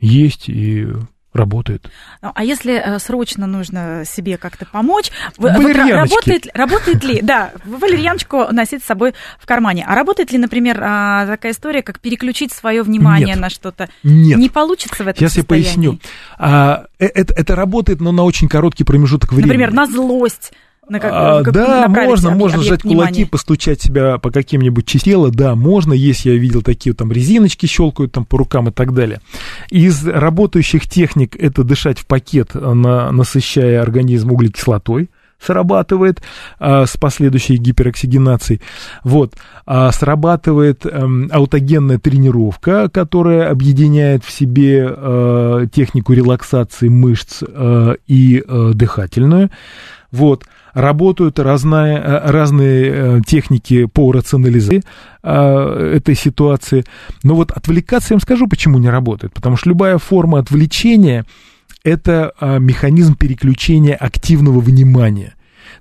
есть, 0.00 0.48
и 0.48 0.88
работает. 1.32 1.90
Ну, 2.20 2.30
а 2.34 2.44
если 2.44 2.74
э, 2.74 2.98
срочно 2.98 3.46
нужно 3.46 4.04
себе 4.04 4.36
как-то 4.36 4.66
помочь, 4.66 5.10
вы, 5.38 5.50
вот, 5.52 5.76
работает, 5.76 6.46
работает 6.54 7.04
ли, 7.04 7.20
да, 7.22 7.52
валерьяночку 7.64 8.52
носить 8.52 8.82
с 8.82 8.86
собой 8.86 9.14
в 9.38 9.46
кармане, 9.46 9.84
а 9.88 9.94
работает 9.94 10.30
ли, 10.30 10.38
например, 10.38 10.80
а, 10.82 11.26
такая 11.26 11.52
история, 11.52 11.82
как 11.82 12.00
переключить 12.00 12.52
свое 12.52 12.82
внимание 12.82 13.28
Нет. 13.28 13.40
на 13.40 13.50
что-то? 13.50 13.88
Нет. 14.02 14.38
Не 14.38 14.48
получится 14.48 15.04
в 15.04 15.08
этом 15.08 15.20
Сейчас 15.20 15.34
состоянии? 15.34 15.64
я 15.64 15.70
поясню. 15.70 15.98
А, 16.38 16.86
э, 16.98 17.06
это, 17.06 17.34
это 17.34 17.56
работает, 17.56 18.00
но 18.00 18.12
на 18.12 18.24
очень 18.24 18.48
короткий 18.48 18.84
промежуток 18.84 19.32
времени. 19.32 19.48
Например, 19.48 19.72
на 19.72 19.86
злость 19.86 20.52
на 20.88 20.98
как, 20.98 21.12
а, 21.14 21.42
как 21.44 21.54
да, 21.54 21.88
можно, 21.88 22.30
можно 22.30 22.60
сжать 22.60 22.82
внимания. 22.82 23.08
кулаки, 23.08 23.24
постучать 23.24 23.80
себя 23.80 24.18
по 24.18 24.30
каким-нибудь 24.30 24.84
частям 24.84 25.30
да, 25.30 25.54
можно, 25.54 25.92
есть, 25.92 26.24
я 26.24 26.34
видел 26.34 26.62
такие 26.62 26.94
там 26.94 27.12
резиночки 27.12 27.66
щелкают 27.66 28.12
там 28.12 28.24
по 28.24 28.38
рукам 28.38 28.68
и 28.68 28.72
так 28.72 28.92
далее. 28.92 29.20
Из 29.70 30.06
работающих 30.06 30.88
техник 30.88 31.36
это 31.36 31.62
дышать 31.62 31.98
в 31.98 32.06
пакет, 32.06 32.54
на, 32.54 33.12
насыщая 33.12 33.80
организм 33.80 34.32
углекислотой, 34.32 35.08
срабатывает 35.40 36.22
а, 36.58 36.86
с 36.86 36.96
последующей 36.96 37.56
гипероксигенацией. 37.56 38.60
Вот. 39.04 39.34
А, 39.66 39.90
срабатывает 39.92 40.86
а, 40.86 41.08
аутогенная 41.30 41.98
тренировка, 41.98 42.88
которая 42.88 43.50
объединяет 43.50 44.24
в 44.24 44.30
себе 44.30 44.86
а, 44.88 45.66
технику 45.66 46.12
релаксации 46.12 46.88
мышц 46.88 47.42
а, 47.42 47.94
и 48.06 48.42
а, 48.46 48.72
дыхательную. 48.72 49.50
Вот 50.10 50.44
работают 50.74 51.38
разные, 51.38 51.98
э, 51.98 52.30
разные 52.30 52.84
э, 52.84 53.20
техники 53.26 53.86
по 53.86 54.12
рационализации 54.12 54.82
э, 55.22 55.92
этой 55.96 56.14
ситуации. 56.14 56.84
Но 57.22 57.34
вот 57.34 57.50
отвлекаться, 57.50 58.14
я 58.14 58.16
вам 58.16 58.22
скажу, 58.22 58.48
почему 58.48 58.78
не 58.78 58.90
работает. 58.90 59.32
Потому 59.32 59.56
что 59.56 59.68
любая 59.68 59.98
форма 59.98 60.38
отвлечения– 60.38 61.24
это 61.84 62.32
механизм 62.60 63.16
переключения 63.16 63.96
активного 63.96 64.60
внимания. 64.60 65.34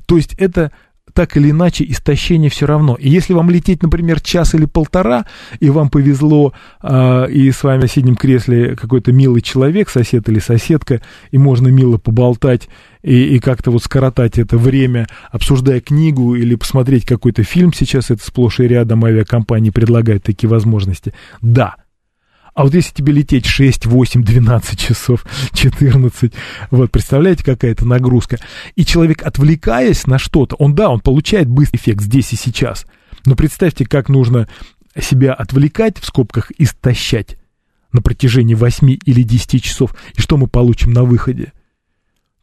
То 0.08 0.18
есть 0.18 0.34
это 0.40 0.72
так 1.14 1.36
или 1.38 1.52
иначе 1.52 1.86
истощение 1.88 2.50
все 2.50 2.66
равно. 2.66 2.96
И 2.96 3.10
если 3.10 3.34
вам 3.34 3.50
лететь, 3.50 3.84
например, 3.84 4.22
час 4.22 4.54
или 4.56 4.66
полтора, 4.66 5.26
и 5.60 5.70
вам 5.70 5.90
повезло, 5.90 6.54
э, 6.82 7.30
и 7.32 7.52
с 7.52 7.64
вами 7.64 7.80
в 7.80 7.84
соседнем 7.84 8.16
кресле 8.16 8.76
какой-то 8.76 9.12
милый 9.12 9.42
человек, 9.42 9.90
сосед 9.90 10.28
или 10.30 10.40
соседка, 10.40 11.02
и 11.32 11.38
можно 11.38 11.68
мило 11.68 11.98
поболтать, 11.98 12.70
и, 13.04 13.36
и 13.36 13.40
как-то 13.40 13.72
вот 13.72 13.84
скоротать 13.84 14.38
это 14.38 14.58
время, 14.58 15.08
обсуждая 15.32 15.82
книгу 15.82 16.36
или 16.36 16.56
посмотреть 16.56 17.06
какой-то 17.06 17.44
фильм, 17.44 17.74
сейчас 17.74 18.12
это 18.12 18.24
сплошь 18.24 18.60
и 18.60 18.68
рядом 18.68 19.06
авиакомпании 19.06 19.70
предлагают 19.70 20.24
такие 20.24 20.50
возможности. 20.50 21.14
Да, 21.42 21.76
а 22.54 22.64
вот 22.64 22.74
если 22.74 22.94
тебе 22.94 23.14
лететь 23.14 23.46
6, 23.46 23.86
8, 23.86 24.24
12 24.24 24.80
часов, 24.80 25.26
14, 25.54 26.34
вот, 26.70 26.92
представляете, 26.92 27.44
какая 27.44 27.72
это 27.72 27.86
нагрузка. 27.86 28.40
И 28.76 28.86
человек, 28.86 29.24
отвлекаясь 29.24 30.06
на 30.06 30.20
что-то, 30.20 30.56
он, 30.58 30.76
да, 30.76 30.90
он 30.90 31.00
получает 31.00 31.48
быстрый 31.48 31.78
эффект 31.78 32.02
здесь 32.02 32.34
и 32.34 32.36
сейчас. 32.36 32.86
Но 33.26 33.36
представьте, 33.36 33.86
как 33.86 34.10
нужно 34.10 34.48
себя 35.00 35.34
отвлекать, 35.34 35.98
в 36.00 36.06
скобках, 36.06 36.52
истощать 36.58 37.38
на 37.94 38.02
протяжении 38.02 38.56
8 38.56 38.98
или 39.06 39.24
10 39.24 39.64
часов. 39.64 39.96
И 40.16 40.22
что 40.22 40.38
мы 40.38 40.48
получим 40.48 40.92
на 40.92 41.04
выходе? 41.04 41.54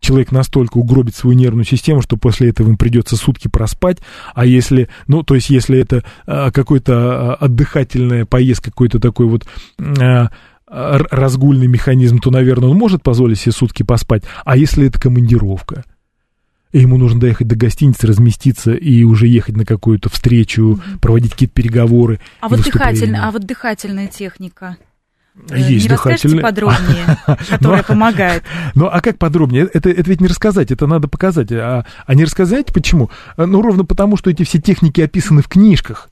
Человек 0.00 0.32
настолько 0.32 0.78
угробит 0.78 1.14
свою 1.14 1.36
нервную 1.36 1.64
систему, 1.64 2.02
что 2.02 2.16
после 2.16 2.50
этого 2.50 2.68
им 2.68 2.76
придется 2.76 3.16
сутки 3.16 3.48
проспать, 3.48 3.98
а 4.34 4.46
если, 4.46 4.88
ну, 5.06 5.22
то 5.22 5.34
есть 5.34 5.50
если 5.50 5.78
это 5.78 6.04
а, 6.26 6.50
какой-то 6.50 6.94
а, 6.94 7.34
отдыхательная 7.34 8.24
поездка, 8.24 8.70
какой-то 8.70 9.00
такой 9.00 9.26
вот 9.26 9.46
а, 9.78 10.30
разгульный 10.66 11.66
механизм, 11.66 12.18
то, 12.18 12.30
наверное, 12.30 12.68
он 12.68 12.76
может 12.76 13.02
позволить 13.02 13.40
себе 13.40 13.52
сутки 13.52 13.82
поспать, 13.82 14.22
а 14.44 14.56
если 14.56 14.86
это 14.86 15.00
командировка? 15.00 15.84
И 16.70 16.80
ему 16.80 16.98
нужно 16.98 17.18
доехать 17.18 17.46
до 17.46 17.56
гостиницы, 17.56 18.06
разместиться 18.06 18.74
и 18.74 19.02
уже 19.02 19.26
ехать 19.26 19.56
на 19.56 19.64
какую-то 19.64 20.10
встречу, 20.10 20.78
проводить 21.00 21.32
какие-то 21.32 21.54
переговоры. 21.54 22.20
А 22.40 22.48
вот, 22.48 22.62
дыхательная, 22.62 23.26
а 23.26 23.30
вот 23.30 23.46
дыхательная 23.46 24.06
техника? 24.06 24.76
Э, 25.50 25.58
Есть 25.58 25.84
не 25.84 25.88
дыхательные... 25.88 26.40
подробнее, 26.40 27.18
которая 27.48 27.82
помогает? 27.82 28.42
Ну, 28.74 28.86
а 28.86 29.00
как 29.00 29.18
подробнее? 29.18 29.68
Это, 29.72 29.90
это 29.90 30.08
ведь 30.08 30.20
не 30.20 30.26
рассказать, 30.26 30.70
это 30.70 30.86
надо 30.86 31.08
показать. 31.08 31.50
А, 31.52 31.84
а 32.06 32.14
не 32.14 32.24
рассказать 32.24 32.72
почему? 32.72 33.10
Э, 33.36 33.46
ну, 33.46 33.62
ровно 33.62 33.84
потому, 33.84 34.16
что 34.16 34.30
эти 34.30 34.42
все 34.44 34.60
техники 34.60 35.00
описаны 35.00 35.42
в 35.42 35.48
книжках. 35.48 36.08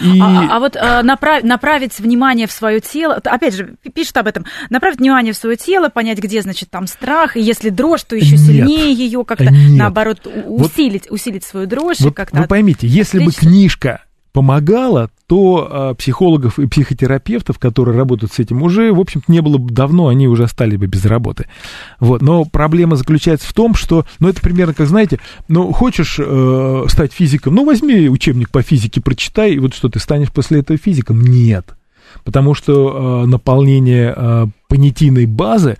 И... 0.00 0.20
А, 0.20 0.56
а 0.56 0.60
вот 0.60 0.76
а, 0.76 1.02
направ, 1.02 1.42
направить 1.42 1.98
внимание 1.98 2.46
в 2.46 2.52
свое 2.52 2.80
тело, 2.80 3.14
опять 3.14 3.54
же, 3.54 3.74
пишет 3.92 4.16
об 4.16 4.28
этом, 4.28 4.44
направить 4.70 4.98
внимание 4.98 5.32
в 5.32 5.36
свое 5.36 5.56
тело, 5.56 5.88
понять, 5.88 6.18
где, 6.18 6.42
значит, 6.42 6.70
там 6.70 6.86
страх, 6.86 7.36
и 7.36 7.40
если 7.40 7.70
дрожь, 7.70 8.04
то 8.04 8.14
еще 8.14 8.36
сильнее 8.36 8.92
ее 8.92 9.24
как-то, 9.24 9.50
наоборот, 9.50 10.26
усилить, 10.26 11.06
вот, 11.08 11.14
усилить 11.14 11.44
свою 11.44 11.66
дрожь. 11.66 11.98
Вот 12.00 12.14
как-то 12.14 12.42
вы 12.42 12.46
поймите, 12.46 12.86
если 12.86 13.24
бы 13.24 13.32
книжка 13.32 14.02
помогала, 14.38 15.10
то 15.26 15.68
а, 15.68 15.94
психологов 15.94 16.60
и 16.60 16.68
психотерапевтов, 16.68 17.58
которые 17.58 17.96
работают 17.96 18.32
с 18.32 18.38
этим, 18.38 18.62
уже, 18.62 18.92
в 18.92 19.00
общем-то, 19.00 19.32
не 19.32 19.40
было 19.40 19.58
бы 19.58 19.72
давно, 19.72 20.06
они 20.06 20.28
уже 20.28 20.44
остались 20.44 20.78
бы 20.78 20.86
без 20.86 21.04
работы. 21.06 21.46
Вот. 21.98 22.22
Но 22.22 22.44
проблема 22.44 22.94
заключается 22.94 23.48
в 23.48 23.52
том, 23.52 23.74
что, 23.74 24.06
ну, 24.20 24.28
это 24.28 24.40
примерно, 24.40 24.74
как, 24.74 24.86
знаете, 24.86 25.18
ну, 25.48 25.72
хочешь 25.72 26.20
э, 26.20 26.84
стать 26.86 27.12
физиком, 27.12 27.56
ну, 27.56 27.64
возьми 27.64 28.08
учебник 28.08 28.50
по 28.50 28.62
физике, 28.62 29.00
прочитай, 29.00 29.54
и 29.54 29.58
вот 29.58 29.74
что, 29.74 29.88
ты 29.88 29.98
станешь 29.98 30.30
после 30.30 30.60
этого 30.60 30.78
физиком? 30.78 31.20
Нет. 31.20 31.74
Потому 32.22 32.54
что 32.54 33.24
э, 33.24 33.26
наполнение 33.26 34.14
э, 34.16 34.46
понятийной 34.68 35.26
базы 35.26 35.78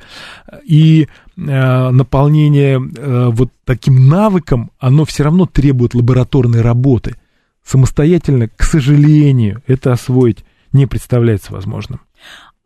и 0.65 1.07
э, 1.37 1.91
наполнение 1.91 2.81
э, 2.81 3.29
вот 3.31 3.53
таким 3.65 4.09
навыком, 4.09 4.73
оно 4.81 5.05
все 5.05 5.23
равно 5.23 5.47
требует 5.47 5.95
лабораторной 5.95 6.61
работы– 6.61 7.15
самостоятельно, 7.69 8.49
к 8.49 8.63
сожалению, 8.63 9.63
это 9.67 9.93
освоить 9.93 10.45
не 10.73 10.87
представляется 10.87 11.53
возможным. 11.53 12.01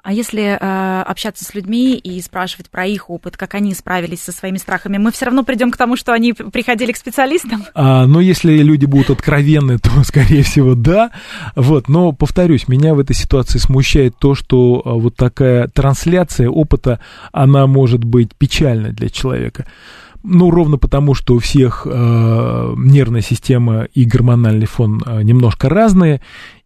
А 0.04 0.12
если 0.12 0.42
э, 0.42 1.02
общаться 1.02 1.44
с 1.44 1.54
людьми 1.54 1.94
и 1.94 2.20
спрашивать 2.20 2.68
про 2.70 2.86
их 2.86 3.08
опыт, 3.08 3.36
как 3.36 3.54
они 3.54 3.72
справились 3.72 4.20
со 4.20 4.32
своими 4.32 4.56
страхами, 4.56 4.98
мы 4.98 5.12
все 5.12 5.26
равно 5.26 5.44
придем 5.44 5.70
к 5.70 5.76
тому, 5.76 5.94
что 5.94 6.12
они 6.12 6.32
приходили 6.32 6.90
к 6.90 6.96
специалистам? 6.96 7.64
А, 7.74 8.06
но 8.06 8.20
если 8.20 8.52
люди 8.52 8.84
будут 8.84 9.10
откровенны, 9.10 9.78
то, 9.78 9.90
скорее 10.04 10.42
всего, 10.42 10.74
да. 10.74 11.12
Вот, 11.54 11.88
но, 11.88 12.10
повторюсь, 12.10 12.66
меня 12.66 12.94
в 12.94 12.98
этой 12.98 13.14
ситуации 13.14 13.58
смущает 13.58 14.16
то, 14.18 14.34
что 14.34 14.82
а, 14.84 14.94
вот 14.94 15.14
такая 15.14 15.68
трансляция 15.68 16.48
опыта, 16.48 16.98
она 17.30 17.68
может 17.68 18.02
быть 18.02 18.34
печальной 18.34 18.90
для 18.90 19.08
человека. 19.08 19.66
Ну, 20.22 20.50
ровно 20.50 20.78
потому, 20.78 21.14
что 21.14 21.34
у 21.34 21.38
всех 21.38 21.86
э, 21.90 22.74
нервная 22.76 23.22
система 23.22 23.84
и 23.92 24.04
гормональный 24.04 24.66
фон 24.66 25.02
э, 25.04 25.22
немножко 25.22 25.68
разные, 25.68 26.20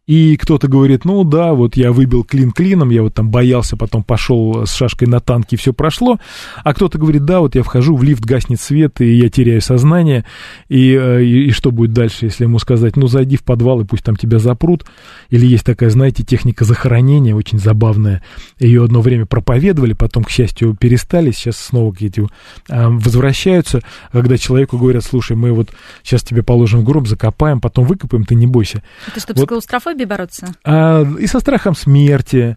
и 0.07 0.37
кто-то 0.37 0.69
говорит, 0.69 1.05
ну 1.05 1.25
да, 1.25 1.53
вот 1.53 1.77
я 1.77 1.91
выбил 1.91 2.23
клин 2.23 2.53
клином, 2.53 2.91
я 2.91 3.03
вот 3.03 3.15
там 3.15 3.29
боялся, 3.29 3.77
потом 3.77 4.05
пошел 4.05 4.65
с 4.65 4.73
шашкой 4.73 5.09
на 5.09 5.19
танке, 5.19 5.57
и 5.57 5.59
все 5.59 5.73
прошло. 5.73 6.21
А 6.63 6.75
кто-то 6.75 6.97
говорит, 6.97 7.25
да, 7.25 7.41
вот 7.41 7.57
я 7.57 7.65
вхожу 7.65 7.97
в 7.97 8.05
лифт, 8.05 8.25
гаснет 8.25 8.61
свет, 8.61 9.01
и 9.01 9.15
я 9.15 9.29
теряю 9.31 9.61
сознание. 9.61 10.25
И, 10.69 10.93
э, 10.93 11.25
и, 11.25 11.49
и 11.49 11.51
что 11.51 11.73
будет 11.73 11.93
дальше, 11.93 12.27
если 12.27 12.45
ему 12.45 12.61
сказать, 12.61 12.97
ну 12.97 13.09
зайди 13.09 13.37
в 13.37 13.43
подвал, 13.43 13.81
и 13.81 13.85
пусть 13.85 14.05
там 14.05 14.15
тебя 14.15 14.39
запрут. 14.39 14.87
Или 15.31 15.45
есть 15.45 15.65
такая, 15.65 15.91
знаете, 15.91 16.23
техника 16.23 16.65
захоронения, 16.65 17.35
очень 17.35 17.59
забавная. 17.59 18.23
Ее 18.61 18.85
одно 18.85 19.01
время 19.01 19.27
проповедовали, 19.27 19.93
потом, 19.93 20.23
к 20.23 20.31
счастью, 20.31 20.77
перестали, 20.79 21.33
сейчас 21.33 21.57
снова 21.57 21.93
какие-то 21.93 22.29
э, 22.69 22.89
возвращаются, 22.89 23.83
когда 24.13 24.39
человеку 24.39 24.79
говорят, 24.79 25.05
слушай, 25.05 25.37
мы 25.37 25.53
вот 25.53 25.71
сейчас 26.05 26.23
тебе 26.23 26.45
положим 26.45 26.83
в 26.83 26.85
гроб, 26.85 27.09
закопаем, 27.09 27.61
потом 27.61 27.87
выкопаем, 27.87 28.25
ты 28.25 28.37
не 28.37 28.47
бойся. 28.47 28.85
Это 29.09 29.19
чтобы 29.19 29.41
вот. 29.41 29.49
Фобией 29.97 30.07
бороться? 30.07 30.55
А, 30.65 31.05
и 31.19 31.27
со 31.27 31.41
страхом 31.41 31.75
смерти, 31.75 32.57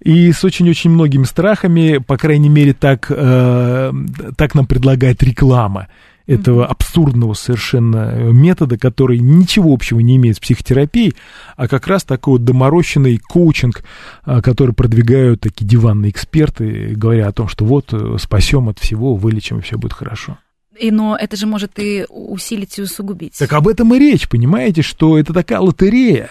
и 0.00 0.32
с 0.32 0.44
очень-очень 0.44 0.90
многими 0.90 1.24
страхами, 1.24 1.98
по 1.98 2.16
крайней 2.16 2.48
мере, 2.48 2.72
так, 2.72 3.06
э, 3.08 3.92
так 4.36 4.54
нам 4.54 4.66
предлагает 4.66 5.22
реклама 5.22 5.88
этого 6.26 6.66
абсурдного 6.66 7.34
совершенно 7.34 8.30
метода, 8.32 8.78
который 8.78 9.18
ничего 9.18 9.72
общего 9.72 9.98
не 10.00 10.16
имеет 10.16 10.36
с 10.36 10.40
психотерапией, 10.40 11.14
а 11.56 11.66
как 11.66 11.88
раз 11.88 12.04
такой 12.04 12.34
вот 12.34 12.44
доморощенный 12.44 13.18
коучинг, 13.18 13.84
э, 14.26 14.40
который 14.40 14.74
продвигают 14.74 15.42
такие 15.42 15.66
диванные 15.66 16.10
эксперты, 16.10 16.94
говоря 16.96 17.28
о 17.28 17.32
том, 17.32 17.48
что 17.48 17.64
вот 17.64 17.92
э, 17.92 18.16
спасем 18.18 18.68
от 18.68 18.78
всего, 18.78 19.14
вылечим, 19.14 19.58
и 19.58 19.62
все 19.62 19.76
будет 19.78 19.92
хорошо. 19.92 20.38
И, 20.78 20.90
но 20.90 21.16
это 21.16 21.36
же 21.36 21.46
может 21.46 21.78
и 21.78 22.06
усилить 22.08 22.78
и 22.78 22.82
усугубить. 22.82 23.36
Так 23.38 23.52
об 23.52 23.68
этом 23.68 23.94
и 23.94 23.98
речь, 23.98 24.28
понимаете, 24.28 24.82
что 24.82 25.18
это 25.18 25.32
такая 25.32 25.60
лотерея 25.60 26.30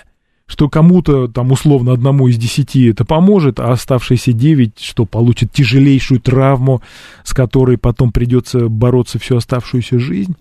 что 0.51 0.67
кому-то, 0.67 1.29
там, 1.29 1.53
условно, 1.53 1.93
одному 1.93 2.27
из 2.27 2.35
десяти 2.35 2.87
это 2.87 3.05
поможет, 3.05 3.61
а 3.61 3.71
оставшиеся 3.71 4.33
девять, 4.33 4.79
что 4.81 5.05
получат 5.05 5.53
тяжелейшую 5.53 6.19
травму, 6.19 6.81
с 7.23 7.33
которой 7.33 7.77
потом 7.77 8.11
придется 8.11 8.67
бороться 8.67 9.17
всю 9.17 9.37
оставшуюся 9.37 9.97
жизнь? 9.97 10.35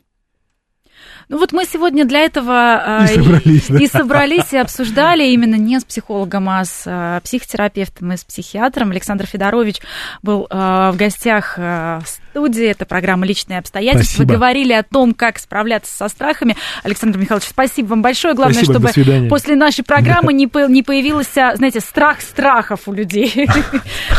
Ну 1.31 1.39
вот 1.39 1.53
мы 1.53 1.65
сегодня 1.65 2.05
для 2.05 2.23
этого 2.23 3.05
и 3.05 3.15
собрались, 3.15 3.71
и, 3.71 3.73
да. 3.73 3.79
и, 3.79 3.87
собрались, 3.87 4.53
и 4.53 4.57
обсуждали 4.57 5.29
именно 5.29 5.55
не 5.55 5.79
с 5.79 5.85
психологом, 5.85 6.49
а 6.51 6.65
с 6.65 6.83
а, 6.87 7.21
психотерапевтом 7.21 8.13
и 8.13 8.17
с 8.17 8.25
психиатром. 8.25 8.91
Александр 8.91 9.27
Федорович 9.27 9.77
был 10.23 10.49
а, 10.51 10.91
в 10.91 10.97
гостях 10.97 11.57
в 11.57 12.03
студии. 12.05 12.67
Это 12.67 12.85
программа 12.85 13.27
«Личные 13.27 13.61
обстоятельства». 13.61 14.25
Спасибо. 14.25 14.35
Говорили 14.35 14.73
о 14.73 14.83
том, 14.83 15.15
как 15.15 15.39
справляться 15.39 15.95
со 15.95 16.09
страхами. 16.09 16.57
Александр 16.83 17.21
Михайлович, 17.21 17.47
спасибо 17.49 17.87
вам 17.91 18.03
большое. 18.03 18.35
Главное, 18.35 18.65
спасибо, 18.65 18.89
чтобы 18.91 19.29
после 19.29 19.55
нашей 19.55 19.85
программы 19.85 20.33
не, 20.33 20.51
не 20.69 20.83
появился, 20.83 21.53
знаете, 21.55 21.79
страх 21.79 22.23
страхов 22.23 22.89
у 22.89 22.93
людей. 22.93 23.49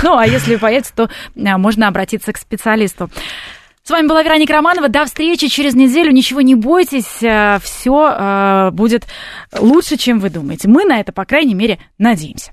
Ну, 0.04 0.18
а 0.18 0.26
если 0.26 0.56
появится, 0.56 0.94
то 0.96 1.10
можно 1.36 1.88
обратиться 1.88 2.32
к 2.32 2.38
специалисту. 2.38 3.10
С 3.84 3.90
вами 3.90 4.08
была 4.08 4.22
Вероника 4.24 4.54
Романова. 4.54 4.90
До 4.90 5.06
встречи 5.06 5.48
через 5.48 5.74
неделю. 5.74 6.12
Ничего 6.12 6.42
не 6.42 6.56
бойтесь. 6.56 7.24
Э, 7.24 7.58
Все 7.62 8.10
э, 8.10 8.72
будет 8.72 9.08
лучше, 9.58 9.98
чем 9.98 10.20
вы 10.20 10.30
думаете. 10.30 10.68
Мы 10.68 10.86
на 10.86 11.00
это, 11.00 11.12
по 11.12 11.26
крайней 11.26 11.56
мере, 11.56 11.80
надеемся. 11.98 12.52